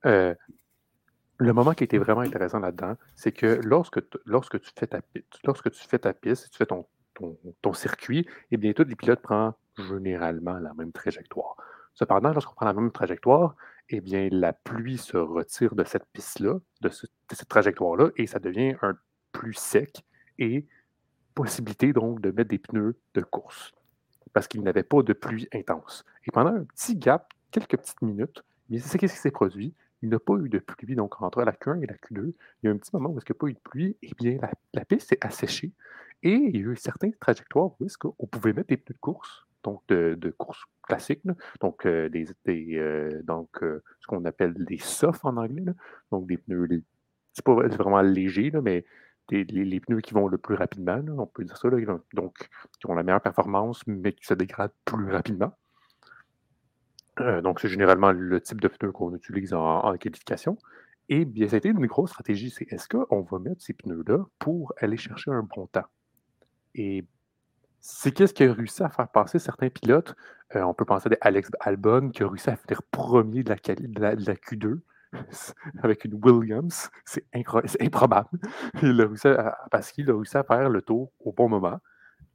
Euh, 0.06 0.36
le 1.38 1.54
moment 1.54 1.74
qui 1.74 1.84
été 1.84 1.98
vraiment 1.98 2.22
intéressant 2.22 2.60
là-dedans, 2.60 2.96
c'est 3.16 3.32
que 3.32 3.60
lorsque, 3.63 4.00
lorsque, 4.26 4.62
tu 4.62 4.72
fais 4.78 4.88
ta, 4.88 5.02
lorsque 5.44 5.72
tu 5.72 5.88
fais 5.88 6.00
ta 6.00 6.13
piste, 6.13 6.52
tu 6.52 6.58
fais 6.58 6.66
ton, 6.66 6.86
ton, 7.62 7.74
circuit, 7.74 8.20
et 8.20 8.28
eh 8.52 8.58
bien 8.58 8.74
tous 8.74 8.84
les 8.84 8.96
pilotes 8.96 9.22
prennent 9.22 9.54
généralement 9.78 10.60
la 10.60 10.74
même 10.74 10.92
trajectoire. 10.92 11.56
Cependant, 11.94 12.32
lorsqu'on 12.32 12.56
prend 12.56 12.66
la 12.66 12.74
même 12.74 12.92
trajectoire, 12.92 13.56
eh 13.89 14.02
bien, 14.02 14.30
la 14.32 14.54
pluie 14.54 14.98
se 14.98 15.18
retire 15.18 15.76
de 15.76 15.84
cette 15.84 16.06
piste-là, 16.13 16.60
de, 16.82 16.89
cette 16.89 17.50
trajectoire-là, 17.50 18.10
et 18.18 18.28
ça 18.28 18.39
devient 18.39 18.76
un 18.82 18.98
plus 19.32 19.54
sec 19.54 20.04
et 20.39 20.66
possibilité 21.36 21.94
donc 21.94 22.22
de 22.22 22.32
mettre 22.32 22.50
des 22.50 22.60
pneus 22.60 22.96
de 23.16 23.22
course 23.22 23.74
parce 24.34 24.48
qu'il 24.48 24.63
n'avait 24.63 24.84
pas 24.84 25.04
de 25.04 25.13
pluie 25.13 25.48
intense. 25.54 26.04
Et 26.26 26.32
pendant 26.32 26.56
un 26.56 26.63
petit 26.63 26.96
gap, 26.96 27.32
quelques 27.52 27.78
petites 27.78 28.02
minutes, 28.02 28.44
c'est 28.80 28.98
qu'est-ce 28.98 29.13
qui 29.13 29.20
s'est 29.20 29.32
produit? 29.32 29.74
Il 30.04 30.10
n'a 30.10 30.20
pas 30.20 30.36
eu 30.36 30.50
de 30.50 30.60
pluie, 30.60 30.96
donc 30.96 31.22
entre 31.22 31.44
la 31.44 31.54
Q1 31.54 31.82
et 31.82 31.88
la 31.88 31.94
Q2, 31.94 32.34
il 32.62 32.66
y 32.66 32.68
a 32.68 32.72
un 32.72 32.78
petit 32.78 32.92
moment 32.92 33.10
où 33.10 33.13
il 33.13 33.16
n'y 33.16 33.24
a 33.32 33.34
pas 33.34 33.48
eu 33.48 33.54
de 33.54 33.60
pluie, 33.60 33.96
et 34.02 34.12
bien 34.18 34.38
la, 34.74 34.84
piste 34.84 35.08
s'est 35.08 35.18
asséchée, 35.22 35.72
et 36.24 36.34
il 36.34 36.58
y 36.58 36.60
a 36.60 36.72
eu 36.72 36.76
certaines 36.76 37.13
trajectoires 37.13 37.72
où 37.80 37.86
est-ce 37.86 37.98
qu'on 37.98 38.28
pouvait 38.28 38.52
mettre 38.52 38.68
des 38.68 38.76
pneus 38.76 38.96
de 38.96 39.00
course, 39.00 39.48
donc 39.63 39.82
de, 39.88 40.16
de 40.20 40.30
course 40.30 40.66
classique, 40.82 41.22
donc, 41.62 41.86
euh, 41.86 42.10
des, 42.10 42.28
euh, 42.50 43.24
euh, 43.62 43.80
ce 44.02 44.08
qu'on 44.08 44.26
appelle 44.26 44.54
des 44.66 44.78
softs 44.78 45.24
en 45.24 45.38
anglais, 45.38 45.63
donc 46.12 46.28
des 46.28 46.38
pneus, 46.38 46.84
c'est 47.32 47.46
pas 47.46 47.54
vraiment 47.54 48.02
léger, 48.02 48.52
mais 48.62 48.84
les, 49.32 49.46
les 49.46 49.80
pneus 49.80 50.02
qui 50.02 50.13
vont 50.13 50.28
le 50.28 50.38
plus 50.38 50.56
rapidement, 50.56 51.02
on 51.18 51.28
peut 51.28 51.46
dire 51.46 51.56
ça, 51.56 51.70
donc 52.12 52.50
qui 52.78 52.89
ont 52.89 52.94
la 52.94 53.04
meilleure 53.04 53.22
performance, 53.22 53.88
mais 53.88 54.12
qui 54.12 54.26
se 54.26 54.34
dégradent 54.34 54.74
plus 54.84 55.10
rapidement. 55.13 55.54
Euh, 57.19 57.41
donc, 57.41 57.60
c'est 57.60 57.69
généralement 57.69 58.12
le 58.12 58.41
type 58.41 58.62
de 58.62 58.67
pneu 58.67 58.91
qu'on 58.91 59.13
utilise 59.15 59.54
en, 59.54 59.95
qualification. 59.97 60.58
Et 61.10 61.26
bien, 61.26 61.47
ça 61.47 61.56
a 61.56 61.58
été 61.58 61.69
une 61.69 61.86
grosse 61.86 62.12
stratégie, 62.12 62.49
c'est 62.49 62.71
est-ce 62.71 62.88
qu'on 62.88 63.21
va 63.21 63.39
mettre 63.39 63.62
ces 63.62 63.73
pneus-là 63.73 64.26
pour 64.39 64.73
aller 64.78 64.97
chercher 64.97 65.32
un 65.32 65.43
bon 65.43 65.67
temps? 65.67 65.86
Et 66.76 67.06
c'est 67.82 68.12
qu'est-ce 68.12 68.34
qui 68.34 68.43
a 68.43 68.54
réussi 68.54 68.82
à 68.84 68.89
faire 68.89 69.10
passer 69.10 69.39
certains 69.39 69.69
pilotes? 69.69 70.15
Euh, 70.56 70.63
on 70.63 70.73
peut 70.73 70.86
penser 70.86 71.10
à 71.21 71.28
Alex 71.28 71.49
Albon 71.60 72.10
qui 72.10 72.23
a 72.23 72.28
réussi 72.30 72.49
à 72.49 72.56
finir 72.56 72.82
premier 72.84 73.43
de 73.43 73.49
la, 73.49 73.58
quali- 73.58 73.88
de 73.88 73.99
la- 74.02 74.15
de 74.15 74.26
la 74.26 74.36
Q2 74.36 74.80
avec 75.84 76.06
une 76.06 76.19
Williams. 76.23 76.89
C'est 77.06 77.26
improbable. 77.36 78.30
Il 78.82 79.02
a 79.02 79.08
réussi 79.08 79.28
parce 79.69 79.91
qu'il 79.91 80.10
a 80.10 80.15
réussi 80.15 80.38
à 80.38 80.43
faire 80.43 80.69
le 80.69 80.82
tour 80.82 81.12
au 81.19 81.34
bon 81.34 81.49
moment 81.49 81.80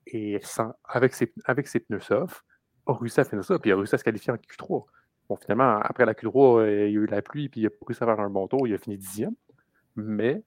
et 0.06 0.40
avec, 0.84 1.14
ses, 1.14 1.32
avec 1.44 1.68
ses 1.68 1.80
pneus 1.80 2.00
soft, 2.00 2.44
a 2.88 2.94
réussi 2.94 3.20
à 3.20 3.24
finir 3.24 3.44
ça, 3.44 3.58
puis 3.58 3.70
il 3.70 3.72
a 3.72 3.76
réussi 3.76 3.94
à 3.94 3.98
se 3.98 4.04
qualifier 4.04 4.32
en 4.32 4.36
Q3. 4.36 4.84
Bon, 5.28 5.36
finalement, 5.36 5.78
après 5.80 6.06
la 6.06 6.14
Q3, 6.14 6.60
euh, 6.60 6.88
il 6.88 6.92
y 6.92 6.96
a 6.96 7.00
eu 7.00 7.06
la 7.06 7.22
pluie, 7.22 7.48
puis 7.48 7.60
il 7.60 7.66
a 7.66 7.70
réussi 7.86 8.02
à 8.02 8.06
faire 8.06 8.20
un 8.20 8.30
bon 8.30 8.48
tour, 8.48 8.66
il 8.66 8.74
a 8.74 8.78
fini 8.78 8.96
dixième, 8.96 9.34
mais 9.96 10.42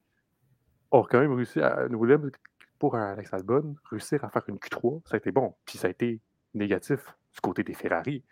a 0.90 1.02
quand 1.08 1.20
même 1.20 1.32
réussi 1.32 1.60
à, 1.60 1.86
Williams, 1.86 2.30
pour 2.78 2.96
Alex 2.96 3.32
Albon, 3.32 3.76
réussir 3.90 4.24
à 4.24 4.28
faire 4.28 4.42
une 4.48 4.56
Q3, 4.56 5.02
ça 5.06 5.14
a 5.14 5.18
été 5.18 5.30
bon, 5.30 5.54
puis 5.64 5.78
ça 5.78 5.86
a 5.86 5.90
été 5.90 6.20
négatif 6.54 7.00
du 7.32 7.40
côté 7.40 7.62
des 7.62 7.74
Ferrari. 7.74 8.24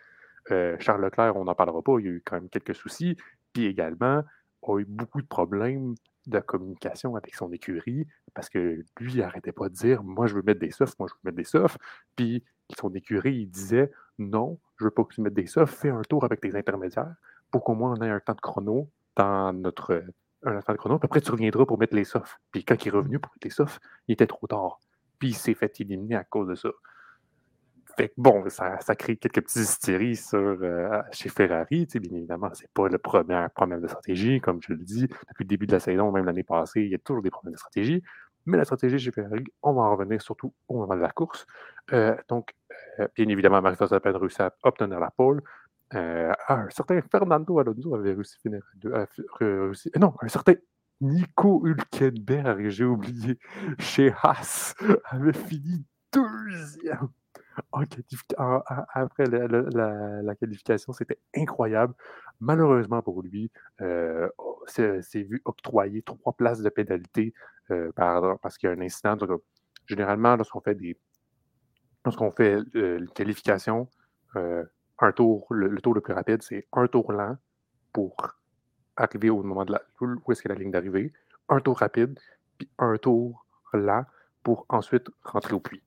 Euh, 0.51 0.77
Charles 0.81 1.03
Leclerc, 1.03 1.37
on 1.37 1.45
n'en 1.45 1.55
parlera 1.55 1.83
pas, 1.83 1.99
il 2.01 2.07
y 2.07 2.09
a 2.09 2.13
eu 2.13 2.23
quand 2.25 2.37
même 2.37 2.49
quelques 2.49 2.75
soucis, 2.75 3.17
puis 3.53 3.67
également, 3.67 4.25
a 4.63 4.79
eu 4.79 4.85
beaucoup 4.85 5.23
de 5.23 5.27
problèmes 5.27 5.95
de 6.27 6.39
communication 6.41 7.17
avec 7.17 7.35
son 7.35 7.53
écurie, 7.53 8.07
parce 8.35 8.49
que 8.49 8.85
lui, 8.99 9.13
il 9.13 9.19
n'arrêtait 9.19 9.53
pas 9.53 9.69
de 9.69 9.75
dire 9.75 10.03
Moi, 10.03 10.27
je 10.27 10.35
veux 10.35 10.43
mettre 10.43 10.61
des 10.61 10.71
softs, 10.71 10.99
moi, 10.99 11.09
je 11.09 11.15
veux 11.15 11.21
mettre 11.25 11.37
des 11.37 11.45
softs. 11.45 11.79
Puis 12.17 12.45
son 12.79 12.93
écurie, 12.95 13.35
il 13.35 13.47
disait 13.47 13.91
Non, 14.19 14.59
je 14.79 14.85
veux 14.85 14.91
pas 14.91 15.05
que 15.05 15.15
tu 15.15 15.21
mettes 15.21 15.35
des 15.35 15.47
softs, 15.47 15.75
fais 15.75 15.91
un 15.91 16.03
tour 16.03 16.25
avec 16.25 16.41
tes 16.41 16.55
intermédiaires 16.57 17.15
pour 17.51 17.65
qu'au 17.65 17.75
moins 17.75 17.95
on 17.99 18.03
ait 18.03 18.11
un 18.11 18.21
temps 18.21 18.35
de 18.35 18.41
chrono 18.41 18.89
dans 19.17 19.53
notre. 19.53 20.05
Un 20.43 20.63
temps 20.63 20.73
de 20.73 20.79
chrono, 20.79 20.99
puis 20.99 21.05
après 21.05 21.21
tu 21.21 21.31
reviendras 21.31 21.67
pour 21.67 21.79
mettre 21.79 21.95
les 21.95 22.05
softs. 22.05 22.41
Puis 22.51 22.65
quand 22.65 22.83
il 22.83 22.89
est 22.89 22.93
revenu 22.93 23.19
pour 23.19 23.31
mettre 23.33 23.47
les 23.47 23.51
softs, 23.51 23.79
il 24.09 24.15
était 24.15 24.27
trop 24.27 24.47
tard. 24.47 24.81
Puis 25.19 25.29
il 25.29 25.35
s'est 25.35 25.53
fait 25.53 25.79
éliminer 25.81 26.17
à 26.17 26.25
cause 26.25 26.49
de 26.49 26.55
ça. 26.55 26.71
Bon, 28.17 28.49
ça, 28.49 28.79
crée 28.97 29.17
quelques 29.17 29.43
petites 29.43 29.57
hystéries 29.57 30.17
sur, 30.17 30.39
euh, 30.39 31.03
chez 31.13 31.29
Ferrari. 31.29 31.87
Tu 31.87 31.93
sais, 31.93 32.01
bien 32.01 32.17
évidemment, 32.17 32.51
c'est 32.53 32.71
pas 32.73 32.89
le 32.89 32.99
premier 32.99 33.47
problème 33.55 33.81
de 33.81 33.89
stratégie. 33.89 34.41
Comme 34.41 34.61
je 34.63 34.73
le 34.73 34.79
dis, 34.79 35.03
depuis 35.03 35.45
le 35.45 35.49
début 35.49 35.67
de 35.67 35.73
la 35.73 35.81
saison, 35.81 36.11
même 36.13 36.25
l'année 36.25 36.43
passée, 36.43 36.83
il 36.83 36.91
y 36.91 36.95
a 36.95 36.99
toujours 36.99 37.23
des 37.23 37.31
problèmes 37.31 37.53
de 37.55 37.59
stratégie. 37.59 38.03
Mais 38.47 38.57
la 38.57 38.65
stratégie 38.65 38.99
chez 38.99 39.13
Ferrari, 39.13 39.45
on 39.63 39.75
va 39.75 39.83
en 39.83 39.97
revenir 39.97 40.21
surtout 40.23 40.53
au 40.69 40.79
moment 40.79 40.97
de 40.97 41.01
la 41.01 41.11
course. 41.11 41.47
Euh, 41.93 42.17
donc, 42.29 42.55
euh, 42.99 43.09
bien 43.15 43.29
évidemment, 43.29 43.61
Marie 43.61 43.77
Verstappen 43.77 44.17
réussi 44.17 44.43
à 44.43 44.53
obtenir 44.63 44.99
la 45.01 45.11
pole. 45.11 45.43
Un 45.93 46.71
certain 46.71 47.01
Fernando 47.03 47.59
Alonso 47.59 47.95
avait 47.97 48.13
réussi 48.13 48.37
à 48.37 48.41
finir. 48.43 48.63
non, 49.99 50.15
un 50.23 50.29
certain 50.29 50.55
Nico 51.01 51.67
Hülkenberg, 51.67 52.69
j'ai 52.69 52.85
oublié, 52.85 53.39
chez 53.79 54.13
Haas, 54.23 54.75
avait 55.11 55.33
fini 55.33 55.85
deuxième 56.13 57.09
en 57.73 57.83
qualifi- 57.85 58.35
en- 58.39 58.57
en- 58.69 58.85
après 58.95 59.27
la, 59.27 60.35
qualification. 60.37 60.93
C'était 60.93 61.19
incroyable. 61.37 61.95
Malheureusement 62.41 63.03
pour 63.03 63.23
lui, 63.23 63.51
euh, 63.83 64.29
oh, 64.39 64.63
s'est 64.67 65.03
s'est 65.03 65.23
vu 65.23 65.43
octroyer 65.45 66.03
trois 66.03 66.33
places 66.35 66.61
de 66.63 66.69
pénalité 66.71 67.35
euh, 67.71 67.93
par- 67.93 68.39
parce 68.41 68.59
qu'il 68.59 68.69
y 68.69 68.73
a 68.73 68.77
un 68.77 68.81
incident. 68.81 69.17
Généralement, 69.87 70.37
lorsqu'on 70.37 70.61
fait 70.61 70.75
des 70.75 70.97
lorsqu'on 72.05 72.31
fait 72.31 72.59
euh, 72.77 72.99
une 72.99 73.09
qualification, 73.09 73.89
euh, 74.37 74.65
un 74.99 75.13
tour, 75.13 75.47
le, 75.51 75.69
le 75.69 75.81
tour 75.81 75.95
le 75.95 76.01
plus 76.01 76.13
rapide, 76.15 76.43
c'est 76.43 76.67
un 76.73 76.87
tour 76.87 77.13
lent 77.13 77.37
pour 77.93 78.17
arriver 78.97 79.31
au 79.31 79.43
moment 79.43 79.65
de 79.65 79.73
la, 79.73 79.83
où 80.01 80.33
est-ce 80.33 80.43
que 80.43 80.49
la 80.49 80.55
ligne 80.55 80.71
d'arrivée, 80.71 81.13
un 81.49 81.61
tour 81.61 81.79
rapide, 81.79 82.19
puis 82.59 82.71
un 82.79 82.97
tour 82.99 83.47
lent 83.73 84.05
pour 84.43 84.67
ensuite 84.69 85.09
rentrer 85.25 85.55
au 85.55 85.61
puits. 85.61 85.83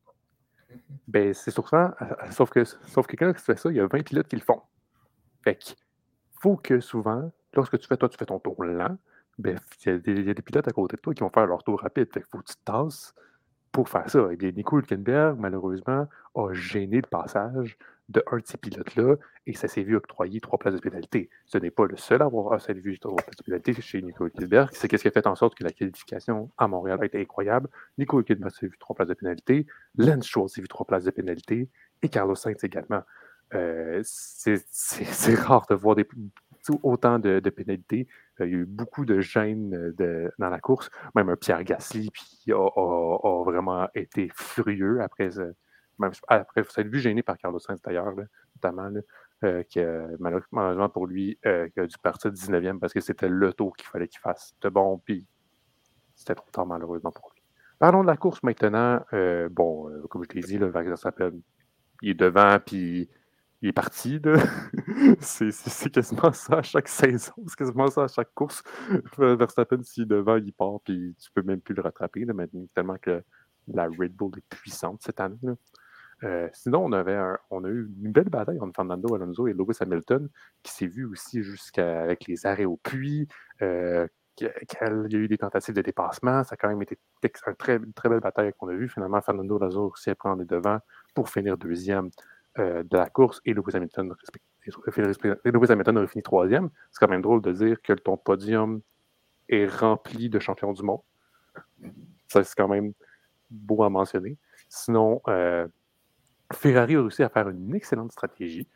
Ben, 1.07 1.33
c'est 1.33 1.51
ça, 1.51 1.95
euh, 2.01 2.05
sauf 2.31 2.49
que, 2.49 2.63
sauf 2.63 3.07
que 3.07 3.15
quand 3.15 3.31
tu 3.33 3.41
fais 3.41 3.55
ça, 3.55 3.69
il 3.69 3.75
y 3.75 3.79
a 3.79 3.88
20 3.88 4.03
pilotes 4.03 4.27
qui 4.27 4.36
le 4.36 4.41
font. 4.41 4.62
Fait 5.43 5.55
qu'il 5.55 5.75
faut 6.41 6.55
que 6.57 6.79
souvent, 6.79 7.31
lorsque 7.53 7.77
tu 7.79 7.88
fais, 7.88 7.97
toi, 7.97 8.09
tu 8.09 8.17
fais 8.17 8.25
ton 8.25 8.39
tour 8.39 8.63
lent, 8.63 8.97
ben, 9.38 9.57
il 9.86 9.91
y, 9.91 10.29
a 10.29 10.33
des- 10.33 10.41
pilotes 10.41 10.67
à 10.67 10.71
côté 10.71 10.95
de 10.95 11.01
toi 11.01 11.13
qui 11.13 11.21
vont 11.21 11.29
faire 11.29 11.47
leur 11.47 11.63
tour 11.63 11.81
rapide. 11.81 12.07
Fait 12.13 12.21
qu'il 12.21 12.29
faut 12.29 12.38
que 12.39 12.51
tu 12.51 12.55
tasses 12.63 13.13
pour 13.71 13.89
faire 13.89 14.09
ça. 14.09 14.31
Et 14.31 14.36
bien, 14.36 14.51
Nico 14.51 14.77
Hülkenberg, 14.77 15.38
malheureusement, 15.39 16.07
a 16.36 16.53
gêné 16.53 16.97
le 16.97 17.07
passage 17.09 17.77
de 18.10 18.24
un 18.32 18.38
de 18.38 18.46
ces 18.46 18.58
pilotes-là 18.58 19.16
et 19.46 19.54
ça 19.54 19.68
s'est 19.68 19.84
vu 19.84 19.96
octroyer 19.96 20.39
trois 20.42 20.60
places 20.60 20.76
de 20.76 20.80
pénalité. 20.80 21.30
Ce 21.46 21.58
n'est 21.58 21.72
pas 21.72 21.86
le 21.86 21.98
seul 21.98 22.22
à 22.22 22.26
avoir 22.26 22.60
s'être 22.62 22.78
vu 22.78 22.98
trois 23.00 23.16
places 23.16 23.38
de 23.38 23.44
pénalité 23.44 23.74
chez 23.82 24.02
Nico 24.02 24.26
Hülkenberg. 24.26 24.70
C'est 24.74 24.92
ce 24.92 25.02
qui 25.02 25.08
a 25.08 25.12
fait 25.12 25.28
en 25.28 25.36
sorte 25.36 25.56
que 25.56 25.63
la 25.63 25.72
qualification 25.72 26.52
à 26.58 26.68
Montréal 26.68 27.00
a 27.02 27.06
été 27.06 27.20
incroyable. 27.20 27.70
Nico 27.98 28.20
Hülkenberg 28.20 28.52
s'est 28.52 28.68
vu 28.68 28.78
trois 28.78 28.96
places 28.96 29.10
de 29.10 29.13
pénalité. 29.13 29.66
Lance 29.98 30.26
Stroll 30.28 30.50
s'est 30.50 30.62
vu 30.62 30.68
trois 30.68 30.86
places 30.86 31.06
de 31.06 31.12
pénalité 31.12 31.70
et 32.02 32.10
Carlos 32.10 32.36
Sainz 32.36 32.63
également. 32.63 33.04
Euh, 33.54 34.02
c'est 34.04 35.36
rare 35.36 35.66
de 35.70 35.76
voir 35.76 35.96
autant 36.82 37.20
de, 37.20 37.39
pénalités. 37.50 38.08
Il 38.39 38.42
y 38.42 38.44
a 38.44 38.52
eu 38.52 38.66
beaucoup 38.66 39.06
de 39.06 39.20
gêne 39.20 39.94
euh, 40.00 40.30
dans 40.39 40.50
la 40.50 40.60
course. 40.60 40.89
Même 41.16 41.30
un 41.30 41.36
Pierre 41.36 41.63
Gasly 41.63 42.10
puis 42.10 42.52
a, 42.52 42.56
a- 42.56 43.44
vraiment 43.44 43.88
été 43.94 44.30
furieux 44.34 45.02
après, 45.02 45.30
même, 45.99 46.12
après 46.27 46.63
s'être 46.63 46.88
vu 46.88 46.99
gêné 46.99 47.23
par 47.23 47.38
Carlos 47.38 47.60
Sainz 47.60 47.82
d'ailleurs, 47.82 48.13
notamment, 48.56 48.89
là, 48.89 49.01
euh, 49.43 49.63
qui, 49.63 49.79
malheureusement 50.19 50.88
pour 50.89 51.06
lui, 51.06 51.38
euh, 51.45 51.67
qui 51.69 51.79
a 51.82 51.86
dû 51.86 51.97
partir 51.97 52.32
19e 52.32 52.79
parce 52.79 52.93
que 52.93 53.01
c'était 53.01 53.27
le 53.27 53.51
tour 53.51 53.75
qu'il 53.75 53.88
fallait 53.88 54.08
qu'il 54.08 54.19
fasse 54.19 54.56
de 54.62 54.69
bon, 54.69 55.01
puis 55.03 55.25
c'était 56.15 56.36
trop 56.36 56.49
tard 56.49 56.65
malheureusement 56.65 57.12
pour 57.12 57.29
lui. 57.36 57.43
Parlons 57.77 58.03
de 58.03 58.08
la 58.08 58.15
course 58.15 58.41
maintenant. 58.43 59.03
Euh, 59.12 59.49
bon, 59.49 59.89
euh, 59.89 60.01
comme 60.10 60.23
je 60.23 60.29
t'ai 60.29 60.39
dit, 60.39 60.58
le 60.58 60.67
Verstappen, 60.67 61.34
il 62.01 62.12
est 62.12 62.13
devant, 62.13 62.58
puis 62.65 63.10
il 63.62 63.69
est 63.69 63.73
parti. 63.73 64.21
c'est 65.19 65.89
quasiment 65.91 66.32
ça 66.32 66.60
à 66.60 66.62
chaque 66.62 66.88
saison. 66.88 67.34
C'est 67.47 67.58
quasiment 67.58 67.88
ça 67.88 68.03
à 68.03 68.08
chaque 68.08 68.34
course. 68.34 68.63
Verstappen, 69.17 69.84
s'il 69.84 70.03
est 70.03 70.06
devant, 70.06 70.38
il 70.38 70.53
part, 70.53 70.79
puis 70.86 71.15
tu 71.19 71.29
peux 71.34 71.41
même 71.41 71.60
plus 71.60 71.75
le 71.75 71.82
rattraper, 71.82 72.23
maintenant, 72.23 72.65
tellement 72.73 72.97
que 72.97 73.21
la 73.67 73.88
Red 73.88 74.13
Bull 74.13 74.32
est 74.38 74.56
puissante 74.56 75.01
cette 75.01 75.19
année. 75.19 75.38
là. 75.41 75.56
Euh, 76.23 76.47
sinon, 76.53 76.86
on, 76.86 76.91
avait 76.93 77.19
on 77.49 77.63
a 77.65 77.67
eu 77.69 77.89
une 78.01 78.12
belle 78.12 78.29
bataille 78.29 78.59
entre 78.59 78.73
Fernando 78.75 79.13
Alonso 79.13 79.47
et 79.47 79.53
Lewis 79.53 79.77
Hamilton, 79.81 80.29
qui 80.63 80.71
s'est 80.71 80.88
vu 80.88 81.05
aussi 81.05 81.43
jusqu'avec 81.43 82.27
les 82.27 82.45
arrêts 82.45 82.65
au 82.65 82.77
puits. 82.77 83.27
euh, 83.62 84.07
qu'il 84.36 84.47
y 84.81 85.15
a 85.15 85.19
eu 85.19 85.27
des 85.27 85.38
tentatives 85.38 85.75
de 85.75 85.81
dépassement. 85.83 86.43
Ça 86.43 86.53
a 86.53 86.57
quand 86.57 86.67
même 86.69 86.81
été 86.81 86.97
ex- 87.21 87.41
un 87.45 87.53
très- 87.53 87.75
une 87.75 87.93
très 87.93 88.09
belle 88.09 88.19
bataille 88.19 88.51
qu'on 88.57 88.67
a 88.67 88.73
vue. 88.73 88.89
Finalement, 88.89 89.21
Fernando 89.21 89.57
Alonso 89.57 89.79
a 89.86 89.89
réussi 89.89 90.09
à 90.09 90.15
prendre 90.15 90.39
les 90.39 90.45
devants 90.47 90.79
pour 91.13 91.29
finir 91.29 91.55
deuxième 91.55 92.09
euh, 92.57 92.81
de 92.83 92.97
la 92.97 93.09
course 93.09 93.41
et 93.45 93.53
Lewis 93.53 93.76
Hamilton, 93.76 94.13
et 94.65 95.51
Lewis 95.51 95.71
Hamilton 95.71 95.97
a 95.99 96.07
fini 96.07 96.24
troisième. 96.24 96.69
C'est 96.91 96.99
quand 96.99 97.11
même 97.11 97.21
drôle 97.21 97.41
de 97.43 97.51
dire 97.51 97.80
que 97.82 97.93
ton 97.93 98.17
podium 98.17 98.82
est 99.49 99.67
rempli 99.67 100.30
de 100.30 100.39
champions 100.39 100.74
du 100.74 100.82
monde. 100.82 101.01
Ça, 102.28 102.43
c'est 102.43 102.55
quand 102.55 102.67
même 102.67 102.93
beau 103.51 103.84
à 103.84 103.89
mentionner. 103.89 104.38
Sinon, 104.69 105.21
euh, 105.28 105.67
Ferrari 106.52 106.96
a 106.96 107.02
réussi 107.02 107.24
à 107.24 107.30
faire 107.30 107.50
une 107.50 107.74
excellente 107.76 108.12
stratégie. 108.12 108.68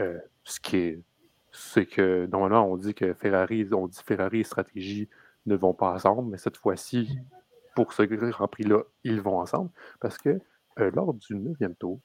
euh, 0.00 0.18
ce 0.44 0.60
qui 0.60 0.76
est, 0.76 1.00
c'est 1.52 1.86
que 1.86 2.26
normalement, 2.26 2.66
on 2.70 2.76
dit 2.76 2.94
que 2.94 3.14
Ferrari, 3.14 3.66
on 3.72 3.86
dit 3.86 4.02
Ferrari 4.04 4.40
et 4.40 4.44
stratégie 4.44 5.08
ne 5.46 5.56
vont 5.56 5.74
pas 5.74 5.92
ensemble, 5.92 6.30
mais 6.30 6.38
cette 6.38 6.56
fois-ci, 6.56 7.18
pour 7.74 7.92
ce 7.92 8.02
Grand 8.02 8.48
Prix-là, 8.48 8.82
ils 9.04 9.20
vont 9.20 9.38
ensemble. 9.38 9.70
Parce 10.00 10.18
que 10.18 10.40
euh, 10.80 10.90
lors 10.94 11.14
du 11.14 11.34
neuvième 11.34 11.74
tour, 11.76 12.00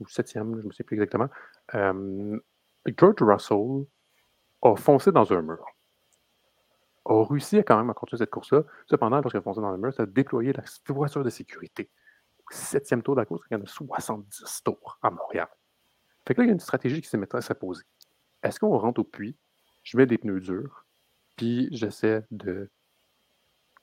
ou 0.00 0.06
septième, 0.08 0.60
je 0.60 0.66
ne 0.66 0.72
sais 0.72 0.84
plus 0.84 0.94
exactement, 0.94 1.28
euh, 1.74 2.38
George 2.98 3.22
Russell 3.22 3.86
a 4.62 4.76
foncé 4.76 5.12
dans 5.12 5.32
un 5.32 5.42
mur. 5.42 5.64
A 7.04 7.24
réussi 7.24 7.58
quand 7.64 7.76
même 7.76 7.90
à 7.90 7.94
continuer 7.94 8.18
cette 8.18 8.30
course-là. 8.30 8.62
Cependant, 8.86 9.16
lorsqu'il 9.16 9.38
a 9.38 9.42
foncé 9.42 9.60
dans 9.60 9.72
le 9.72 9.78
mur, 9.78 9.92
ça 9.92 10.04
a 10.04 10.06
déployé 10.06 10.52
la 10.52 10.62
voiture 10.88 11.24
de 11.24 11.30
sécurité. 11.30 11.90
Septième 12.52 13.02
tour 13.02 13.14
de 13.14 13.20
la 13.20 13.24
course, 13.24 13.46
il 13.50 13.54
y 13.54 13.56
en 13.56 13.62
a 13.62 13.66
70 13.66 14.62
tours 14.62 14.98
à 15.00 15.10
Montréal. 15.10 15.48
Fait 16.26 16.34
que 16.34 16.40
là, 16.42 16.44
il 16.44 16.48
y 16.48 16.50
a 16.50 16.52
une 16.52 16.60
stratégie 16.60 17.00
qui 17.00 17.08
s'est 17.08 17.16
mise 17.16 17.28
à 17.32 17.40
s'imposer. 17.40 17.84
Est-ce 18.42 18.60
qu'on 18.60 18.76
rentre 18.76 19.00
au 19.00 19.04
puits, 19.04 19.38
je 19.82 19.96
mets 19.96 20.04
des 20.04 20.18
pneus 20.18 20.40
durs, 20.40 20.84
puis 21.36 21.68
j'essaie 21.70 22.26
de 22.30 22.70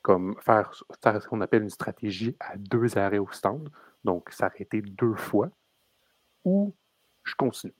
comme 0.03 0.39
faire, 0.39 0.72
faire 1.01 1.20
ce 1.20 1.28
qu'on 1.28 1.41
appelle 1.41 1.63
une 1.63 1.72
stratégie 1.72 2.38
à 2.39 2.57
deux 2.57 2.95
arrêts 2.95 3.17
au 3.17 3.32
stand, 3.32 3.72
donc 4.03 4.30
s'arrêter 4.32 4.84
deux 4.84 5.15
fois, 5.15 5.49
ou 6.45 6.76
je 7.24 7.34
continue. 7.34 7.74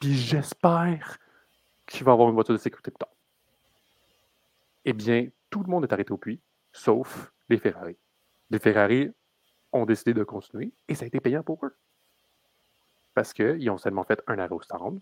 Puis 0.00 0.14
j'espère 0.14 1.16
qu'il 1.86 2.04
va 2.04 2.10
avoir 2.10 2.28
une 2.28 2.34
voiture 2.34 2.54
de 2.54 2.58
sécurité 2.58 2.90
plus 2.90 2.98
tard. 2.98 3.14
Eh 4.84 4.92
bien, 4.92 5.28
tout 5.48 5.62
le 5.62 5.70
monde 5.70 5.84
est 5.84 5.92
arrêté 5.92 6.10
au 6.10 6.18
puits, 6.18 6.40
sauf 6.72 7.32
les 7.48 7.58
Ferrari. 7.58 7.96
Les 8.50 8.58
Ferrari 8.58 9.12
ont 9.72 9.86
décidé 9.86 10.14
de 10.14 10.24
continuer 10.24 10.72
et 10.88 10.94
ça 10.94 11.04
a 11.04 11.08
été 11.08 11.20
payant 11.20 11.42
pour 11.42 11.64
eux. 11.64 11.76
Parce 13.14 13.32
qu'ils 13.32 13.70
ont 13.70 13.78
seulement 13.78 14.04
fait 14.04 14.22
un 14.26 14.38
arrêt 14.38 14.54
au 14.54 14.60
stand, 14.60 15.00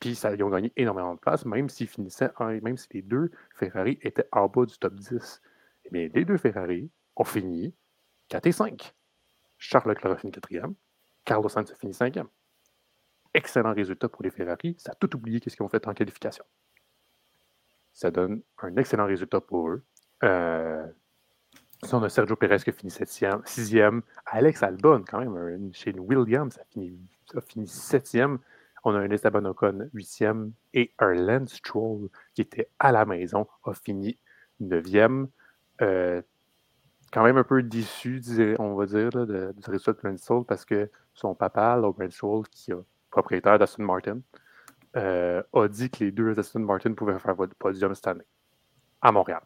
puis 0.00 0.14
ça, 0.14 0.34
ils 0.34 0.42
ont 0.42 0.50
gagné 0.50 0.72
énormément 0.76 1.14
de 1.14 1.18
place, 1.18 1.44
même 1.44 1.68
s'ils 1.68 1.88
finissaient, 1.88 2.30
même 2.40 2.76
si 2.76 2.88
les 2.92 3.02
deux 3.02 3.30
Ferrari 3.54 3.98
étaient 4.02 4.28
en 4.32 4.46
bas 4.48 4.64
du 4.64 4.78
top 4.78 4.94
10. 4.94 5.42
Eh 5.84 5.90
bien, 5.90 6.08
les 6.14 6.24
deux 6.24 6.36
Ferrari 6.36 6.90
ont 7.16 7.24
fini 7.24 7.74
4 8.28 8.46
et 8.46 8.52
5. 8.52 8.94
Charles 9.58 9.88
Leclerc 9.88 10.12
a 10.12 10.16
fini 10.16 10.30
quatrième, 10.30 10.74
Carlos 11.24 11.48
Sainz 11.48 11.70
a 11.72 11.74
fini 11.74 11.92
cinquième. 11.92 12.28
Excellent 13.34 13.74
résultat 13.74 14.08
pour 14.08 14.22
les 14.22 14.30
Ferrari. 14.30 14.76
Ça 14.78 14.92
a 14.92 14.94
tout 14.94 15.14
oublié 15.14 15.40
qu'est-ce 15.40 15.56
qu'ils 15.56 15.64
ont 15.64 15.68
fait 15.68 15.86
en 15.86 15.92
qualification. 15.92 16.44
Ça 17.92 18.10
donne 18.10 18.42
un 18.58 18.76
excellent 18.76 19.06
résultat 19.06 19.40
pour 19.40 19.68
eux. 19.68 19.84
Euh, 20.22 20.86
on 21.92 22.02
a 22.02 22.08
Sergio 22.08 22.36
Perez 22.36 22.58
qui 22.58 22.70
a 22.70 22.72
fini 22.72 22.90
septième, 22.90 23.40
sixième. 23.44 24.02
Alex 24.26 24.62
Albon, 24.62 25.04
quand 25.08 25.20
même, 25.20 25.70
chez 25.72 25.92
Williams, 25.98 26.58
a 26.58 26.64
fini, 26.64 26.98
a 27.34 27.40
fini 27.40 27.66
septième. 27.66 28.38
On 28.84 28.94
a 28.94 28.98
un 28.98 29.10
Esteban 29.10 29.44
Ocon 29.44 29.88
huitième 29.92 30.52
et 30.74 30.92
un 30.98 31.14
Lance 31.14 31.54
Stroll 31.54 32.08
qui 32.34 32.42
était 32.42 32.70
à 32.78 32.92
la 32.92 33.04
maison 33.04 33.46
a 33.64 33.74
fini 33.74 34.18
neuvième. 34.60 35.28
Euh, 35.82 36.22
quand 37.12 37.24
même 37.24 37.38
un 37.38 37.44
peu 37.44 37.62
déçu, 37.62 38.22
on 38.58 38.74
va 38.74 38.86
dire, 38.86 39.10
du 39.10 39.70
résultat 39.70 40.10
de 40.10 40.16
Stroll 40.16 40.44
parce 40.44 40.64
que 40.64 40.90
son 41.14 41.34
papa, 41.34 41.76
Logan 41.76 42.10
Stroll, 42.10 42.46
qui 42.48 42.72
est 42.72 42.76
propriétaire 43.10 43.58
d'Aston 43.58 43.84
Martin, 43.84 44.20
euh, 44.96 45.42
a 45.52 45.68
dit 45.68 45.90
que 45.90 46.04
les 46.04 46.10
deux 46.12 46.38
Aston 46.38 46.60
Martin 46.60 46.92
pouvaient 46.94 47.18
faire 47.18 47.34
votre 47.34 47.54
podium 47.54 47.94
cette 47.94 48.06
année 48.06 48.24
à 49.00 49.12
Montréal. 49.12 49.42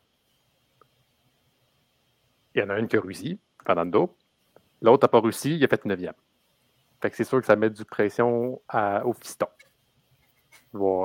Il 2.55 2.61
y 2.61 2.63
en 2.63 2.71
a 2.71 2.79
une 2.79 2.89
qui 2.89 2.97
a 2.97 3.01
réussi, 3.01 3.39
Fernando. 3.65 4.15
L'autre 4.83 5.05
n'a 5.05 5.09
pas 5.09 5.21
réussi, 5.21 5.57
il 5.57 5.65
a 5.65 5.69
fait 5.69 5.85
neuvième. 5.85 6.15
Fait 7.01 7.11
que 7.11 7.17
c'est 7.17 7.25
sûr 7.25 7.41
que 7.41 7.47
ça 7.47 7.57
met 7.57 7.71
du 7.71 7.85
pression 7.85 8.61
au 9.05 9.13
fiston. 9.15 9.49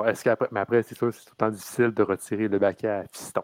est-ce 0.06 0.24
qu'après, 0.24 0.48
mais 0.52 0.60
après, 0.60 0.84
c'est 0.84 0.96
sûr 0.96 1.10
que 1.10 1.16
c'est 1.16 1.26
tout 1.26 1.34
le 1.34 1.38
temps 1.38 1.50
difficile 1.50 1.92
de 1.92 2.04
retirer 2.04 2.48
le 2.48 2.60
baquet 2.60 2.88
à 2.88 3.08
fiston. 3.08 3.44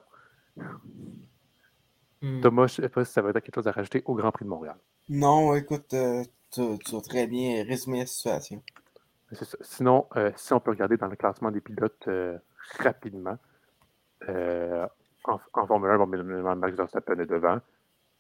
Hmm. 2.22 2.41
Thomas, 2.41 2.68
je 2.68 2.82
ne 2.82 2.88
sais 2.88 2.89
pas 2.89 3.06
si 3.06 3.12
ça 3.12 3.22
va 3.22 3.30
être 3.30 3.39
quelque 3.39 3.56
chose 3.56 3.68
à 3.68 3.72
rajouter 3.72 4.01
au 4.06 4.16
Grand 4.16 4.32
Prix 4.32 4.45
de 4.45 4.49
Montréal. 4.49 4.78
Non, 5.10 5.56
écoute, 5.56 5.93
euh, 5.93 6.24
tu, 6.51 6.62
as 6.62 7.01
très 7.01 7.28
bien 7.28 7.64
résumé 7.66 7.99
la 7.99 8.06
situation. 8.06 8.64
Sinon, 9.62 10.08
euh, 10.16 10.32
si 10.36 10.54
on 10.54 10.60
peut 10.60 10.72
regarder 10.72 10.95
dans 10.95 11.08
le 11.08 11.16
classement 11.16 11.51
des 11.51 11.60
pilotes 11.60 12.08
euh, 12.08 12.38
rapidement, 12.80 13.38
en, 14.28 15.39
en, 15.54 15.68
Formule 15.68 15.89
1, 15.89 15.97
bon, 15.97 16.56
Max 16.56 16.78
Verstappen 16.78 17.20
est 17.20 17.26
devant. 17.26 17.60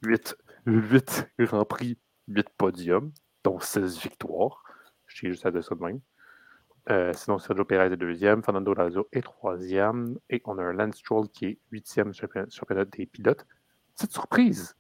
8, 0.05 0.35
8 0.65 1.27
Grands 1.39 1.65
Prix, 1.65 1.97
8 2.27 2.47
podiums, 2.57 3.11
dont 3.43 3.59
16 3.59 3.99
victoires. 3.99 4.63
Je 5.07 5.17
suis 5.17 5.27
juste 5.29 5.45
à 5.45 5.51
de 5.51 5.61
ça 5.61 5.75
de 5.75 5.81
même. 5.81 7.13
sinon, 7.13 7.39
Sergio 7.39 7.65
Perez 7.65 7.93
est 7.93 7.97
deuxième, 7.97 8.43
Fernando 8.43 8.73
Alonso 8.77 9.07
est 9.11 9.21
troisième, 9.21 10.17
et 10.29 10.41
on 10.45 10.57
a 10.57 10.63
un 10.63 10.73
Lance 10.73 10.97
Stroll 10.97 11.29
qui 11.29 11.45
est 11.45 11.59
huitième 11.71 12.13
championnat, 12.13 12.47
championnat 12.49 12.85
des 12.85 13.05
pilotes. 13.05 13.45
Cette 13.95 14.11
surprise, 14.11 14.75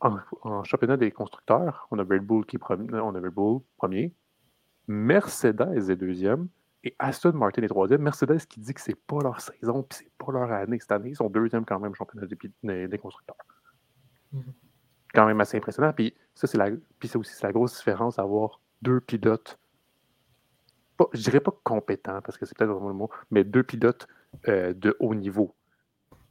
en, 0.00 0.62
championnat 0.64 0.96
des 0.96 1.10
constructeurs, 1.10 1.86
on 1.90 1.98
a 1.98 2.02
Red 2.02 2.22
Bull 2.22 2.46
qui 2.46 2.58
premier, 2.58 2.92
on 2.92 3.14
a 3.14 3.20
Red 3.20 3.34
Bull 3.34 3.60
premier, 3.76 4.14
Mercedes 4.86 5.90
est 5.90 5.96
deuxième 5.96 6.48
et 6.84 6.94
Aston 6.98 7.32
Martin 7.32 7.62
est 7.62 7.68
troisième. 7.68 8.02
Mercedes 8.02 8.46
qui 8.46 8.60
dit 8.60 8.74
que 8.74 8.80
c'est 8.80 8.94
pas 8.94 9.18
leur 9.22 9.40
saison 9.40 9.82
puis 9.82 9.98
c'est 9.98 10.12
pas 10.18 10.32
leur 10.32 10.50
année 10.52 10.78
cette 10.78 10.92
année, 10.92 11.10
ils 11.10 11.16
sont 11.16 11.28
deuxième 11.28 11.64
quand 11.64 11.80
même 11.80 11.94
championnat 11.94 12.26
des, 12.26 12.98
constructeurs. 12.98 13.36
Mm-hmm. 14.34 14.52
Quand 15.14 15.26
même 15.26 15.40
assez 15.40 15.56
impressionnant. 15.56 15.92
Puis 15.92 16.14
ça 16.34 16.46
c'est 16.46 16.58
la, 16.58 16.70
puis 16.98 17.10
aussi 17.16 17.34
c'est 17.34 17.46
la 17.46 17.52
grosse 17.52 17.76
différence 17.76 18.16
d'avoir 18.16 18.60
deux 18.82 19.00
pilotes. 19.00 19.58
Pas, 20.96 21.06
je 21.12 21.22
dirais 21.22 21.40
pas 21.40 21.52
compétents 21.64 22.20
parce 22.22 22.38
que 22.38 22.46
c'est 22.46 22.56
peut-être 22.56 22.70
vraiment 22.70 22.88
le 22.88 22.94
mot, 22.94 23.10
mais 23.30 23.44
deux 23.44 23.62
pilotes 23.62 24.08
euh, 24.48 24.72
de 24.74 24.96
haut 25.00 25.14
niveau 25.14 25.54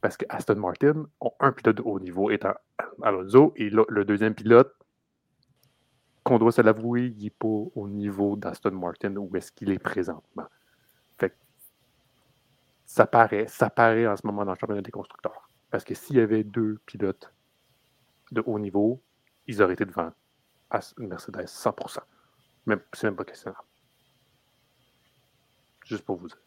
parce 0.00 0.16
que 0.16 0.24
Aston 0.28 0.56
Martin 0.56 1.06
ont 1.20 1.32
un 1.40 1.52
pilote 1.52 1.76
de 1.76 1.82
haut 1.82 2.00
niveau 2.00 2.30
étant 2.30 2.54
Alonso 3.02 3.52
et 3.56 3.70
le, 3.70 4.04
deuxième 4.04 4.34
pilote, 4.34 4.72
qu'on 6.28 6.38
doit 6.38 6.52
se 6.52 6.60
l'avouer, 6.60 7.06
il 7.16 7.24
n'est 7.24 7.30
pas 7.30 7.48
au 7.48 7.88
niveau 7.88 8.36
d'Aston 8.36 8.72
Martin 8.72 9.16
où 9.16 9.34
est-ce 9.34 9.50
qu'il 9.50 9.70
est 9.70 9.78
présentement. 9.78 10.46
Fait 11.18 11.34
ça 12.84 13.06
paraît, 13.06 13.46
ça 13.48 13.70
paraît 13.70 14.06
en 14.06 14.14
ce 14.14 14.26
moment 14.26 14.44
dans 14.44 14.52
le 14.52 14.58
championnat 14.58 14.82
des 14.82 14.90
constructeurs. 14.90 15.48
Parce 15.70 15.84
que 15.84 15.94
s'il 15.94 16.16
y 16.16 16.20
avait 16.20 16.44
deux 16.44 16.78
pilotes 16.84 17.32
de 18.30 18.42
haut 18.44 18.58
niveau, 18.58 19.00
ils 19.46 19.62
auraient 19.62 19.72
été 19.72 19.86
devant 19.86 20.12
Mercedes 20.98 21.46
100%. 21.46 21.98
Même, 22.66 22.80
c'est 22.92 23.06
même 23.06 23.16
pas 23.16 23.24
questionnable. 23.24 23.64
Juste 25.86 26.04
pour 26.04 26.16
vous 26.16 26.28
dire. 26.28 26.38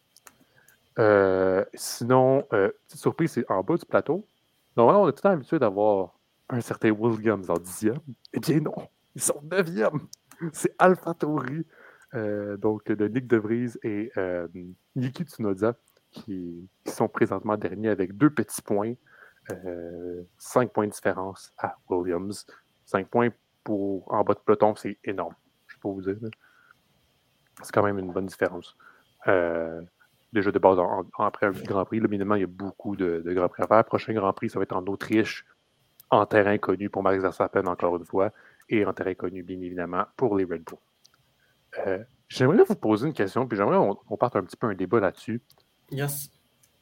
Euh, 1.00 1.64
sinon, 1.74 2.46
euh, 2.52 2.70
petite 2.86 3.00
surprise, 3.00 3.32
c'est 3.32 3.50
en 3.50 3.64
bas 3.64 3.76
du 3.76 3.86
plateau. 3.86 4.24
Normalement, 4.76 5.02
on 5.02 5.08
est 5.08 5.12
tout 5.12 5.16
le 5.16 5.22
temps 5.22 5.30
habitué 5.30 5.58
d'avoir 5.58 6.20
un 6.48 6.60
certain 6.60 6.90
Williams 6.90 7.50
en 7.50 7.58
dixième. 7.58 7.98
Eh 8.32 8.38
bien 8.38 8.60
non, 8.60 8.74
ils 9.14 9.22
sont 9.22 9.40
neuvième. 9.50 10.00
C'est 10.52 10.74
Alpha 10.78 11.14
euh, 12.14 12.56
donc 12.56 12.84
de 12.90 13.08
Nick 13.08 13.26
DeVries 13.26 13.72
et 13.82 14.10
euh, 14.16 14.48
Tsunoda, 14.96 15.74
qui, 16.10 16.68
sont 16.86 17.08
présentement 17.08 17.56
derniers 17.56 17.88
avec 17.88 18.16
deux 18.16 18.30
petits 18.30 18.62
points. 18.62 18.94
cinq 20.38 20.72
points 20.72 20.86
de 20.86 20.92
différence 20.92 21.52
à 21.58 21.76
Williams. 21.88 22.46
Cinq 22.84 23.08
points 23.08 23.30
pour 23.64 24.12
en 24.12 24.24
bas 24.24 24.34
de 24.34 24.40
peloton, 24.40 24.74
c'est 24.74 24.98
énorme. 25.04 25.34
Je 25.68 25.76
peux 25.78 25.88
vous 25.88 26.02
dire. 26.02 26.16
C'est 27.62 27.72
quand 27.72 27.82
même 27.82 27.98
une 27.98 28.12
bonne 28.12 28.26
différence. 28.26 28.76
Euh, 29.28 29.82
déjà 30.32 30.50
de 30.50 30.58
base 30.58 30.78
après 31.18 31.46
un 31.46 31.52
Grand 31.52 31.84
Prix. 31.84 32.00
Là, 32.00 32.08
il 32.10 32.40
y 32.40 32.44
a 32.44 32.46
beaucoup 32.46 32.96
de, 32.96 33.22
de 33.24 33.32
Grands 33.32 33.48
Prix 33.48 33.62
à 33.62 33.66
faire. 33.66 33.84
Prochain 33.84 34.14
Grand 34.14 34.32
Prix, 34.32 34.50
ça 34.50 34.58
va 34.58 34.64
être 34.64 34.74
en 34.74 34.84
Autriche, 34.86 35.46
en 36.10 36.26
terrain 36.26 36.58
connu 36.58 36.90
pour 36.90 37.02
Max 37.02 37.22
Verstappen, 37.22 37.66
encore 37.66 37.96
une 37.96 38.04
fois, 38.04 38.32
et 38.68 38.84
en 38.84 38.92
terrain 38.92 39.14
connu, 39.14 39.42
bien 39.42 39.60
évidemment, 39.60 40.04
pour 40.16 40.36
les 40.36 40.44
Red 40.44 40.62
Bull. 40.64 40.78
Euh, 41.86 42.02
j'aimerais 42.28 42.64
vous 42.64 42.74
poser 42.74 43.06
une 43.06 43.14
question, 43.14 43.46
puis 43.46 43.56
j'aimerais 43.56 43.94
qu'on 44.06 44.16
parte 44.16 44.36
un 44.36 44.42
petit 44.42 44.56
peu 44.56 44.66
un 44.68 44.74
débat 44.74 45.00
là-dessus. 45.00 45.42
Yes. 45.90 46.30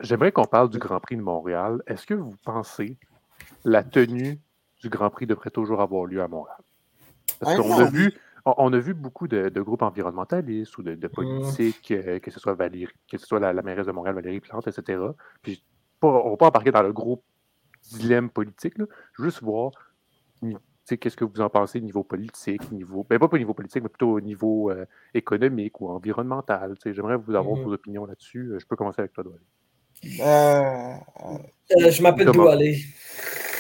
J'aimerais 0.01 0.33
qu'on 0.33 0.45
parle 0.45 0.71
du 0.71 0.79
Grand 0.79 1.01
Prix 1.01 1.17
de 1.17 1.23
Montréal. 1.23 1.83
Est-ce 1.87 2.07
que 2.07 2.15
vous 2.15 2.35
pensez 2.45 2.99
la 3.65 3.83
tenue 3.83 4.41
du 4.81 4.89
Grand 4.89 5.11
Prix 5.11 5.27
devrait 5.27 5.51
toujours 5.51 5.81
avoir 5.81 6.07
lieu 6.07 6.23
à 6.23 6.29
Montréal? 6.29 6.59
Parce 7.39 7.57
qu'on 7.57 7.79
a 7.79 7.85
vu, 7.85 8.13
on, 8.45 8.73
a 8.73 8.79
vu 8.79 8.95
beaucoup 8.95 9.29
de, 9.29 9.49
groupes 9.61 9.83
environnementalistes 9.83 10.77
ou 10.79 10.83
de, 10.83 10.95
mmh. 10.95 11.09
politiques, 11.11 11.91
euh, 11.91 12.19
que 12.19 12.31
ce 12.31 12.41
soit 12.41 12.55
Valérie, 12.55 12.93
que 13.11 13.19
ce 13.19 13.27
soit 13.27 13.41
la, 13.41 13.63
mairesse 13.63 13.87
de 13.87 13.93
Montréal, 13.93 14.15
Valérie 14.15 14.41
Plante, 14.41 14.67
etc. 14.67 15.03
Puis, 15.43 15.63
on 16.03 16.25
ne 16.25 16.31
va 16.31 16.37
pas 16.37 16.49
embarquer 16.49 16.71
dans 16.71 16.83
le 16.83 16.93
gros 16.93 17.23
dilemme 17.93 18.31
politique, 18.31 18.75
juste 19.19 19.43
voir 19.43 19.73
qu'est-ce 20.99 21.17
que 21.17 21.25
vous 21.25 21.41
en 21.41 21.49
pensez 21.49 21.81
niveau 21.81 22.03
politique, 22.03 22.71
niveau. 22.73 23.07
Ben, 23.09 23.19
pas 23.19 23.29
au 23.31 23.39
niveau 23.39 23.55
politique, 23.55 23.83
mais 23.83 23.89
plutôt 23.89 24.13
au 24.13 24.21
niveau 24.21 24.71
euh, 24.71 24.85
économique 25.15 25.81
ou 25.81 25.89
environnemental. 25.89 26.75
J'aimerais 26.85 27.17
vous 27.17 27.35
avoir 27.35 27.57
mmh. 27.57 27.63
vos 27.63 27.73
opinions 27.73 28.05
là-dessus. 28.07 28.53
Je 28.59 28.67
peux 28.67 28.77
commencer 28.77 29.01
avec 29.01 29.13
toi, 29.13 29.25
Doualé. 29.25 29.45
Euh, 30.21 31.91
je 31.91 32.03
m'appelle 32.03 32.33
Doualé. 32.33 32.79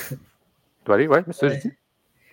Doualé, 0.84 1.08
ouais, 1.08 1.22
mais 1.26 1.32
ça, 1.32 1.48
je 1.48 1.60
dis. 1.60 1.72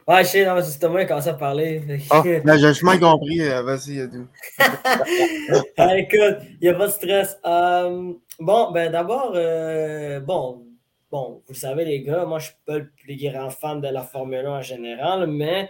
Ouais, 0.07 0.23
je 0.23 0.29
sais, 0.29 0.45
non, 0.45 0.55
c'est 0.63 0.87
moi 0.87 0.99
qui 0.99 1.03
a 1.03 1.07
commencé 1.07 1.27
à 1.27 1.33
parler. 1.33 1.81
Ah, 2.09 2.23
j'ai 2.57 2.85
mal 2.85 2.97
compris. 2.97 3.41
Euh, 3.41 3.61
vas-y, 3.61 3.95
Yadou. 3.95 4.25
ah, 5.77 5.97
écoute, 5.97 6.37
il 6.49 6.57
n'y 6.61 6.69
a 6.69 6.73
pas 6.75 6.87
de 6.87 6.91
stress. 6.93 7.37
Euh, 7.45 8.13
bon, 8.39 8.71
ben 8.71 8.89
d'abord, 8.89 9.33
euh, 9.35 10.21
bon, 10.21 10.65
bon, 11.11 11.41
vous 11.47 11.53
savez, 11.53 11.85
les 11.85 12.03
gars, 12.03 12.25
moi, 12.25 12.39
je 12.39 12.47
suis 12.47 12.55
pas 12.65 12.77
le 12.77 12.89
plus 12.89 13.15
grand 13.15 13.49
fan 13.49 13.81
de 13.81 13.87
la 13.87 14.03
Formule 14.03 14.45
1 14.45 14.51
en 14.51 14.61
général, 14.61 15.27
mais 15.27 15.69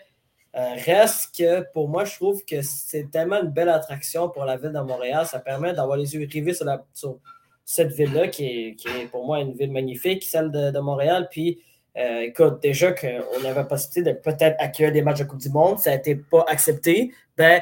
reste 0.54 1.36
que 1.38 1.62
pour 1.72 1.88
moi, 1.88 2.04
je 2.06 2.16
trouve 2.16 2.44
que 2.44 2.62
c'est 2.62 3.12
tellement 3.12 3.42
une 3.42 3.50
belle 3.50 3.70
attraction 3.70 4.30
pour 4.30 4.46
la 4.46 4.58
ville 4.58 4.72
de 4.72 4.80
Montréal. 4.80 5.26
Ça 5.26 5.40
permet 5.40 5.74
d'avoir 5.74 5.98
les 5.98 6.16
yeux 6.16 6.28
rivés 6.32 6.54
sur, 6.54 7.20
cette 7.66 7.92
ville-là, 7.92 8.30
qui 8.30 8.46
est, 8.46 9.12
pour 9.12 9.26
moi 9.26 9.42
une 9.42 9.54
ville 9.54 9.72
magnifique, 9.72 10.24
celle 10.24 10.52
de, 10.52 10.80
Montréal. 10.80 11.28
Puis, 11.30 11.62
euh, 11.98 12.22
écoute, 12.22 12.62
déjà 12.62 12.94
qu'on 12.94 13.44
avait 13.44 13.54
la 13.54 13.64
possibilité 13.66 14.14
de 14.14 14.18
peut-être 14.18 14.56
accueillir 14.60 14.94
des 14.94 15.02
matchs 15.02 15.20
de 15.20 15.26
Coupe 15.26 15.42
du 15.42 15.50
Monde, 15.50 15.78
ça 15.78 15.90
n'a 15.90 15.98
été 15.98 16.16
pas 16.16 16.46
accepté. 16.48 17.12
Ben, 17.36 17.62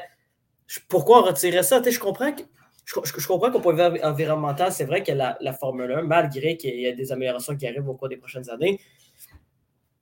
pourquoi 0.87 1.21
retirer 1.21 1.63
ça? 1.63 1.81
Je 1.83 1.99
comprends 1.99 2.31
que. 2.31 2.43
Je, 2.85 3.27
comprends 3.27 3.51
qu'au 3.51 3.59
point 3.59 3.73
de 3.73 3.97
vue 3.97 4.03
environnemental, 4.03 4.71
c'est 4.71 4.85
vrai 4.85 5.01
que 5.01 5.11
la, 5.11 5.37
la 5.41 5.53
Formule 5.53 5.91
1, 5.91 6.03
malgré 6.03 6.55
qu'il 6.55 6.75
y 6.75 6.85
ait 6.85 6.93
des 6.93 7.11
améliorations 7.11 7.57
qui 7.57 7.67
arrivent 7.67 7.89
au 7.89 7.95
cours 7.95 8.09
des 8.09 8.17
prochaines 8.17 8.49
années, 8.49 8.79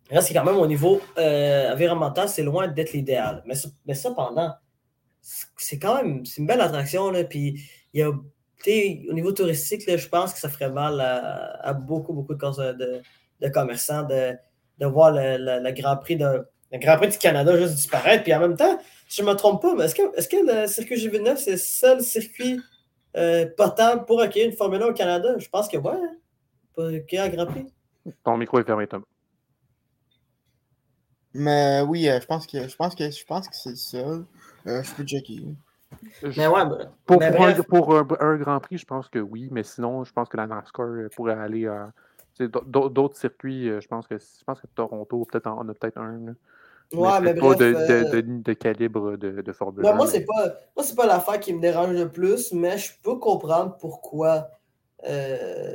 reste 0.09 0.33
quand 0.33 0.43
même 0.43 0.57
au 0.57 0.67
niveau 0.67 1.01
euh, 1.17 1.71
environnemental, 1.71 2.29
c'est 2.29 2.43
loin 2.43 2.67
d'être 2.67 2.93
l'idéal. 2.93 3.41
Mais, 3.45 3.55
mais 3.85 3.93
cependant, 3.93 4.53
c'est 5.21 5.79
quand 5.79 5.95
même 5.95 6.23
une 6.37 6.45
belle 6.45 6.61
attraction. 6.61 7.09
Là, 7.09 7.23
puis 7.23 7.61
il 7.93 7.99
y 7.99 8.03
a, 8.03 8.09
au 8.09 9.13
niveau 9.13 9.31
touristique, 9.31 9.83
je 9.85 10.07
pense 10.07 10.33
que 10.33 10.39
ça 10.39 10.49
ferait 10.49 10.69
mal 10.69 10.99
à, 11.01 11.73
beaucoup, 11.73 12.13
beaucoup 12.13 12.33
de, 12.33 13.01
de, 13.41 13.49
commerçants 13.49 14.03
de, 14.03 14.37
voir 14.85 15.11
le, 15.11 15.71
Grand 15.71 15.97
Prix 15.97 16.17
du 16.17 17.17
Canada 17.17 17.57
juste 17.57 17.75
disparaître. 17.75 18.23
Puis 18.23 18.33
en 18.33 18.39
même 18.39 18.57
temps, 18.57 18.77
si 19.07 19.21
je 19.21 19.25
ne 19.25 19.31
me 19.31 19.35
trompe 19.35 19.61
pas, 19.61 19.83
est-ce 19.83 19.95
que, 19.95 20.17
est 20.17 20.29
que 20.29 20.61
le 20.61 20.67
circuit 20.67 20.95
G29, 20.95 21.37
c'est 21.37 21.51
le 21.51 21.57
seul 21.57 22.01
circuit 22.01 22.59
euh, 23.15 23.47
potable 23.55 24.05
pour 24.05 24.21
accueillir 24.21 24.49
une 24.49 24.55
Formule 24.55 24.81
1 24.81 24.87
au 24.87 24.93
Canada? 24.93 25.37
Je 25.37 25.49
pense 25.49 25.67
que 25.67 25.77
oui. 25.77 25.91
Hein? 25.93 26.15
Pour 26.73 26.85
accueillir 26.85 27.25
un 27.25 27.29
Grand 27.29 27.45
Prix. 27.45 27.67
Ton 28.23 28.37
micro 28.37 28.59
est 28.59 28.63
fermé, 28.63 28.87
Tom. 28.87 29.03
Mais 31.33 31.81
oui, 31.81 32.09
euh, 32.09 32.19
je 32.19 32.25
pense 32.25 32.45
que 32.45 32.67
je 32.67 32.75
pense 32.75 32.95
que 32.95 33.09
je 33.09 33.25
pense 33.25 33.47
que 33.47 33.55
c'est 33.55 33.71
le 33.71 33.75
seul. 33.75 34.25
Euh, 34.67 34.83
je 34.83 34.93
peux 34.93 35.03
checker. 35.03 35.43
Mais 36.23 36.47
ouais, 36.47 36.63
pour, 37.05 37.19
pour, 37.67 37.95
un, 37.95 38.37
Grand 38.37 38.59
Prix, 38.59 38.79
je 38.79 38.85
pense 38.85 39.09
que 39.09 39.19
oui, 39.19 39.49
mais 39.51 39.63
sinon, 39.63 40.03
je 40.03 40.11
pense 40.11 40.27
que 40.27 40.37
la 40.37 40.47
NASCAR 40.47 40.87
pourrait 41.15 41.33
aller 41.33 41.67
à 41.67 41.91
d'autres 42.65 43.17
circuits. 43.17 43.67
Je 43.67 43.87
pense 43.87 44.07
que 44.07 44.17
je 44.17 44.43
pense 44.43 44.59
que 44.59 44.67
Toronto, 44.73 45.25
peut-être 45.31 45.47
en, 45.47 45.67
a 45.67 45.73
peut-être 45.73 45.97
un. 45.99 46.35
Ouais, 46.91 47.19
mais, 47.21 47.33
bref, 47.33 47.57
pas 47.57 47.63
de, 47.63 48.21
de, 48.21 48.53
calibre 48.53 49.17
de, 49.17 49.41
de 49.41 49.51
Formule 49.51 49.85
1. 49.85 49.93
Moi, 49.93 50.07
c'est 50.07 50.25
pas, 50.25 50.53
moi, 50.75 50.85
pas 50.95 51.07
l'affaire 51.07 51.39
qui 51.39 51.53
me 51.53 51.61
dérange 51.61 51.91
le 51.91 52.11
plus, 52.11 52.51
mais 52.53 52.77
je 52.77 52.91
peux 53.01 53.17
comprendre 53.17 53.77
pourquoi 53.79 54.49
euh, 55.07 55.73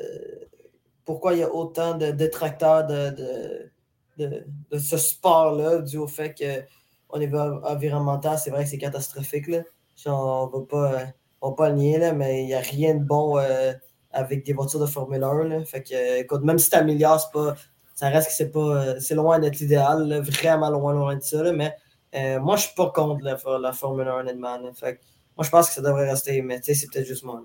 pourquoi 1.05 1.33
il 1.33 1.39
y 1.39 1.43
a 1.43 1.53
autant 1.53 1.97
de 1.97 2.11
détracteurs 2.11 2.87
de, 2.87 3.71
de, 4.19 4.79
ce 4.79 4.99
sport-là, 4.99 5.79
dû 5.79 5.97
au 5.97 6.07
fait 6.07 6.35
qu'au 6.35 7.19
niveau 7.19 7.39
environnemental, 7.39 8.39
c'est 8.39 8.51
vrai 8.51 8.65
que 8.65 8.71
c'est 8.71 8.79
catastrophique. 8.79 9.49
Là. 9.49 9.63
On 10.05 10.47
ne 10.47 10.53
va 10.53 10.67
pas, 10.67 11.03
on 11.41 11.53
pas 11.53 11.71
le 11.71 11.77
nier, 11.77 11.99
là, 11.99 12.13
mais 12.13 12.43
il 12.43 12.47
n'y 12.49 12.55
a 12.55 12.61
rien 12.61 12.95
de 12.95 13.05
bon 13.05 13.39
euh, 13.39 13.73
avec 14.11 14.45
des 14.45 14.53
voitures 14.53 14.81
de 14.81 14.87
Formule 14.87 15.23
1. 15.23 15.45
Là. 15.45 15.65
Fait 15.65 15.83
que, 15.83 16.21
écoute, 16.21 16.43
même 16.43 16.59
si 16.59 16.69
tu 16.69 16.77
améliores, 16.77 17.31
pas, 17.31 17.55
ça 17.99 18.11
reste 18.11 18.29
que 18.29 18.35
c'est 18.35 18.53
pas 18.53 18.61
euh, 18.61 19.01
c'est 19.01 19.17
loin 19.17 19.41
d'être 19.41 19.59
l'idéal, 19.59 20.23
vraiment 20.23 20.71
loin, 20.71 20.95
loin 20.95 21.17
de 21.17 21.21
ça. 21.21 21.43
mais 21.53 21.75
euh, 22.15 22.39
moi, 22.39 22.55
je 22.55 22.63
suis 22.67 22.75
pas 22.77 22.91
contre 22.91 23.25
la, 23.25 23.37
la 23.59 23.73
Formule 23.73 24.07
1, 24.07 24.21
honnêtement. 24.21 24.57
Fait 24.73 25.01
moi, 25.37 25.45
je 25.45 25.51
pense 25.51 25.67
que 25.67 25.75
ça 25.75 25.83
devrait 25.83 26.09
rester, 26.09 26.41
mais 26.41 26.61
c'est 26.63 26.89
peut-être 26.93 27.09
juste 27.09 27.25
moi. 27.25 27.45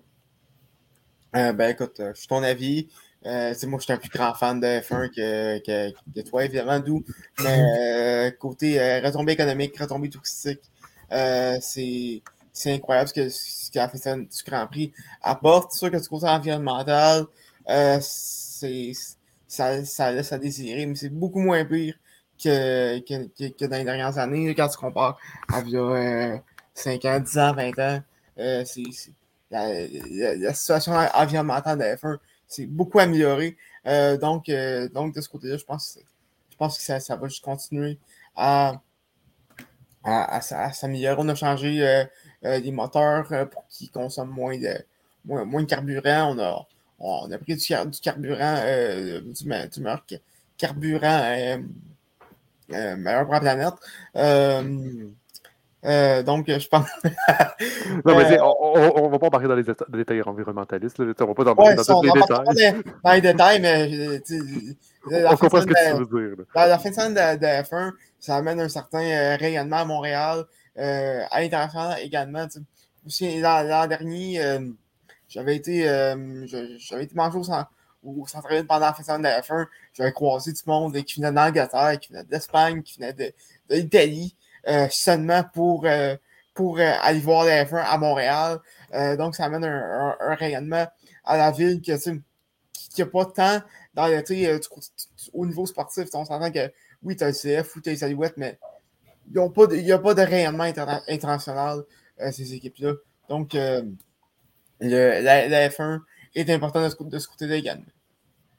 Euh, 1.36 1.54
ben 1.54 1.72
écoute, 1.72 1.96
je 1.98 2.14
suis 2.14 2.28
ton 2.28 2.44
avis. 2.44 2.88
c'est 3.24 3.66
moi, 3.66 3.80
je 3.80 3.86
suis 3.86 3.94
un 3.94 3.98
plus 3.98 4.12
grand 4.12 4.36
fan 4.36 4.60
de 4.60 4.68
F1 4.68 5.10
que, 5.10 5.58
que, 6.14 6.22
toi, 6.22 6.46
évidemment, 6.46 6.80
d'où. 6.80 7.04
Mais 7.44 8.36
côté 8.40 9.00
retombée 9.00 9.32
économique, 9.32 9.76
retombée 9.80 10.10
touristique, 10.12 10.62
c'est 11.10 12.22
c'est 12.56 12.72
incroyable 12.72 13.10
ce 13.10 13.14
que, 13.16 13.30
ce 13.30 13.72
qu'a 13.72 13.90
fait 13.90 14.16
du 14.16 14.44
Grand 14.46 14.68
Prix 14.68 14.94
apporte. 15.24 15.72
C'est 15.72 15.80
sûr 15.80 15.90
que 15.90 15.98
du 15.98 16.08
côté 16.08 16.28
environnemental, 16.28 17.26
c'est 18.02 18.92
ça, 19.54 20.12
laisse 20.12 20.32
à 20.32 20.38
désirer, 20.38 20.86
mais 20.86 20.96
c'est 20.96 21.10
beaucoup 21.10 21.40
moins 21.40 21.64
pire 21.66 21.96
que, 22.42 23.00
que, 23.00 23.66
dans 23.66 23.78
les 23.78 23.84
dernières 23.84 24.18
années, 24.18 24.54
quand 24.56 24.68
tu 24.68 24.78
compares 24.78 25.18
à 25.52 25.62
il 25.62 26.42
5 26.74 27.06
ans, 27.06 27.20
10 27.20 27.38
ans, 27.38 27.54
20 27.54 27.80
ans. 27.80 28.04
Euh, 28.40 28.64
la, 29.52 30.54
situation 30.54 30.94
environnementale 31.14 31.78
de 31.78 31.84
F1 31.84 32.18
s'est 32.48 32.66
beaucoup 32.66 33.00
améliorée. 33.00 33.56
Euh, 33.86 34.18
donc, 34.18 34.50
euh, 34.50 34.90
donc, 34.90 35.14
de 35.14 35.22
ce 35.22 35.30
côté-là, 35.30 35.58
je 35.58 35.66
pense, 35.66 36.00
je 36.50 36.58
pense 36.58 36.78
que 36.78 36.84
ça, 36.84 37.00
ça 37.00 37.16
va 37.16 37.28
juste 37.28 37.44
continuer 37.44 38.00
à, 38.36 38.82
à, 40.04 40.42
s'améliorer. 40.42 41.16
On 41.20 41.30
a 41.30 41.36
changé 41.36 42.06
les 42.42 42.72
moteurs 42.72 43.28
pour 43.52 43.68
qu'ils 43.68 43.92
consomment 43.92 44.32
moins 44.32 44.58
de, 44.58 44.84
moins, 45.24 45.46
moins 45.46 45.62
de 45.62 45.68
carburant. 45.68 46.36
On 46.36 46.40
a, 46.40 46.68
on 47.04 47.32
a 47.32 47.38
pris 47.38 47.56
du, 47.56 47.62
du 47.62 48.00
carburant, 48.02 48.56
euh, 48.64 49.22
du, 49.22 49.34
du, 49.34 49.48
meilleur 49.82 50.02
carburant 50.58 51.22
euh, 51.26 51.58
euh, 52.74 52.96
meilleur 52.96 53.26
pour 53.26 53.34
la 53.34 53.40
planète. 53.40 53.74
Euh, 55.86 56.24
donc, 56.24 56.46
je 56.48 56.68
pense. 56.70 56.88
non, 58.06 58.16
mais 58.18 58.40
on, 58.40 59.06
ne 59.06 59.12
va 59.12 59.20
pas 59.20 59.28
embarquer 59.28 59.50
dans 59.50 59.56
les 59.56 59.66
détails 59.90 60.22
environnementalistes. 60.22 60.98
Là. 60.98 61.14
On 61.20 61.26
va 61.26 61.34
pas 61.34 61.52
embarquer 61.52 61.76
dans 61.76 61.84
tous 61.84 62.04
les 62.04 62.12
détails. 62.12 62.84
Dans, 63.04 63.12
les 63.12 63.22
détails, 63.22 63.62
mais. 63.62 64.22
on 65.12 65.36
comprend 65.36 65.60
ce 65.60 65.66
que 65.66 65.74
tu 65.74 66.06
veux 66.06 66.36
dire. 66.36 66.46
la 66.56 66.80
fin 66.80 66.90
de 66.90 66.96
semaine 66.96 67.14
de, 67.14 67.46
F1, 67.46 67.92
ça 68.18 68.38
amène 68.38 68.62
un 68.62 68.70
certain 68.70 69.36
rayonnement 69.36 69.80
à 69.80 69.86
Montréal, 69.86 70.46
à 70.78 71.42
l'international 71.42 72.00
également. 72.02 72.48
Aussi, 73.06 73.42
l'an 73.42 73.86
dernier, 73.88 74.40
j'avais 75.34 75.56
été, 75.56 75.90
euh, 75.90 76.46
j'avais 76.78 77.06
été 77.06 77.16
manger 77.16 77.40
au, 77.40 77.44
centre 78.28 78.62
pendant 78.68 78.86
la 78.86 78.94
fin 78.94 79.18
de 79.18 79.24
la 79.24 79.42
F1. 79.42 79.66
J'avais 79.94 80.12
croisé 80.12 80.54
du 80.54 80.62
monde 80.68 80.94
qui 81.04 81.20
venait 81.20 81.32
d'Angleterre, 81.32 82.00
qui 82.00 82.10
venait 82.12 82.24
d'Espagne, 82.24 82.84
qui 82.84 83.00
venait 83.00 83.14
de, 83.14 83.34
d'Italie, 83.70 84.36
euh, 84.68 84.88
seulement 84.92 85.44
pour, 85.44 85.88
euh, 85.88 86.16
pour 86.54 86.78
aller 86.80 87.20
voir 87.20 87.46
la 87.46 87.66
F1 87.66 87.84
à 87.84 87.98
Montréal. 87.98 88.60
donc, 89.18 89.36
ça 89.36 89.46
amène 89.46 89.64
un, 89.64 90.36
rayonnement 90.36 90.86
à 91.26 91.38
la 91.38 91.50
ville 91.50 91.82
qui 91.82 91.92
n'a 91.92 93.06
pas 93.08 93.26
tant 93.26 93.62
dans 93.96 94.06
le, 94.08 94.60
au 95.34 95.46
niveau 95.48 95.66
sportif. 95.66 96.10
On 96.14 96.26
s'entend 96.26 96.52
que 96.52 96.72
oui, 97.02 97.16
tu 97.16 97.24
as 97.24 97.30
le 97.30 97.34
CF 97.34 97.76
ou 97.76 97.82
tu 97.82 97.90
as 97.90 97.94
les 97.94 98.04
Alouettes, 98.04 98.38
mais 98.38 98.60
il 99.34 99.84
n'y 99.84 99.92
a 99.92 99.98
pas 99.98 100.14
de 100.14 100.22
rayonnement 100.22 100.72
international, 101.08 101.86
ces 102.32 102.54
équipes-là. 102.54 102.94
Donc, 103.30 103.56
le, 104.84 105.22
la, 105.24 105.70
F1 105.70 106.00
est 106.36 106.50
important 106.50 106.84
de 106.84 106.90
ce, 106.90 107.04
de 107.04 107.20
ce 107.20 107.28
côté-là 107.28 107.56
également. 107.56 107.86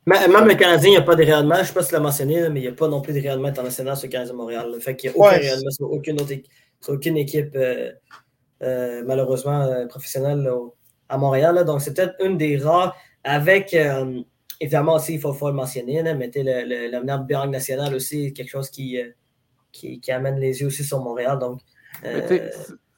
Même 0.07 0.47
le 0.47 0.55
Canadien, 0.55 0.89
il 0.89 0.93
n'y 0.93 0.97
a 0.99 1.03
pas 1.03 1.14
de 1.14 1.22
rayonnement. 1.22 1.55
Je 1.57 1.61
ne 1.61 1.66
sais 1.66 1.72
pas 1.72 1.83
si 1.83 1.89
tu 1.89 1.95
l'as 1.95 2.01
mentionné, 2.01 2.49
mais 2.51 2.61
il 2.61 2.62
n'y 2.64 2.68
a 2.68 2.72
pas 2.72 2.89
non 2.89 3.01
plus 3.01 3.14
de 3.14 3.20
rayonnement 3.20 3.49
international 3.49 3.97
sur 3.97 4.07
le 4.07 4.12
Canadien 4.12 4.35
Montréal. 4.35 4.70
Le 4.72 4.79
fait 4.79 4.97
qu'il 4.97 5.11
n'y 5.11 5.16
a 5.16 5.18
aucun 5.18 5.37
rayonnement 5.37 5.70
sur 5.70 5.91
aucune, 5.91 6.20
autre, 6.20 6.33
aucune 6.89 7.16
équipe, 7.16 7.53
euh, 7.57 7.91
euh, 8.62 9.03
malheureusement, 9.07 9.62
euh, 9.62 9.87
professionnelle 9.87 10.47
à 11.09 11.16
Montréal. 11.16 11.64
Donc, 11.64 11.81
c'est 11.81 11.95
peut-être 11.95 12.14
une 12.22 12.37
des 12.37 12.59
rares 12.59 12.95
avec. 13.22 13.75
évidemment, 14.61 14.95
aussi, 14.95 15.14
il 15.14 15.20
faut, 15.20 15.33
faut 15.33 15.49
le 15.49 15.55
mentionner, 15.55 16.03
là, 16.03 16.12
mais 16.14 16.31
l'avenir 16.35 17.20
de 17.20 17.25
Bianc 17.25 17.47
national 17.47 17.95
aussi, 17.95 18.35
quelque 18.35 18.51
chose 18.51 18.68
qui, 18.68 18.99
qui, 19.72 20.01
qui, 20.01 20.12
amène 20.12 20.39
les 20.39 20.61
yeux 20.61 20.66
aussi 20.66 20.85
sur 20.85 21.01
Montréal. 21.01 21.39
Donc, 21.39 21.61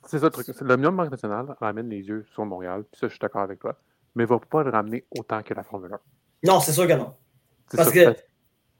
c'est 0.06 0.18
ça 0.18 0.26
le 0.26 0.30
truc. 0.30 0.46
Le 0.48 0.76
Banque 0.76 1.10
national 1.10 1.56
ramène 1.60 1.88
les 1.88 2.00
yeux 2.00 2.24
sur 2.32 2.44
Montréal, 2.44 2.84
puis 2.90 3.00
ça, 3.00 3.08
je 3.08 3.12
suis 3.12 3.20
d'accord 3.20 3.42
avec 3.42 3.58
toi, 3.58 3.78
mais 4.14 4.24
ne 4.24 4.28
va 4.28 4.38
pas 4.38 4.62
le 4.62 4.70
ramener 4.70 5.04
autant 5.18 5.42
que 5.42 5.52
la 5.54 5.62
Formule 5.62 5.92
1. 5.92 5.98
Non, 6.44 6.60
c'est 6.60 6.72
sûr 6.72 6.86
que 6.86 6.92
non. 6.92 7.14
Parce 7.74 7.90
que, 7.90 8.14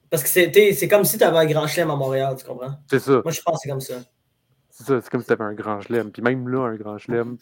parce 0.09 0.23
que 0.23 0.29
c'est 0.29 0.89
comme 0.89 1.05
si 1.05 1.19
tu 1.19 1.25
avais 1.25 1.39
un 1.39 1.47
grand 1.47 1.67
chelem 1.67 1.91
à 1.91 1.97
Montréal, 1.97 2.37
tu 2.39 2.45
comprends? 2.45 2.79
C'est 2.89 3.01
ça. 3.01 3.21
Moi, 3.25 3.33
je 3.33 3.43
pense 3.43 3.57
que 3.57 3.61
c'est 3.63 3.69
comme 3.69 3.81
ça. 3.81 3.95
C'est 4.71 4.85
ça, 4.85 5.01
c'est 5.01 5.11
comme 5.11 5.21
si 5.21 5.27
tu 5.27 5.33
avais 5.33 5.45
un 5.45 5.55
grand 5.55 5.81
chelem. 5.81 6.13
Puis 6.13 6.23
même 6.23 6.49
là, 6.49 6.67
un 6.67 6.77
grand 6.77 6.99
chelem, 6.99 7.37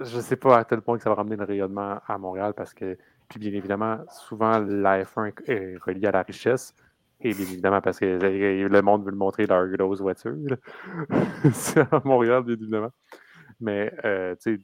je 0.00 0.16
ne 0.16 0.22
sais 0.22 0.36
pas 0.36 0.58
à 0.58 0.64
tel 0.64 0.80
point 0.80 0.96
que 0.96 1.02
ça 1.04 1.10
va 1.10 1.16
ramener 1.16 1.36
le 1.36 1.44
rayonnement 1.44 2.00
à 2.06 2.18
Montréal 2.18 2.54
parce 2.54 2.74
que, 2.74 2.98
puis 3.28 3.38
bien 3.38 3.52
évidemment, 3.52 3.98
souvent, 4.10 4.58
la 4.58 5.04
F1 5.04 5.32
est 5.46 5.76
reliée 5.78 6.06
à 6.06 6.12
la 6.12 6.22
richesse. 6.22 6.74
Et 7.20 7.32
bien 7.32 7.46
évidemment, 7.46 7.80
parce 7.80 7.98
que 7.98 8.04
le 8.04 8.80
monde 8.82 9.04
veut 9.04 9.10
le 9.10 9.16
montrer 9.16 9.46
leur 9.46 9.66
grosse 9.68 10.00
voiture. 10.00 10.36
c'est 11.52 11.80
à 11.92 12.02
Montréal, 12.04 12.42
bien 12.42 12.54
évidemment. 12.54 12.92
Mais, 13.60 13.92
euh, 14.04 14.34
tu 14.36 14.58
sais, 14.58 14.62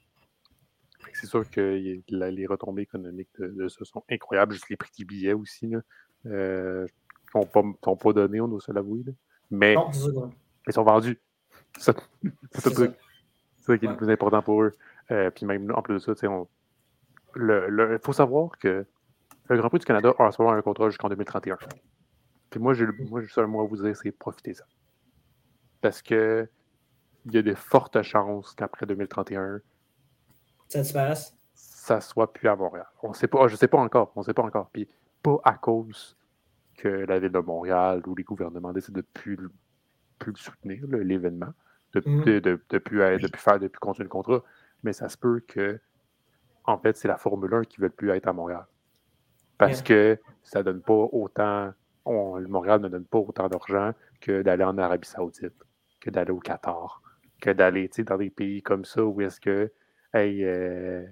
c'est 1.15 1.27
sûr 1.27 1.49
que 1.51 2.01
les 2.09 2.47
retombées 2.47 2.83
économiques 2.83 3.31
de, 3.39 3.69
ça 3.69 3.85
sont 3.85 4.05
incroyables. 4.11 4.53
Juste 4.53 4.69
les 4.69 4.77
prix 4.77 4.91
des 4.99 5.05
billets 5.05 5.33
aussi, 5.33 5.69
là, 5.69 5.81
euh, 6.27 6.87
sont, 7.33 7.47
pas, 7.47 7.63
sont 7.83 7.97
pas 7.97 8.13
donnés, 8.13 8.41
on 8.41 8.49
doit 8.49 8.61
se 8.61 8.73
l'avouer. 8.73 9.03
Mais 9.51 9.75
ils 10.67 10.73
sont 10.73 10.85
vendus. 10.85 11.19
C'est 11.79 11.93
ça, 11.93 12.71
ça 13.61 13.79
qui 13.79 13.87
est 13.87 13.89
le 13.89 13.97
plus 13.97 14.11
important 14.11 14.43
pour 14.43 14.63
eux. 14.63 14.73
Euh, 15.11 15.31
puis 15.31 15.47
même, 15.47 15.73
en 15.75 15.83
plus 15.83 15.95
de 15.95 15.99
ça, 15.99 16.13
il 16.23 16.45
le, 17.35 17.99
faut 18.03 18.13
savoir 18.13 18.59
que 18.59 18.85
le 19.49 19.57
Grand 19.57 19.69
Prix 19.69 19.81
du 19.81 19.85
Canada 19.85 20.15
a 20.19 20.31
un 20.39 20.63
contrat 20.63 20.91
jusqu'en 20.91 21.09
2031. 21.09 21.59
Puis 22.53 22.61
moi, 22.61 22.75
j'ai 22.75 22.87
moi, 23.09 23.23
mot 23.47 23.63
à 23.63 23.67
vous 23.67 23.77
dire, 23.77 23.97
c'est 23.97 24.13
profiter 24.13 24.53
ça. 24.53 24.65
Parce 25.81 26.03
que 26.03 26.47
il 27.25 27.33
y 27.33 27.39
a 27.39 27.43
de 27.43 27.55
fortes 27.55 28.03
chances 28.03 28.55
qu'après 28.55 28.85
2031, 28.85 29.61
ça 30.69 30.81
disparaisse? 30.83 31.35
Ça 31.55 32.01
soit 32.01 32.33
plus 32.33 32.49
à 32.49 32.57
Montréal. 32.57 32.87
On 33.03 33.15
sait 33.15 33.27
pas, 33.27 33.49
je 33.49 33.55
ne 33.55 33.59
sais 33.59 33.69
pas 33.69 33.79
encore. 33.79 34.13
On 34.17 34.21
ne 34.21 34.25
sait 34.25 34.35
pas 34.35 34.43
encore. 34.43 34.69
Puis 34.71 34.87
pas 35.23 35.41
à 35.45 35.55
cause 35.55 36.17
que 36.77 36.89
la 36.89 37.19
ville 37.19 37.33
de 37.33 37.39
Montréal 37.39 38.03
ou 38.07 38.15
les 38.15 38.23
gouvernements 38.23 38.73
décident 38.73 39.01
de 39.01 39.07
plus, 39.15 39.39
plus 40.19 40.37
soutenir, 40.37 40.87
l'événement, 40.89 41.53
de, 41.95 42.03
mm. 42.05 42.25
de, 42.25 42.39
de, 42.39 42.61
de, 42.69 42.79
plus, 42.79 42.99
de 42.99 43.29
plus 43.29 43.41
faire, 43.41 43.59
de 43.59 43.69
plus 43.69 43.79
continuer 43.79 44.05
le 44.05 44.11
contrat. 44.11 44.43
Mais 44.83 44.93
ça 44.93 45.09
se 45.09 45.17
peut 45.17 45.41
que, 45.47 45.81
en 46.65 46.79
fait, 46.79 46.97
c'est 46.99 47.09
la 47.09 47.17
Formule 47.17 47.55
1 47.55 47.63
qui 47.65 47.81
ne 47.81 47.87
veut 47.87 47.91
plus 47.91 48.11
être 48.11 48.29
à 48.29 48.35
Montréal. 48.35 48.67
Parce 49.57 49.81
que 49.81 50.19
ça 50.43 50.59
ne 50.59 50.65
donne 50.65 50.83
pas 50.83 51.09
autant 51.13 51.73
on, 52.05 52.41
Montréal 52.49 52.81
ne 52.81 52.89
donne 52.89 53.05
pas 53.05 53.19
autant 53.19 53.49
d'argent 53.49 53.93
que 54.21 54.43
d'aller 54.43 54.65
en 54.65 54.79
Arabie 54.79 55.09
Saoudite, 55.09 55.55
que 56.01 56.11
d'aller 56.11 56.31
au 56.31 56.41
Qatar, 56.41 57.03
que 57.41 57.51
d'aller 57.51 57.91
dans 57.99 58.17
des 58.17 58.31
pays 58.31 58.63
comme 58.63 58.85
ça 58.85 59.05
où 59.05 59.21
est-ce 59.21 59.41
que, 59.41 59.73
hey, 60.15 60.45
euh, 60.45 61.07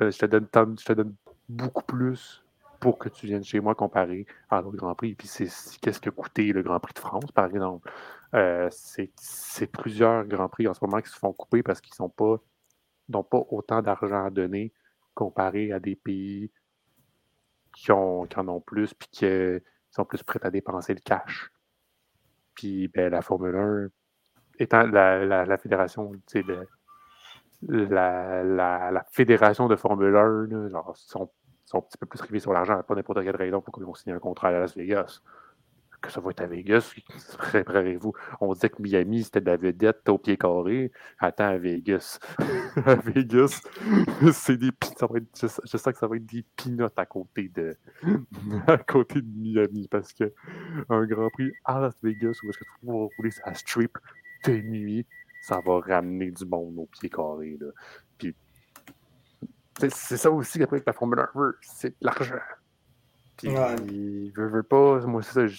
je, 0.00 0.18
te 0.18 0.26
donne, 0.26 0.48
je 0.78 0.84
te 0.84 0.92
donne 0.92 1.14
beaucoup 1.48 1.84
plus 1.84 2.44
pour 2.80 2.98
que 2.98 3.08
tu 3.08 3.26
viennes 3.26 3.44
chez 3.44 3.60
moi 3.60 3.74
comparé 3.74 4.26
à 4.50 4.60
l'autre 4.60 4.76
Grand 4.76 4.94
Prix. 4.94 5.14
Puis 5.14 5.28
c'est 5.28 5.48
qu'est-ce 5.80 6.00
que 6.00 6.10
coûté 6.10 6.52
le 6.52 6.62
Grand 6.62 6.80
Prix 6.80 6.94
de 6.94 6.98
France, 7.00 7.30
par 7.32 7.46
exemple. 7.46 7.90
Euh, 8.34 8.68
c'est 8.70 9.66
plusieurs 9.66 10.24
Grands 10.26 10.48
Prix 10.48 10.68
en 10.68 10.74
ce 10.74 10.84
moment 10.84 11.00
qui 11.00 11.08
se 11.08 11.18
font 11.18 11.32
couper 11.32 11.62
parce 11.62 11.80
qu'ils 11.80 11.94
n'ont 12.00 12.08
pas, 12.10 12.38
pas 13.22 13.44
autant 13.50 13.82
d'argent 13.82 14.26
à 14.26 14.30
donner 14.30 14.72
comparé 15.14 15.72
à 15.72 15.80
des 15.80 15.96
pays 15.96 16.50
qui, 17.74 17.86
qui 17.86 17.92
en 17.92 18.48
ont 18.48 18.60
plus 18.60 18.94
puis 18.94 19.08
qui 19.88 19.94
sont 19.94 20.04
plus 20.04 20.22
prêts 20.22 20.40
à 20.42 20.50
dépenser 20.50 20.94
le 20.94 21.00
cash. 21.00 21.50
Puis 22.54 22.88
ben, 22.88 23.10
la 23.10 23.22
Formule 23.22 23.56
1, 23.56 23.88
étant 24.58 24.86
la, 24.86 25.24
la, 25.24 25.44
la 25.44 25.58
fédération, 25.58 26.12
la, 27.62 28.42
la, 28.44 29.06
fédération 29.10 29.68
de 29.68 29.76
Formule 29.76 30.16
1, 30.16 30.68
genre, 30.68 30.96
sont 30.96 31.30
sont 31.68 31.78
un 31.78 31.82
petit 31.82 31.98
peu 31.98 32.06
plus 32.06 32.20
rivés 32.22 32.40
sur 32.40 32.52
l'argent, 32.52 32.82
pas 32.82 32.94
n'importe 32.94 33.22
quelle 33.22 33.36
raison 33.36 33.60
pour 33.60 33.74
qu'ils 33.74 33.84
vont 33.84 33.94
signer 33.94 34.16
un 34.16 34.18
contrat 34.18 34.48
à 34.48 34.52
Las 34.52 34.74
Vegas. 34.76 35.20
Que 36.00 36.12
ça 36.12 36.20
va 36.20 36.30
être 36.30 36.42
à 36.42 36.46
Vegas, 36.46 36.94
préparez-vous. 37.38 38.12
On 38.40 38.52
disait 38.52 38.70
que 38.70 38.80
Miami, 38.80 39.24
c'était 39.24 39.40
de 39.40 39.46
la 39.46 39.56
vedette 39.56 40.08
au 40.08 40.16
pied 40.16 40.36
carré. 40.36 40.92
Attends, 41.18 41.48
à 41.48 41.58
Vegas. 41.58 42.20
à 42.86 42.94
Vegas, 42.94 43.60
c'est 44.32 44.56
des 44.56 44.70
ça 44.96 45.06
va 45.06 45.18
être, 45.18 45.26
je, 45.34 45.76
sais 45.76 45.92
que 45.92 45.98
ça 45.98 46.06
va 46.06 46.16
être 46.16 46.26
des 46.26 46.44
pinottes 46.56 46.98
à 46.98 47.06
côté 47.06 47.48
de 47.48 47.76
à 48.66 48.78
côté 48.78 49.20
de 49.20 49.28
Miami 49.28 49.88
parce 49.88 50.12
que 50.12 50.32
un 50.88 51.04
Grand 51.04 51.30
Prix 51.30 51.52
à 51.64 51.80
Las 51.80 51.94
Vegas 52.02 52.38
où 52.42 52.50
est-ce 52.50 52.58
que 52.58 52.64
tu 52.64 52.86
vas 52.86 53.08
rouler 53.16 53.30
sa 53.32 53.52
strip 53.54 53.98
de 54.44 54.52
nuit, 54.52 55.06
ça 55.42 55.60
va 55.64 55.80
ramener 55.80 56.30
du 56.30 56.44
monde 56.46 56.78
au 56.78 56.86
pied 56.86 57.10
carré. 57.10 57.56
Là. 57.60 57.68
Puis 58.18 58.36
c'est 59.88 60.16
ça 60.16 60.30
aussi 60.30 60.62
avec 60.62 60.86
la 60.86 60.92
Formule 60.92 61.20
1 61.34 61.52
c'est 61.60 61.94
l'argent. 62.00 62.34
Puis, 63.36 63.48
il 63.48 64.32
veut, 64.34 64.48
veut 64.48 64.62
pas, 64.64 64.98
moi, 65.06 65.22
c'est 65.22 65.48
ça, 65.48 65.54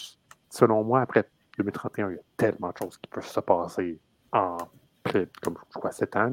selon 0.49 0.83
moi, 0.83 1.01
après 1.01 1.29
2031, 1.57 2.11
il 2.11 2.15
y 2.15 2.17
a 2.17 2.21
tellement 2.37 2.71
de 2.71 2.77
choses 2.77 2.97
qui 2.97 3.09
peuvent 3.09 3.25
se 3.25 3.39
passer 3.39 3.99
en, 4.31 4.57
comme 5.03 5.57
je 5.73 5.77
crois, 5.79 5.91
7 5.91 6.15
ans. 6.15 6.31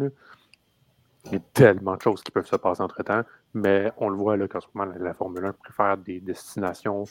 Il 1.26 1.32
y 1.32 1.36
a 1.36 1.40
tellement 1.52 1.96
de 1.96 2.02
choses 2.02 2.22
qui 2.22 2.30
peuvent 2.30 2.46
se 2.46 2.56
passer 2.56 2.82
entre-temps, 2.82 3.22
mais 3.54 3.92
on 3.96 4.08
le 4.08 4.16
voit 4.16 4.36
là 4.36 4.46
qu'en 4.46 4.60
ce 4.60 4.66
moment, 4.74 4.92
la, 4.98 5.14
Formule 5.14 5.44
1 5.44 5.52
préfère 5.54 5.96
des 5.98 6.20
destinations 6.20 7.04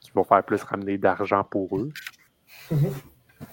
qui 0.00 0.12
vont 0.12 0.24
faire 0.24 0.44
plus 0.44 0.62
ramener 0.62 0.96
d'argent 0.96 1.42
pour 1.42 1.76
eux 1.76 1.90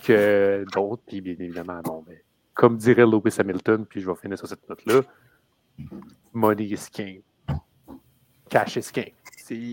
que 0.04 0.64
d'autres. 0.74 1.02
Puis 1.08 1.22
bien 1.22 1.36
évidemment, 1.40 1.82
bon, 1.84 2.04
ben, 2.08 2.18
comme 2.54 2.78
dirait 2.78 3.06
Lewis 3.06 3.36
Hamilton, 3.40 3.86
puis 3.86 4.02
je 4.02 4.10
vais 4.10 4.16
finir 4.16 4.38
sur 4.38 4.48
cette 4.48 4.68
note-là, 4.70 5.02
money 6.34 6.66
is 6.66 6.88
king. 6.92 7.22
Cash 8.48 8.78
is 8.78 8.92
king. 8.92 9.12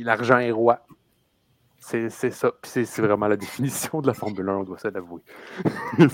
L'argent 0.04 0.38
est 0.38 0.50
roi. 0.50 0.84
C'est 1.82 2.30
ça. 2.30 2.52
C'est 2.62 3.00
vraiment 3.00 3.26
la 3.26 3.36
définition 3.44 4.00
de 4.00 4.06
la 4.06 4.14
Formule 4.14 4.48
1, 4.48 4.54
on 4.54 4.62
doit 4.62 4.78
s'avouer. 4.78 5.22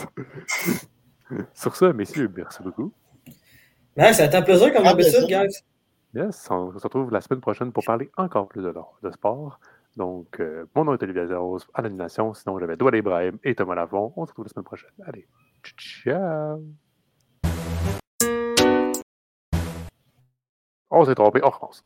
Sur 1.55 1.77
ça, 1.77 1.93
messieurs, 1.93 2.33
merci 2.35 2.63
beaucoup. 2.63 2.91
Ouais, 3.97 4.13
ça 4.15 4.23
a 4.23 4.27
été 4.27 4.37
un 4.37 4.43
plaisir 4.43 4.73
comme 4.73 4.85
d'habitude, 4.85 5.27
guys. 5.29 5.63
Yes, 6.15 6.49
on 6.51 6.73
se 6.73 6.83
retrouve 6.83 7.13
la 7.13 7.21
semaine 7.21 7.43
prochaine 7.43 7.71
pour 7.71 7.85
parler 7.85 8.11
encore 8.17 8.49
plus 8.49 8.63
de, 8.63 8.73
de 9.03 9.11
sport. 9.11 9.61
Donc, 9.97 10.41
euh, 10.41 10.65
mon 10.75 10.85
nom 10.85 10.95
est 10.95 11.03
Olivier 11.03 11.27
Zeros 11.27 11.59
à 11.75 11.83
l'animation. 11.83 12.33
Sinon, 12.33 12.59
j'avais 12.59 12.77
Doual 12.77 12.97
Ibrahim 12.97 13.39
et 13.45 13.55
Thomas 13.55 13.75
Lavon. 13.75 14.15
On 14.17 14.25
se 14.25 14.31
retrouve 14.31 14.47
la 14.47 14.51
semaine 14.51 14.65
prochaine. 14.65 14.91
Allez, 15.05 15.29
ciao! 15.77 16.63
On 20.91 21.05
s'est 21.05 21.15
trompé, 21.15 21.41
on 21.43 21.51
recommence. 21.51 21.85